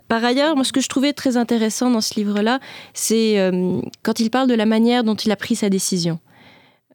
Par 0.08 0.26
ailleurs, 0.26 0.56
moi, 0.56 0.66
ce 0.66 0.74
que 0.74 0.82
je 0.82 0.90
trouvais 0.90 1.14
très 1.14 1.38
intéressant 1.38 1.92
dans 1.92 2.02
ce 2.02 2.16
livre-là, 2.16 2.60
c'est 2.96 3.40
euh, 3.40 3.82
quand 4.02 4.20
il 4.20 4.32
parle 4.32 4.50
de 4.50 4.56
la 4.56 4.66
manière 4.66 5.04
dont 5.04 5.14
il 5.14 5.32
a 5.32 5.36
pris 5.36 5.56
sa 5.56 5.70
décision. 5.70 6.18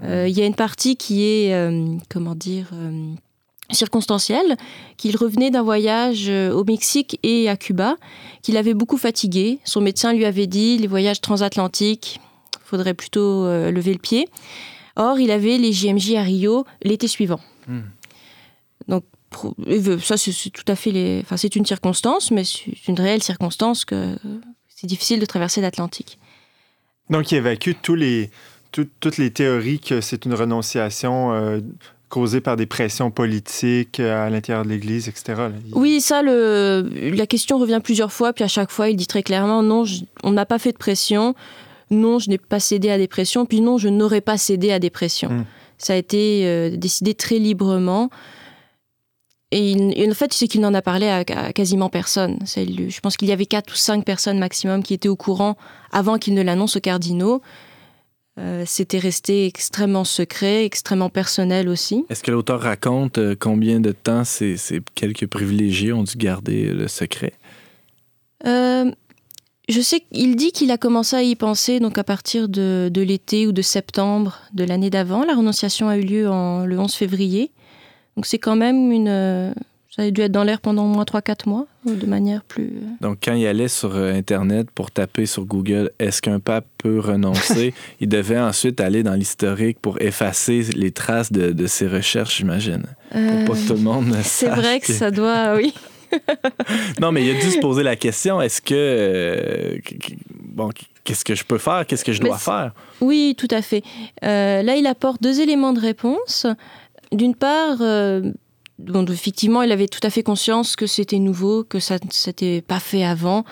Euh, 0.03 0.27
Il 0.29 0.37
y 0.37 0.43
a 0.43 0.45
une 0.45 0.57
partie 0.57 0.97
qui 0.97 1.25
est, 1.25 1.55
euh, 1.55 1.95
comment 2.11 2.35
dire, 2.35 2.71
circonstancielle, 3.71 4.57
qu'il 4.97 5.17
revenait 5.17 5.53
d'un 5.53 5.63
voyage 5.63 6.29
au 6.29 6.65
Mexique 6.65 7.21
et 7.23 7.49
à 7.49 7.57
Cuba, 7.57 7.97
qu'il 8.43 8.57
avait 8.57 8.75
beaucoup 8.75 8.99
fatigué. 8.99 9.61
Son 9.65 9.81
médecin 9.81 10.13
lui 10.13 10.25
avait 10.25 10.49
dit, 10.49 10.79
les 10.79 10.89
voyages 10.89 11.21
transatlantiques, 11.21 12.21
faudrait 12.77 12.95
plutôt 12.95 13.45
euh, 13.47 13.71
lever 13.71 13.93
le 13.93 13.99
pied. 13.99 14.29
Or, 14.97 15.19
il 15.19 15.31
avait 15.31 15.59
les 15.59 15.73
JMJ 15.73 16.15
à 16.15 16.23
Rio 16.23 16.65
l'été 16.83 17.09
suivant. 17.09 17.41
Hmm. 17.67 17.81
Donc, 18.89 19.05
ça, 20.03 20.17
c'est 20.17 20.51
tout 20.51 20.65
à 20.69 20.77
fait 20.77 20.91
les... 20.93 21.21
Enfin, 21.25 21.37
c'est 21.37 21.57
une 21.57 21.67
circonstance, 21.67 22.31
mais 22.31 22.45
c'est 22.45 22.87
une 22.89 22.99
réelle 23.01 23.23
circonstance 23.23 23.85
que 23.85 24.17
c'est 24.69 24.87
difficile 24.87 25.19
de 25.21 25.27
traverser 25.27 25.61
l'Atlantique. 25.61 26.19
Donc, 27.11 27.33
il 27.33 27.37
évacue 27.37 27.73
tous 27.83 27.95
les, 27.97 28.31
tout- 28.73 28.89
toutes 29.01 29.17
les 29.19 29.31
théories 29.31 29.81
que 29.81 30.01
c'est 30.01 30.25
une 30.25 30.35
renonciation 30.35 31.33
euh, 31.33 31.61
causée 32.09 32.41
par 32.41 32.57
des 32.57 32.67
pressions 32.67 33.11
politiques 33.11 33.99
euh, 33.99 34.27
à 34.27 34.31
l'intérieur 34.31 34.65
de 34.65 34.69
l'Église, 34.71 35.09
etc. 35.09 35.49
Il- 35.67 35.75
Oui, 35.75 36.01
ça, 36.01 36.23
le, 36.23 36.89
la 37.15 37.27
question 37.27 37.59
revient 37.59 37.81
plusieurs 37.83 38.13
fois, 38.13 38.33
puis 38.33 38.45
à 38.45 38.49
chaque 38.49 38.71
fois, 38.71 38.89
il 38.89 38.97
dit 38.97 39.07
très 39.09 39.23
clairement 39.25 39.63
non, 39.63 39.85
je- 39.85 40.05
on 40.23 40.31
n'a 40.31 40.47
pas 40.47 40.59
fait 40.61 40.73
de 40.73 40.79
pression, 40.79 41.35
non, 41.91 42.19
je 42.19 42.31
n'ai 42.31 42.39
pas 42.39 42.61
cédé 42.61 42.91
à 42.91 42.99
des 42.99 43.09
pressions, 43.09 43.47
puis 43.47 43.61
non, 43.61 43.79
je 43.79 43.89
n'aurais 43.89 44.21
pas 44.21 44.39
cédé 44.39 44.73
à 44.73 44.79
des 44.79 44.91
pressions. 44.91 45.31
Mm. 45.31 45.45
Ça 45.79 45.93
a 45.95 45.97
été 45.97 46.43
euh, 46.47 46.77
décidé 46.77 47.15
très 47.15 47.39
librement. 47.39 48.11
Et, 49.51 49.73
il- 49.73 49.93
et 49.97 50.09
en 50.11 50.15
fait, 50.15 50.33
c'est 50.33 50.49
qu'il 50.49 50.61
n'en 50.63 50.75
a 50.75 50.83
parlé 50.83 51.07
à, 51.07 51.19
à 51.29 51.53
quasiment 51.53 51.89
personne. 51.89 52.39
Je 52.47 53.01
pense 53.01 53.17
qu'il 53.17 53.29
y 53.29 53.33
avait 53.33 53.47
quatre 53.47 53.73
ou 53.73 53.77
cinq 53.77 54.05
personnes 54.05 54.39
maximum 54.39 54.83
qui 54.83 54.95
étaient 54.95 55.09
au 55.09 55.17
courant 55.17 55.57
avant 55.93 56.19
qu'il 56.19 56.35
ne 56.35 56.43
l'annonce 56.43 56.77
aux 56.77 56.81
cardinaux. 56.81 57.41
Euh, 58.41 58.65
C'était 58.67 58.99
resté 58.99 59.47
extrêmement 59.47 60.03
secret, 60.05 60.65
extrêmement 60.65 61.09
personnel 61.11 61.69
aussi. 61.69 62.05
Est-ce 62.09 62.25
que 62.25 62.33
l'auteur 62.33 62.63
raconte 62.63 63.19
euh, 63.19 63.37
combien 63.39 63.79
de 63.79 63.93
temps 63.93 64.25
ces, 64.25 64.57
ces 64.57 64.81
quelques 64.97 65.27
privilégiés 65.29 65.93
ont 65.93 66.03
dû 66.03 66.17
garder 66.17 66.65
le 66.71 66.89
secret? 66.89 67.35
Euh, 68.47 68.91
je 69.69 69.81
sais 69.81 70.01
qu'il 70.01 70.37
dit 70.37 70.53
qu'il 70.53 70.71
a 70.71 70.79
commencé 70.79 71.17
à 71.17 71.23
y 71.23 71.35
penser 71.37 71.81
donc 71.81 71.97
à 71.99 72.05
partir 72.05 72.49
de, 72.49 72.91
de 72.93 73.01
l'été 73.03 73.47
ou 73.47 73.53
de 73.53 73.63
septembre 73.63 74.41
de 74.53 74.65
l'année 74.65 74.91
d'avant. 74.91 75.25
La 75.25 75.35
renonciation 75.35 75.89
a 75.89 75.97
eu 75.97 76.03
lieu 76.03 76.29
en, 76.31 76.67
le 76.67 76.79
11 76.79 76.93
février. 76.95 77.51
Donc 78.17 78.27
c'est 78.27 78.39
quand 78.39 78.57
même 78.57 78.93
une... 78.93 79.09
euh, 79.09 79.53
Ça 79.97 80.03
a 80.03 80.11
dû 80.11 80.21
être 80.21 80.33
dans 80.33 80.45
l'air 80.45 80.61
pendant 80.61 80.85
au 80.85 80.89
moins 80.89 81.05
3-4 81.05 81.49
mois, 81.49 81.67
de 81.87 82.05
manière 82.07 82.43
plus... 82.43 82.65
euh, 82.65 82.87
Donc, 83.01 83.19
quand 83.25 83.35
il 83.35 83.47
allait 83.47 83.69
sur 83.69 83.95
euh, 83.95 84.13
Internet 84.13 84.69
pour 84.75 84.91
taper 84.91 85.25
sur 85.27 85.45
Google 85.47 85.91
est-ce 86.01 86.21
qu'un 86.21 86.41
pape 86.41 86.67
peut 86.79 86.99
renoncer, 87.01 87.73
il 88.01 88.09
devait 88.09 88.39
ensuite 88.41 88.81
aller 88.81 89.03
dans 89.03 89.15
l'historique 89.15 89.79
pour 89.81 90.01
effacer 90.03 90.63
les 90.77 90.91
traces 90.91 91.31
de, 91.33 91.53
de 91.53 91.67
ses 91.67 91.87
recherches, 91.89 92.37
j'imagine. 92.39 92.83
euh, 93.15 93.45
Pour 93.47 93.55
pas 93.55 93.61
que 93.63 93.67
tout 93.69 93.75
le 93.75 93.81
monde 93.81 94.15
c'est 94.25 94.49
vrai 94.49 94.79
que 94.81 94.93
ça 94.93 95.11
doit... 95.11 95.55
Oui. 95.57 95.73
Non, 97.01 97.13
mais 97.13 97.25
il 97.25 97.37
a 97.37 97.41
dû 97.41 97.51
se 97.51 97.59
poser 97.59 97.83
la 97.83 97.97
question 97.97 98.41
est-ce 98.41 98.61
que. 98.61 98.75
euh, 98.75 99.79
bon, 100.41 100.71
qu'est-ce 101.05 101.25
que 101.25 101.35
je 101.35 101.45
peux 101.45 101.59
faire 101.59 101.87
Qu'est-ce 101.87 102.05
que 102.05 102.13
je 102.13 102.21
dois 102.21 102.39
faire? 102.39 102.73
Oui, 103.01 103.35
tout 103.37 103.49
à 103.51 103.63
fait. 103.63 103.83
Euh, 104.25 104.63
là, 104.63 104.77
il 104.77 104.87
apporte 104.87 105.23
deux 105.23 105.41
éléments 105.41 105.73
de 105.73 105.81
réponse. 105.81 106.47
D'une 107.13 107.35
part, 107.35 107.79
euh, 107.81 108.33
bon, 108.79 109.05
effectivement, 109.07 109.63
il 109.63 109.73
avait 109.73 109.89
tout 109.89 110.01
à 110.03 110.11
fait 110.11 110.23
conscience 110.23 110.77
que 110.77 110.87
c'était 110.87 111.19
nouveau, 111.19 111.65
que 111.65 111.81
ça 111.81 111.95
ne 111.95 112.11
s'était 112.11 112.63
pas 112.63 112.81
fait 112.81 113.05
avant 113.05 113.45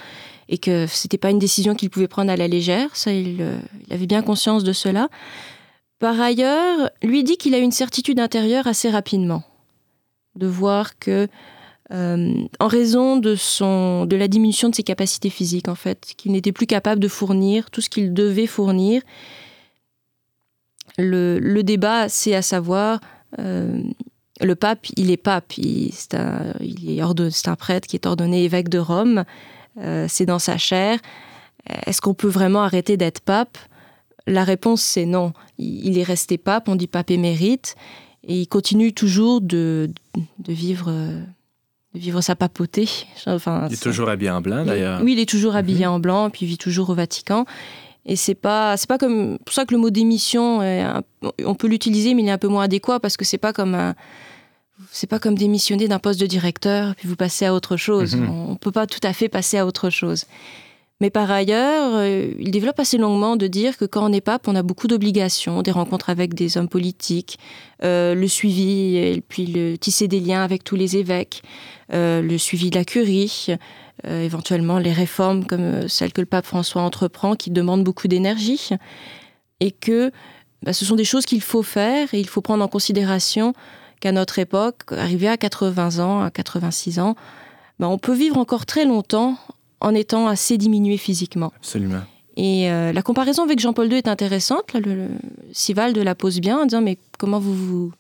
et 0.49 0.59
que 0.59 0.87
c'était 0.87 1.19
pas 1.19 1.31
une 1.31 1.39
décision 1.39 1.75
qu'il 1.75 1.91
pouvait 1.91 2.09
prendre 2.09 2.31
à 2.31 2.37
la 2.37 2.49
légère. 2.49 2.95
Ça, 2.95 3.13
il, 3.13 3.47
il 3.87 3.93
avait 3.93 4.07
bien 4.07 4.23
conscience 4.23 4.65
de 4.65 4.73
cela. 4.73 5.09
Par 6.03 6.21
ailleurs, 6.21 6.91
lui 7.05 7.23
dit 7.23 7.37
qu'il 7.37 7.55
a 7.55 7.59
une 7.59 7.71
certitude 7.71 8.19
intérieure 8.19 8.67
assez 8.67 8.91
rapidement, 8.91 9.45
de 10.35 10.49
voir 10.49 10.99
que, 10.99 11.29
euh, 11.93 12.47
en 12.59 12.69
raison 12.69 13.17
de 13.19 13.35
son, 13.35 14.07
de 14.07 14.17
la 14.17 14.29
diminution 14.29 14.71
de 14.71 14.75
ses 14.75 14.83
capacités 14.83 15.31
physiques, 15.31 15.69
en 15.69 15.75
fait, 15.75 16.15
qu'il 16.17 16.33
n'était 16.33 16.53
plus 16.53 16.67
capable 16.67 17.01
de 17.01 17.09
fournir 17.09 17.71
tout 17.71 17.83
ce 17.83 17.91
qu'il 17.91 18.15
devait 18.15 18.47
fournir. 18.47 19.03
Le, 20.97 21.39
le 21.39 21.63
débat, 21.63 22.09
c'est 22.09 22.35
à 22.35 22.41
savoir, 22.41 23.01
euh, 23.39 23.83
le 24.41 24.55
pape, 24.55 24.87
il 24.97 25.11
est 25.11 25.19
pape, 25.19 25.53
c'est 25.93 26.15
un, 26.15 27.57
prêtre 27.57 27.87
qui 27.87 27.97
est 27.97 28.07
ordonné 28.07 28.45
évêque 28.45 28.71
de 28.71 28.79
Rome, 28.79 29.25
euh, 29.79 30.07
c'est 30.09 30.27
dans 30.27 30.39
sa 30.39 30.57
chair. 30.57 30.99
Est-ce 31.87 32.01
qu'on 32.01 32.15
peut 32.15 32.29
vraiment 32.29 32.63
arrêter 32.63 32.97
d'être 32.97 33.21
pape? 33.21 33.59
La 34.27 34.45
réponse, 34.45 34.83
c'est 34.83 35.07
non. 35.07 35.33
Il, 35.59 35.87
il 35.89 35.99
est 35.99 36.03
resté 36.03 36.39
pape, 36.39 36.69
on 36.69 36.77
dit 36.77 36.87
pape 36.87 37.11
émérite, 37.11 37.77
et 38.25 38.41
il 38.41 38.47
continue 38.47 38.93
toujours 38.93 39.41
de, 39.41 39.91
de 40.39 40.53
vivre, 40.53 40.91
de 41.95 41.99
vivre 42.01 42.21
sa 42.21 42.35
papauté. 42.35 42.89
Enfin, 43.27 43.67
Il 43.69 43.75
est 43.75 43.77
ça- 43.77 43.83
toujours 43.83 44.09
habillé 44.09 44.31
en 44.31 44.41
blanc, 44.41 44.65
d'ailleurs. 44.65 45.01
oui, 45.03 45.13
il 45.13 45.19
est 45.21 45.29
toujours 45.29 45.57
habillé 45.57 45.87
en 45.87 45.99
blanc, 46.01 46.31
puis 46.31 46.47
il 46.47 46.49
vit 46.49 46.59
toujours 46.59 46.91
au 46.91 46.95
Vatican. 46.95 47.45
Et 48.07 48.17
c'est 48.17 48.35
pas, 48.35 48.77
c'est 48.77 48.89
pas 48.89 48.99
comme 48.99 49.39
pour 49.45 49.55
ça 49.55 49.65
que 49.65 49.75
le 49.75 49.79
mot 49.81 49.91
démission, 49.91 50.61
un- 50.61 51.03
on 51.45 51.55
peut 51.55 51.69
l'utiliser, 51.69 52.15
mais 52.15 52.23
il 52.23 52.29
est 52.29 52.33
un 52.33 52.39
peu 52.39 52.49
moins 52.49 52.65
adéquat 52.65 52.99
parce 52.99 53.17
que 53.17 53.25
c'est 53.25 53.39
pas 53.39 53.53
comme 53.53 53.75
un, 53.77 53.95
c'est 54.91 55.07
pas 55.07 55.21
comme 55.21 55.37
démissionner 55.37 55.87
d'un 55.87 56.01
poste 56.01 56.19
de 56.21 56.27
directeur 56.27 56.95
puis 56.97 57.07
vous 57.09 57.15
passez 57.15 57.45
à 57.47 57.55
autre 57.55 57.77
chose. 57.77 58.17
Mhm. 58.17 58.29
On, 58.29 58.51
ne 58.53 58.57
peut 58.57 58.73
pas 58.73 58.87
tout 58.89 58.99
à 59.05 59.13
fait 59.13 59.29
passer 59.29 59.57
à 59.59 59.67
autre 59.67 59.89
chose. 59.91 60.25
Mais 61.03 61.11
par 61.11 61.33
ailleurs, 61.33 61.97
euh, 61.97 62.33
il 62.39 62.53
développe 62.53 62.79
assez 62.79 62.97
longuement 62.97 63.35
de 63.35 63.49
dire 63.49 63.77
que 63.77 63.85
quand 63.85 64.09
on 64.09 64.13
est 64.13 64.21
pape, 64.21 64.47
on 64.47 64.55
a 64.55 64.63
beaucoup 64.63 64.87
d'obligations, 64.87 65.61
des 65.61 65.73
rencontres 65.73 66.11
avec 66.11 66.33
des 66.33 66.57
hommes 66.57 66.69
politiques, 66.69 67.41
euh, 67.83 68.15
le 68.15 68.29
suivi 68.29 68.97
et 68.99 69.21
puis 69.21 69.47
le 69.47 69.77
tisser 69.77 70.07
des 70.07 70.21
liens 70.21 70.45
avec 70.45 70.63
tous 70.63 70.77
les 70.77 70.97
évêques, 70.97 71.43
euh, 71.93 72.23
le 72.23 72.39
suivi 72.39 72.71
de 72.71 72.77
la 72.77 72.85
curie, 72.85 73.49
éventuellement 74.05 74.79
les 74.79 74.93
réformes 74.93 75.45
comme 75.45 75.89
celles 75.89 76.13
que 76.13 76.21
le 76.21 76.27
pape 76.27 76.47
François 76.47 76.83
entreprend 76.83 77.35
qui 77.35 77.51
demandent 77.51 77.85
beaucoup 77.85 78.07
d'énergie 78.07 78.71
et 79.59 79.73
que 79.73 80.13
bah, 80.63 80.73
ce 80.73 80.85
sont 80.85 80.95
des 80.95 81.05
choses 81.05 81.27
qu'il 81.27 81.43
faut 81.43 81.65
faire 81.65 82.15
et 82.15 82.21
il 82.21 82.29
faut 82.29 82.43
prendre 82.43 82.65
en 82.65 82.69
considération 82.69 83.55
qu'à 84.01 84.13
notre 84.13 84.39
époque, 84.39 84.93
arrivé 84.93 85.27
à 85.27 85.37
80 85.37 85.99
ans, 85.99 86.23
à 86.23 86.31
86 86.31 87.01
ans, 87.01 87.17
bah, 87.81 87.89
on 87.89 87.99
peut 87.99 88.15
vivre 88.15 88.39
encore 88.39 88.67
très 88.67 88.85
longtemps 88.85 89.37
en 89.83 89.95
étant 89.95 90.27
assez 90.29 90.57
diminué 90.57 90.97
physiquement. 90.97 91.53
Absolument. 91.57 92.01
Et 92.39 92.71
euh, 92.71 92.93
la 92.93 93.03
comparaison 93.03 93.43
avec 93.43 93.59
Jean-Paul 93.59 93.93
II 93.93 93.99
est 93.99 94.09
intéressante. 94.09 94.73
Là, 94.73 94.81
le, 94.81 94.95
le 94.95 95.09
Sivalde 95.53 95.99
la 95.99 96.15
pose 96.15 96.41
bien 96.41 96.59
en 96.61 96.65
disant 96.65 96.81
mais 96.81 96.97
comment 97.19 97.39
vous 97.39 97.55
vous 97.55 97.93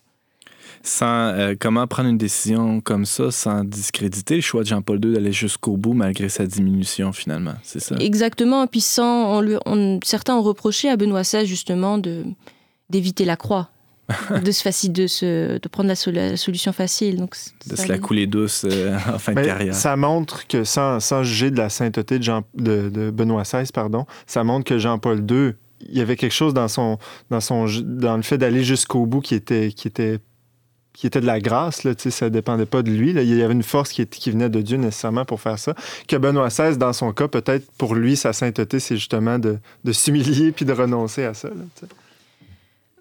Sans, 0.82 1.06
euh, 1.34 1.54
comment 1.60 1.86
prendre 1.86 2.08
une 2.08 2.16
décision 2.18 2.80
comme 2.80 3.04
ça 3.04 3.30
sans 3.30 3.62
discréditer 3.62 4.36
le 4.36 4.40
choix 4.40 4.62
de 4.62 4.68
Jean-Paul 4.68 5.04
II 5.04 5.12
d'aller 5.12 5.32
jusqu'au 5.32 5.76
bout 5.76 5.92
malgré 5.92 6.28
sa 6.30 6.46
diminution 6.46 7.12
finalement, 7.12 7.54
c'est 7.62 7.80
ça? 7.80 7.96
exactement 8.00 8.66
puis 8.66 8.80
sans 8.80 9.36
on 9.36 9.40
lui, 9.42 9.56
on- 9.66 10.00
certains 10.02 10.34
ont 10.34 10.42
reproché 10.42 10.88
à 10.88 10.96
Benoît 10.96 11.22
XVI 11.22 11.44
justement 11.46 11.98
d'éviter 12.88 13.24
la 13.26 13.36
croix, 13.36 13.68
de 14.44 14.50
se 14.50 14.62
faci- 14.68 14.90
de 14.90 15.06
se 15.06 15.58
de 15.58 15.68
prendre 15.68 15.88
la, 15.88 15.94
sol- 15.94 16.14
la 16.14 16.36
solution 16.36 16.72
facile. 16.72 17.16
Donc 17.16 17.34
De 17.66 17.76
ça 17.76 17.84
se 17.84 17.88
la 17.88 17.98
couler 17.98 18.26
douce 18.26 18.66
euh, 18.68 18.96
en 19.12 19.18
fin 19.18 19.32
de 19.32 19.42
carrière. 19.42 19.74
ça 19.74 19.96
montre 19.96 20.46
que, 20.46 20.64
sans, 20.64 21.00
sans 21.00 21.22
juger 21.22 21.50
de 21.50 21.56
la 21.58 21.68
sainteté 21.70 22.18
de, 22.18 22.24
Jean, 22.24 22.42
de, 22.54 22.88
de 22.90 23.10
Benoît 23.10 23.42
XVI, 23.42 23.70
pardon, 23.72 24.06
ça 24.26 24.44
montre 24.44 24.64
que 24.64 24.78
Jean-Paul 24.78 25.18
II, 25.30 25.52
il 25.88 25.96
y 25.96 26.00
avait 26.00 26.16
quelque 26.16 26.32
chose 26.34 26.52
dans, 26.54 26.68
son, 26.68 26.98
dans, 27.30 27.40
son, 27.40 27.66
dans 27.82 28.16
le 28.16 28.22
fait 28.22 28.38
d'aller 28.38 28.64
jusqu'au 28.64 29.06
bout 29.06 29.20
qui 29.20 29.34
était, 29.34 29.72
qui 29.72 29.88
était 29.88 30.18
qui 30.94 31.06
était 31.06 31.22
de 31.22 31.26
la 31.26 31.40
grâce, 31.40 31.84
là, 31.84 31.94
tu 31.94 32.02
sais, 32.02 32.10
ça 32.10 32.28
dépendait 32.28 32.66
pas 32.66 32.82
de 32.82 32.90
lui. 32.90 33.14
là. 33.14 33.22
Il 33.22 33.34
y 33.34 33.42
avait 33.42 33.54
une 33.54 33.62
force 33.62 33.92
qui, 33.92 34.02
est- 34.02 34.14
qui 34.14 34.30
venait 34.30 34.50
de 34.50 34.60
Dieu 34.60 34.76
nécessairement 34.76 35.24
pour 35.24 35.40
faire 35.40 35.58
ça. 35.58 35.74
Que 36.06 36.16
Benoît 36.16 36.48
XVI, 36.48 36.76
dans 36.76 36.92
son 36.92 37.12
cas, 37.14 37.28
peut-être 37.28 37.66
pour 37.78 37.94
lui, 37.94 38.14
sa 38.14 38.34
sainteté, 38.34 38.78
c'est 38.78 38.96
justement 38.96 39.38
de, 39.38 39.56
de 39.84 39.92
s'humilier 39.92 40.52
puis 40.56 40.66
de 40.66 40.72
renoncer 40.74 41.24
à 41.24 41.32
ça. 41.32 41.48
là. 41.48 41.54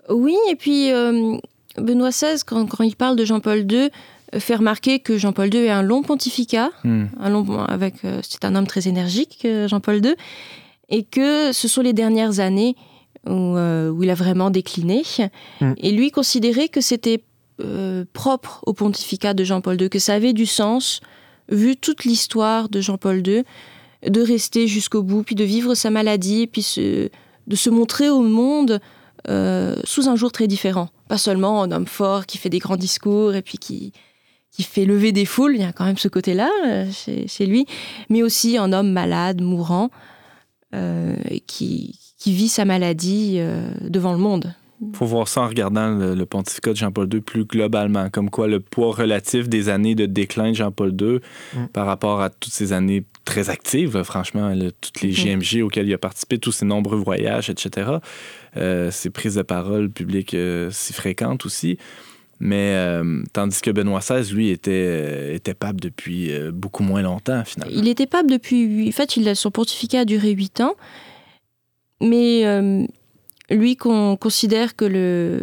Oui, 0.10 0.36
et 0.50 0.56
puis 0.56 0.92
euh, 0.92 1.38
Benoît 1.78 2.10
XVI, 2.10 2.42
quand, 2.46 2.66
quand 2.68 2.84
il 2.84 2.96
parle 2.96 3.16
de 3.16 3.26
Jean-Paul 3.26 3.60
II, 3.72 3.90
euh, 4.34 4.40
fait 4.40 4.56
remarquer 4.56 5.00
que 5.00 5.18
Jean-Paul 5.18 5.54
II 5.54 5.68
a 5.70 5.78
un 5.78 5.82
long 5.84 6.02
pontificat, 6.04 6.70
Hmm. 6.84 7.06
un 7.20 7.30
long, 7.30 7.60
avec, 7.66 7.96
euh, 8.06 8.20
c'est 8.28 8.46
un 8.46 8.56
homme 8.56 8.68
très 8.68 8.88
énergique, 8.88 9.46
Jean-Paul 9.68 10.04
II, 10.06 10.16
et 10.90 11.04
que 11.04 11.52
ce 11.52 11.68
sont 11.68 11.82
les 11.82 11.94
dernières 11.94 12.40
années 12.40 12.76
où, 13.28 13.56
euh, 13.58 13.90
où 13.90 14.04
il 14.04 14.10
a 14.10 14.16
vraiment 14.16 14.50
décliné. 14.50 15.04
Mm. 15.62 15.74
Et 15.78 15.92
lui 15.92 16.12
considérait 16.12 16.68
que 16.70 16.82
c'était 16.82 17.24
propre 18.14 18.64
au 18.66 18.74
pontificat 18.74 19.36
de 19.36 19.44
Jean-Paul 19.44 19.80
II, 19.80 19.90
que 19.90 20.00
ça 20.00 20.16
avait 20.16 20.34
du 20.34 20.48
sens, 20.48 21.00
vu 21.50 21.76
toute 21.78 22.06
l'histoire 22.06 22.70
de 22.70 22.82
Jean-Paul 22.82 23.22
II, 23.28 23.44
de 24.08 24.22
rester 24.22 24.68
jusqu'au 24.68 25.04
bout, 25.04 25.22
puis 25.22 25.36
de 25.36 25.44
vivre 25.44 25.76
sa 25.76 25.92
maladie, 25.92 26.48
puis 26.48 26.64
se- 26.64 27.10
de 27.48 27.56
se 27.56 27.70
montrer 27.70 28.10
au 28.10 28.22
monde 28.22 28.80
euh, 29.30 29.76
sous 29.84 30.10
un 30.10 30.16
jour 30.16 30.32
très 30.32 30.48
différent. 30.48 30.90
Pas 31.08 31.18
seulement 31.18 31.64
un 31.64 31.72
homme 31.72 31.88
fort 31.88 32.26
qui 32.26 32.38
fait 32.38 32.50
des 32.50 32.60
grands 32.60 32.78
discours 32.78 33.36
et 33.36 33.42
puis 33.42 33.58
qui, 33.58 33.94
qui 34.52 34.64
fait 34.64 34.86
lever 34.86 35.12
des 35.12 35.26
foules, 35.26 35.56
il 35.56 35.62
y 35.62 35.66
a 35.66 35.72
quand 35.72 35.86
même 35.86 35.98
ce 35.98 36.08
côté-là 36.08 36.50
euh, 36.68 36.86
chez, 36.92 37.28
chez 37.28 37.46
lui, 37.46 37.66
mais 38.10 38.22
aussi 38.22 38.58
un 38.58 38.74
homme 38.74 38.92
malade, 38.92 39.42
mourant, 39.42 39.90
euh, 40.76 41.16
qui, 41.48 41.98
qui 42.18 42.34
vit 42.34 42.50
sa 42.50 42.66
maladie 42.66 43.36
euh, 43.38 43.70
devant 43.82 44.12
le 44.12 44.20
monde. 44.20 44.54
faut 44.94 45.06
voir 45.06 45.28
ça 45.28 45.42
en 45.42 45.48
regardant 45.48 45.92
le, 45.92 46.16
le 46.16 46.26
pontificat 46.26 46.72
de 46.72 46.78
Jean-Paul 46.78 47.10
II 47.14 47.22
plus 47.22 47.46
globalement, 47.46 48.10
comme 48.10 48.30
quoi 48.30 48.48
le 48.48 48.60
poids 48.60 48.94
relatif 48.94 49.48
des 49.48 49.70
années 49.70 49.96
de 49.96 50.06
déclin 50.06 50.50
de 50.50 50.56
Jean-Paul 50.56 50.96
II 51.00 51.20
Mm. 51.54 51.68
par 51.68 51.86
rapport 51.86 52.22
à 52.22 52.30
toutes 52.30 52.54
ces 52.54 52.74
années 52.74 53.04
très 53.26 53.50
actives, 53.50 54.04
franchement, 54.04 54.54
toutes 54.82 55.02
les 55.02 55.12
GMG 55.12 55.62
auxquelles 55.64 55.88
il 55.88 55.94
a 55.94 55.98
participé, 55.98 56.40
tous 56.40 56.52
ces 56.52 56.66
nombreux 56.66 56.98
voyages, 56.98 57.50
etc., 57.50 57.92
euh, 58.58 58.92
ses 58.92 59.10
prises 59.10 59.36
de 59.36 59.42
parole 59.42 59.90
publiques 59.90 60.34
euh, 60.34 60.70
si 60.72 60.94
fréquentes 60.94 61.46
aussi. 61.46 61.78
Mais 62.40 62.74
euh, 62.76 63.22
tandis 63.34 63.62
que 63.62 63.70
Benoît 63.70 64.00
XVI, 64.00 64.34
lui, 64.34 64.50
était, 64.50 64.72
euh, 64.72 65.54
pape 65.60 65.80
depuis 65.80 66.32
euh, 66.32 66.52
beaucoup 66.52 66.82
moins 66.82 67.04
longtemps, 67.04 67.44
finalement. 67.46 67.76
Il 67.76 67.88
était 67.88 68.08
pape 68.08 68.26
depuis. 68.28 68.90
En 68.90 68.92
fait, 68.92 69.12
son 69.36 69.52
pontificat 69.52 70.00
a 70.00 70.06
duré 70.06 70.32
huit 70.32 70.60
ans. 70.60 70.74
Mais 72.02 72.46
euh, 72.46 72.84
lui 73.52 73.76
qu'on 73.76 74.18
considère 74.18 74.76
que, 74.76 74.86
le, 74.86 75.40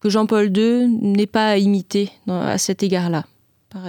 que 0.00 0.08
Jean-Paul 0.08 0.56
II 0.56 0.86
n'est 1.02 1.26
pas 1.26 1.48
à 1.50 1.56
imiter 1.56 2.10
dans- 2.26 2.40
à 2.40 2.56
cet 2.56 2.82
égard-là. 2.84 3.26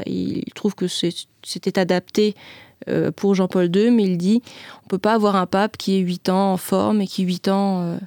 Il 0.08 0.44
trouve 0.56 0.74
que 0.76 0.88
c'était 0.88 1.78
adapté 1.80 2.34
euh, 2.36 2.40
pour 3.16 3.36
Jean-Paul 3.36 3.70
II, 3.76 3.92
mais 3.92 4.04
il 4.04 4.18
dit 4.18 4.42
on 4.84 4.88
peut 4.88 4.98
pas 4.98 5.14
avoir 5.14 5.36
un 5.36 5.46
pape 5.46 5.78
qui 5.78 5.96
est 5.98 6.00
huit 6.00 6.30
ans 6.30 6.54
en 6.54 6.58
forme 6.58 7.02
et 7.02 7.08
qui 7.08 7.24
huit 7.24 7.48
ans. 7.48 7.82
euh, 7.84 7.98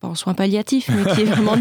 pas 0.00 0.06
en 0.08 0.14
soins 0.14 0.34
palliatifs, 0.34 0.88
mais 0.94 1.12
qui 1.12 1.22
est 1.22 1.24
vraiment 1.24 1.56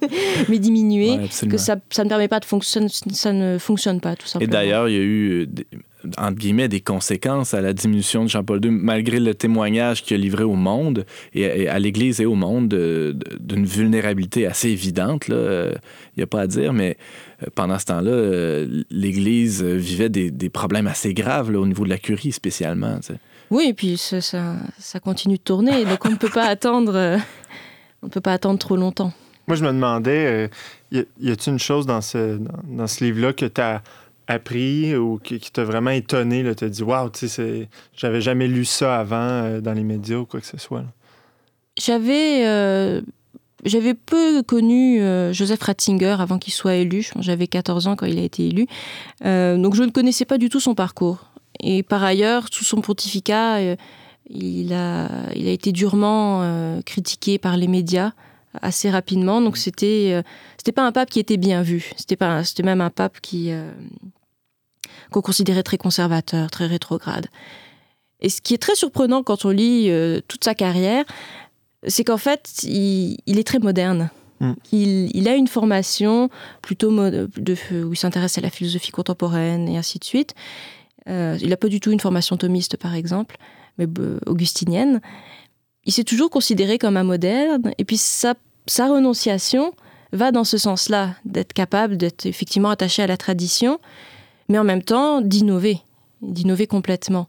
mais 0.48 0.58
diminué, 0.58 1.10
Ouais, 1.18 1.28
que 1.48 1.58
ça, 1.58 1.76
ça 1.90 2.04
ne 2.04 2.08
permet 2.08 2.26
pas 2.28 2.40
de 2.40 2.46
fonctionner, 2.46 2.88
ça 2.88 3.34
ne 3.34 3.58
fonctionne 3.58 4.00
pas 4.00 4.16
tout 4.16 4.24
Et 4.24 4.30
simplement. 4.30 4.50
d'ailleurs, 4.52 4.88
il 4.88 4.94
y 4.94 4.98
a 4.98 5.02
eu, 5.02 5.42
euh, 5.42 5.46
entre 6.18 6.36
guillemets, 6.38 6.68
des 6.68 6.80
conséquences 6.80 7.54
à 7.54 7.60
la 7.60 7.72
diminution 7.72 8.24
de 8.24 8.28
Jean-Paul 8.28 8.64
II, 8.64 8.70
malgré 8.70 9.20
le 9.20 9.34
témoignage 9.34 10.02
qu'il 10.02 10.16
a 10.16 10.20
livré 10.20 10.44
au 10.44 10.54
monde, 10.54 11.04
et 11.34 11.68
à 11.68 11.78
l'Église 11.78 12.20
et 12.20 12.26
au 12.26 12.34
monde, 12.34 12.68
de- 12.68 13.14
de- 13.16 13.38
d'une 13.38 13.64
vulnérabilité 13.64 14.46
assez 14.46 14.68
évidente. 14.70 15.28
là. 15.28 15.36
Euh, 15.36 15.72
Il 16.16 16.20
n'y 16.20 16.24
a 16.24 16.26
pas 16.26 16.42
à 16.42 16.46
dire, 16.46 16.72
mais 16.74 16.98
euh, 17.42 17.46
pendant 17.54 17.78
ce 17.78 17.86
temps-là, 17.86 18.10
euh, 18.10 18.82
l'Église 18.90 19.62
vivait 19.62 20.08
des, 20.10 20.30
des 20.30 20.50
problèmes 20.50 20.86
assez 20.86 21.14
graves 21.14 21.50
là, 21.50 21.58
au 21.58 21.66
niveau 21.66 21.84
de 21.84 21.88
la 21.90 21.98
curie, 21.98 22.32
spécialement. 22.32 22.98
Oui, 23.50 23.66
et 23.68 23.74
puis 23.74 23.96
ça, 23.96 24.20
ça, 24.20 24.56
ça 24.78 25.00
continue 25.00 25.36
de 25.36 25.42
tourner, 25.42 25.84
donc 25.84 26.04
on 26.04 26.10
ne 26.10 26.16
peut 26.16 26.28
pas 26.28 26.44
attendre, 26.46 26.92
euh, 26.94 27.16
on 28.02 28.06
ne 28.06 28.10
peut 28.10 28.20
pas 28.20 28.32
attendre 28.32 28.58
trop 28.58 28.76
longtemps. 28.76 29.12
Moi, 29.48 29.56
je 29.56 29.64
me 29.64 29.72
demandais, 29.72 30.48
euh, 30.92 31.04
y 31.20 31.30
a-t-il 31.30 31.54
une 31.54 31.58
chose 31.58 31.84
dans 31.84 32.00
ce, 32.00 32.36
dans, 32.36 32.50
dans 32.64 32.86
ce 32.86 33.04
livre-là 33.04 33.32
que 33.32 33.46
tu 33.46 33.60
as 33.60 33.82
appris 34.32 34.96
ou 34.96 35.18
qui, 35.18 35.38
qui 35.38 35.50
t'a 35.50 35.64
vraiment 35.64 35.90
étonné? 35.90 36.42
Tu 36.54 36.64
as 36.64 36.68
dit, 36.68 36.82
waouh, 36.82 37.10
tu 37.10 37.28
sais, 37.28 37.68
j'avais 37.96 38.20
jamais 38.20 38.48
lu 38.48 38.64
ça 38.64 38.98
avant 38.98 39.16
euh, 39.16 39.60
dans 39.60 39.72
les 39.72 39.82
médias 39.82 40.16
ou 40.16 40.26
quoi 40.26 40.40
que 40.40 40.46
ce 40.46 40.58
soit. 40.58 40.80
là? 40.80 40.88
J'avais, 41.78 42.46
euh, 42.46 43.00
j'avais 43.64 43.94
peu 43.94 44.42
connu 44.42 45.00
euh, 45.00 45.32
Joseph 45.32 45.62
Ratzinger 45.62 46.16
avant 46.18 46.38
qu'il 46.38 46.52
soit 46.52 46.74
élu. 46.74 47.08
J'avais 47.20 47.46
14 47.46 47.86
ans 47.86 47.96
quand 47.96 48.06
il 48.06 48.18
a 48.18 48.22
été 48.22 48.46
élu, 48.46 48.66
donc 49.22 49.74
je 49.74 49.82
ne 49.82 49.90
connaissais 49.90 50.26
pas 50.26 50.38
du 50.38 50.48
tout 50.48 50.60
son 50.60 50.74
parcours. 50.74 51.30
Et 51.60 51.82
par 51.82 52.02
ailleurs, 52.02 52.48
sous 52.50 52.64
son 52.64 52.80
pontificat, 52.80 53.60
il 54.28 54.72
a, 54.72 55.08
il 55.34 55.48
a 55.48 55.50
été 55.50 55.72
durement 55.72 56.80
critiqué 56.84 57.38
par 57.38 57.56
les 57.56 57.68
médias 57.68 58.12
assez 58.60 58.90
rapidement. 58.90 59.40
Donc 59.40 59.56
c'était, 59.56 60.10
euh, 60.12 60.22
c'était 60.58 60.72
pas 60.72 60.86
un 60.86 60.92
pape 60.92 61.10
qui 61.10 61.20
était 61.20 61.36
bien 61.36 61.62
vu. 61.62 61.92
C'était 61.96 62.16
pas, 62.16 62.44
c'était 62.44 62.62
même 62.62 62.80
un 62.80 62.90
pape 62.90 63.20
qui 63.20 63.50
euh, 63.50 63.70
qu'on 65.10 65.22
considérait 65.22 65.62
très 65.62 65.78
conservateur, 65.78 66.50
très 66.50 66.66
rétrograde. 66.66 67.26
Et 68.20 68.28
ce 68.28 68.40
qui 68.40 68.54
est 68.54 68.58
très 68.58 68.74
surprenant 68.74 69.22
quand 69.22 69.44
on 69.44 69.50
lit 69.50 69.90
euh, 69.90 70.20
toute 70.28 70.44
sa 70.44 70.54
carrière, 70.54 71.04
c'est 71.86 72.04
qu'en 72.04 72.18
fait, 72.18 72.62
il, 72.62 73.18
il 73.26 73.38
est 73.38 73.46
très 73.46 73.58
moderne. 73.58 74.10
Mm. 74.40 74.52
Il, 74.72 75.16
il 75.16 75.28
a 75.28 75.34
une 75.34 75.48
formation 75.48 76.28
plutôt 76.60 76.90
de, 76.90 77.28
où 77.84 77.92
il 77.92 77.96
s'intéresse 77.96 78.38
à 78.38 78.40
la 78.40 78.50
philosophie 78.50 78.90
contemporaine 78.90 79.68
et 79.68 79.76
ainsi 79.76 79.98
de 79.98 80.04
suite. 80.04 80.34
Euh, 81.08 81.36
il 81.40 81.48
n'a 81.48 81.56
pas 81.56 81.68
du 81.68 81.80
tout 81.80 81.90
une 81.90 82.00
formation 82.00 82.36
thomiste, 82.36 82.76
par 82.76 82.94
exemple, 82.94 83.36
mais 83.78 83.86
euh, 83.98 84.18
augustinienne. 84.26 85.00
Il 85.84 85.92
s'est 85.92 86.04
toujours 86.04 86.30
considéré 86.30 86.78
comme 86.78 86.96
un 86.96 87.02
moderne, 87.02 87.72
et 87.78 87.84
puis 87.84 87.96
sa, 87.96 88.34
sa 88.66 88.86
renonciation 88.86 89.72
va 90.12 90.30
dans 90.30 90.44
ce 90.44 90.58
sens-là, 90.58 91.14
d'être 91.24 91.52
capable 91.54 91.96
d'être 91.96 92.26
effectivement 92.26 92.70
attaché 92.70 93.02
à 93.02 93.06
la 93.06 93.16
tradition, 93.16 93.80
mais 94.52 94.58
en 94.58 94.64
même 94.64 94.82
temps 94.82 95.22
d'innover, 95.22 95.78
d'innover 96.20 96.66
complètement. 96.66 97.26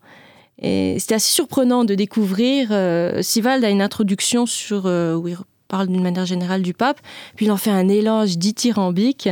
Et 0.62 0.98
c'était 1.00 1.16
assez 1.16 1.32
surprenant 1.32 1.86
de 1.86 1.96
découvrir. 1.96 2.68
Euh, 2.72 3.22
Sivald 3.22 3.64
a 3.64 3.70
une 3.70 3.82
introduction 3.82 4.46
sur 4.46 4.86
euh, 4.86 5.16
où 5.16 5.30
il 5.30 5.38
parle 5.70 5.88
d'une 5.88 6.04
manière 6.04 6.26
générale 6.26 6.62
du 6.62 6.74
pape, 6.74 7.00
puis 7.36 7.46
il 7.46 7.52
en 7.52 7.58
fait 7.58 7.72
un 7.72 7.88
éloge 7.88 8.38
dithyrambique 8.38 9.30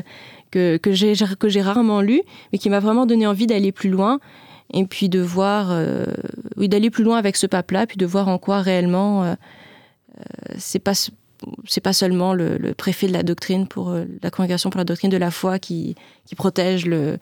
que, 0.51 0.77
que 0.77 0.93
j'ai 0.93 1.13
que 1.37 1.49
j'ai 1.49 1.61
rarement 1.61 1.99
lu, 1.99 2.21
mais 2.51 2.57
qui 2.57 2.69
m'a 2.69 2.79
vraiment 2.79 3.05
donné 3.05 3.27
envie 3.27 3.45
d'aller 3.45 3.73
plus 3.73 3.89
loin 3.89 4.19
et 4.73 4.85
puis 4.85 5.09
de 5.09 5.19
voir, 5.19 5.67
euh, 5.71 6.05
oui, 6.55 6.69
d'aller 6.69 6.89
plus 6.89 7.03
loin 7.03 7.17
avec 7.17 7.35
ce 7.35 7.45
pape-là, 7.45 7.87
puis 7.87 7.97
de 7.97 8.05
voir 8.05 8.29
en 8.29 8.37
quoi 8.37 8.61
réellement 8.61 9.23
euh, 9.23 9.35
c'est 10.57 10.79
pas 10.79 10.93
c'est 11.67 11.81
pas 11.81 11.93
seulement 11.93 12.33
le, 12.33 12.57
le 12.57 12.73
préfet 12.73 13.07
de 13.07 13.13
la 13.13 13.23
doctrine 13.23 13.67
pour 13.67 13.95
la 14.21 14.29
congrégation 14.29 14.69
pour 14.69 14.77
la 14.77 14.85
doctrine 14.85 15.09
de 15.09 15.17
la 15.17 15.31
foi 15.31 15.57
qui, 15.57 15.95
qui 16.25 16.35
protège 16.35 16.85
le, 16.85 17.17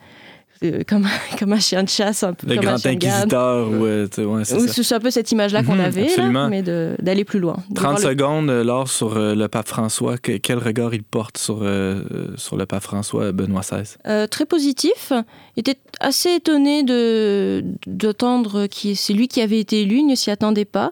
le- 0.62 0.84
comme, 0.84 1.08
comme 1.40 1.54
un 1.54 1.60
chien 1.60 1.84
de 1.84 1.90
chasse, 1.90 2.24
un 2.24 2.34
peu 2.34 2.48
Le 2.48 2.56
comme 2.56 2.66
un 2.66 2.68
grand 2.72 2.78
chien 2.78 2.94
de 2.94 2.98
garde. 3.00 3.16
inquisiteur, 3.34 3.68
ou, 3.70 3.86
euh, 3.86 4.08
ouais, 4.18 4.46
c'est 4.46 4.56
Ou 4.56 4.68
ça. 4.68 4.84
C'est 4.84 4.96
un 4.96 5.00
peu 5.00 5.12
cette 5.12 5.32
image-là 5.32 5.64
qu'on 5.64 5.76
Mhm, 5.76 5.80
avait, 5.82 6.16
là, 6.18 6.48
mais 6.50 6.62
de- 6.62 6.96
d'aller 7.02 7.24
plus 7.24 7.40
loin. 7.40 7.58
de 7.70 7.76
30 7.76 8.00
voir 8.00 8.00
le- 8.00 8.02
secondes, 8.18 8.50
euh, 8.50 8.64
Laure, 8.64 8.88
sur 8.90 9.18
euh, 9.18 9.36
le 9.36 9.48
pape 9.48 9.68
François. 9.68 10.18
Que- 10.18 10.38
quel 10.38 10.58
regard 10.58 10.94
il 10.94 11.04
porte 11.04 11.38
sur, 11.38 11.60
euh, 11.62 12.02
euh, 12.12 12.28
sur 12.38 12.58
le 12.58 12.66
pape 12.66 12.84
François, 12.84 13.32
Benoît 13.32 13.62
XVI? 13.62 13.96
Euh, 14.08 14.28
très 14.28 14.46
positif. 14.46 15.12
Il 15.56 15.62
était 15.62 15.78
assez 16.00 16.36
étonné 16.36 16.84
de 16.84 17.64
d'entendre 17.88 18.68
que 18.68 18.94
c'est 18.96 19.14
lui 19.14 19.28
qui 19.28 19.42
avait 19.42 19.60
été 19.60 19.82
élu, 19.82 19.98
il 19.98 20.08
ne 20.08 20.16
s'y 20.16 20.32
attendait 20.32 20.66
pas. 20.66 20.92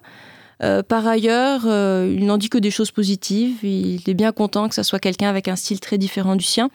Euh, 0.64 0.82
par 0.82 1.06
ailleurs, 1.06 1.62
euh, 1.66 2.12
il 2.18 2.26
n'en 2.26 2.38
dit 2.38 2.50
que 2.50 2.58
des 2.58 2.72
choses 2.72 2.90
positives. 2.90 3.64
Il 3.64 4.02
est 4.08 4.14
bien 4.16 4.32
content 4.32 4.68
que 4.68 4.74
ça 4.76 4.84
soit 4.84 4.98
quelqu'un 5.00 5.30
avec 5.30 5.48
un 5.48 5.56
style 5.56 5.80
très 5.80 6.00
différent 6.00 6.36
du 6.36 6.44
sien. 6.44 6.70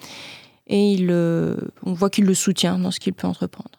Et 0.67 0.93
il, 0.93 1.09
euh, 1.11 1.57
on 1.83 1.93
voit 1.93 2.11
qu'il 2.11 2.25
le 2.25 2.35
soutient 2.35 2.79
dans 2.79 2.91
ce 2.91 3.01
qu'il 3.01 3.13
peut 3.13 3.27
entreprendre. 3.27 3.71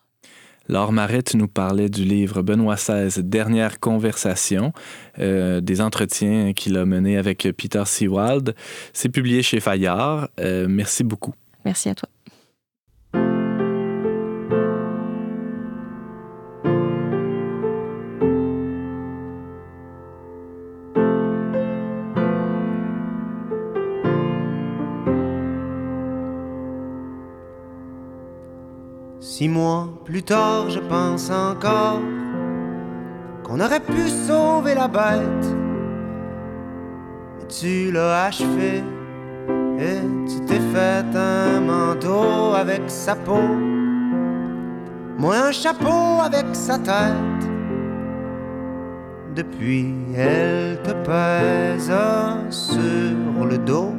Laure 0.69 0.93
Marais, 0.93 1.23
tu 1.23 1.35
nous 1.35 1.49
parlais 1.49 1.89
du 1.89 2.05
livre 2.05 2.41
Benoît 2.41 2.75
XVI, 2.75 3.21
Dernière 3.21 3.81
conversation, 3.81 4.71
euh, 5.19 5.59
des 5.59 5.81
entretiens 5.81 6.53
qu'il 6.53 6.77
a 6.77 6.85
menés 6.85 7.17
avec 7.17 7.47
Peter 7.57 7.83
Sewald. 7.85 8.55
C'est 8.93 9.09
publié 9.09 9.43
chez 9.43 9.59
Fayard. 9.59 10.29
Euh, 10.39 10.67
merci 10.69 11.03
beaucoup. 11.03 11.33
Merci 11.65 11.89
à 11.89 11.95
toi. 11.95 12.07
Mois 29.53 29.87
plus 30.03 30.23
tard, 30.23 30.69
je 30.69 30.79
pense 30.79 31.29
encore 31.29 32.01
qu'on 33.43 33.59
aurait 33.59 33.79
pu 33.79 34.09
sauver 34.09 34.73
la 34.73 34.87
bête. 34.87 35.47
Tu 37.47 37.91
l'as 37.91 38.25
achevé 38.25 38.83
et 39.77 40.01
tu 40.27 40.37
t'es 40.47 40.63
fait 40.73 41.05
un 41.15 41.59
manteau 41.59 42.55
avec 42.55 42.81
sa 42.87 43.15
peau. 43.15 43.47
Moi, 45.19 45.35
un 45.37 45.51
chapeau 45.51 46.21
avec 46.23 46.47
sa 46.53 46.79
tête. 46.79 47.43
Depuis, 49.35 49.93
elle 50.15 50.79
te 50.81 50.93
pèse 51.09 51.91
sur 52.49 53.45
le 53.45 53.57
dos. 53.59 53.93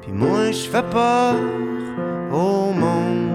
Puis 0.00 0.12
moi, 0.12 0.50
je 0.50 0.68
fais 0.70 0.82
peur 0.82 1.34
au 2.32 2.72
monde 2.72 3.25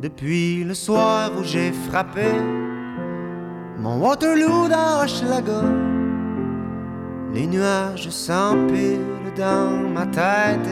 Depuis 0.00 0.62
le 0.62 0.74
soir 0.74 1.32
où 1.38 1.42
j'ai 1.42 1.72
frappé 1.72 2.26
mon 3.78 3.98
Waterloo 3.98 4.68
dans 4.68 5.02
Hochelaga, 5.02 5.62
les 7.34 7.46
nuages 7.48 8.08
s'empilent 8.10 9.17
dans 9.38 9.70
ma 9.94 10.04
tête. 10.06 10.70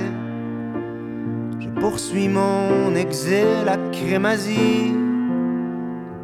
Je 1.61 1.69
poursuis 1.81 2.29
mon 2.29 2.95
exil 2.95 3.69
à 3.69 3.77
Crémazie 3.93 4.93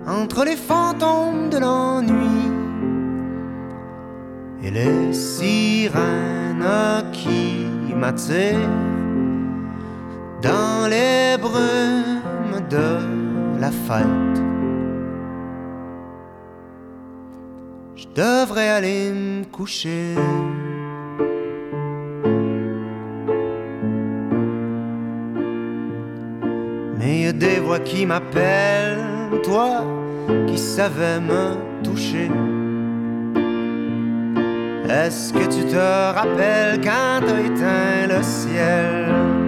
entre 0.06 0.44
les 0.44 0.56
fantômes 0.56 1.48
de 1.50 1.58
l'ennui 1.58 2.50
et 4.64 4.70
les 4.70 5.12
sirènes 5.12 6.66
qui 7.12 7.66
m'attirent 7.94 8.78
dans 10.42 10.88
les 10.90 11.36
brumes 11.40 12.60
de 12.68 13.60
la 13.60 13.70
fête. 13.70 14.42
Je 17.94 18.06
devrais 18.14 18.68
aller 18.68 19.12
me 19.12 19.44
coucher. 19.44 20.16
Des 27.42 27.58
voix 27.58 27.80
qui 27.80 28.06
m'appellent, 28.06 29.40
toi 29.42 29.84
qui 30.46 30.56
savais 30.56 31.18
me 31.18 31.82
toucher. 31.82 32.30
Est-ce 34.88 35.32
que 35.32 35.44
tu 35.46 35.64
te 35.66 36.14
rappelles 36.18 36.80
quand 36.80 37.26
t'as 37.26 37.40
éteint 37.40 38.06
le 38.16 38.22
ciel? 38.22 39.41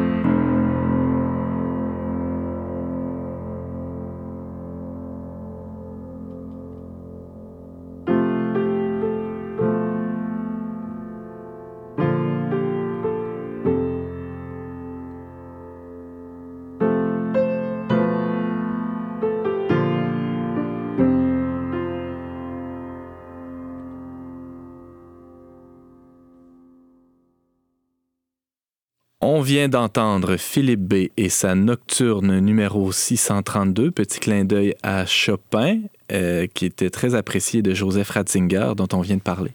Vient 29.44 29.68
d'entendre 29.68 30.38
Philippe 30.38 30.80
B. 30.80 30.94
et 31.18 31.28
sa 31.28 31.54
nocturne 31.54 32.38
numéro 32.40 32.90
632, 32.90 33.90
petit 33.90 34.18
clin 34.18 34.46
d'œil 34.46 34.74
à 34.82 35.04
Chopin, 35.04 35.80
euh, 36.12 36.46
qui 36.52 36.64
était 36.64 36.88
très 36.88 37.14
apprécié 37.14 37.60
de 37.60 37.74
Joseph 37.74 38.08
Ratzinger, 38.08 38.72
dont 38.74 38.88
on 38.94 39.02
vient 39.02 39.16
de 39.16 39.20
parler. 39.20 39.50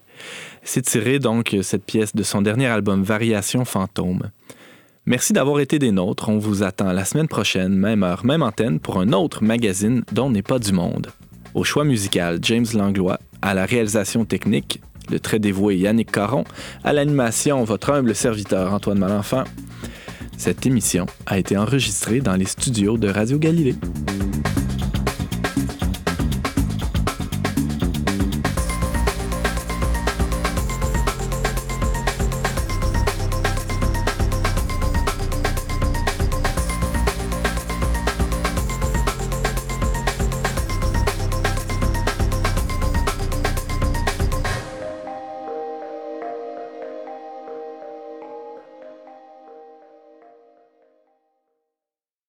C'est 0.62 0.82
tiré 0.82 1.18
donc 1.18 1.56
cette 1.62 1.84
pièce 1.84 2.14
de 2.14 2.22
son 2.22 2.40
dernier 2.40 2.66
album 2.66 3.02
Variation 3.02 3.64
fantôme. 3.64 4.30
Merci 5.06 5.32
d'avoir 5.32 5.58
été 5.58 5.80
des 5.80 5.90
nôtres. 5.90 6.28
On 6.28 6.38
vous 6.38 6.62
attend 6.62 6.92
la 6.92 7.04
semaine 7.04 7.28
prochaine, 7.28 7.74
même 7.74 8.04
heure, 8.04 8.24
même 8.24 8.44
antenne, 8.44 8.78
pour 8.78 9.00
un 9.00 9.12
autre 9.12 9.42
magazine 9.42 10.04
dont 10.12 10.30
n'est 10.30 10.42
pas 10.42 10.60
du 10.60 10.72
monde. 10.72 11.08
Au 11.52 11.64
choix 11.64 11.82
musical, 11.82 12.38
James 12.42 12.66
Langlois. 12.74 13.18
À 13.42 13.54
la 13.54 13.66
réalisation 13.66 14.24
technique, 14.24 14.80
le 15.10 15.20
très 15.20 15.38
dévoué 15.38 15.76
Yannick 15.76 16.12
Caron. 16.12 16.44
À 16.84 16.92
l'animation, 16.92 17.62
votre 17.64 17.90
humble 17.90 18.14
serviteur 18.14 18.72
Antoine 18.72 18.98
Malenfant. 18.98 19.44
Cette 20.36 20.64
émission 20.64 21.06
a 21.26 21.38
été 21.38 21.56
enregistrée 21.56 22.20
dans 22.20 22.36
les 22.36 22.46
studios 22.46 22.96
de 22.96 23.08
Radio 23.08 23.38
Galilée. 23.38 23.74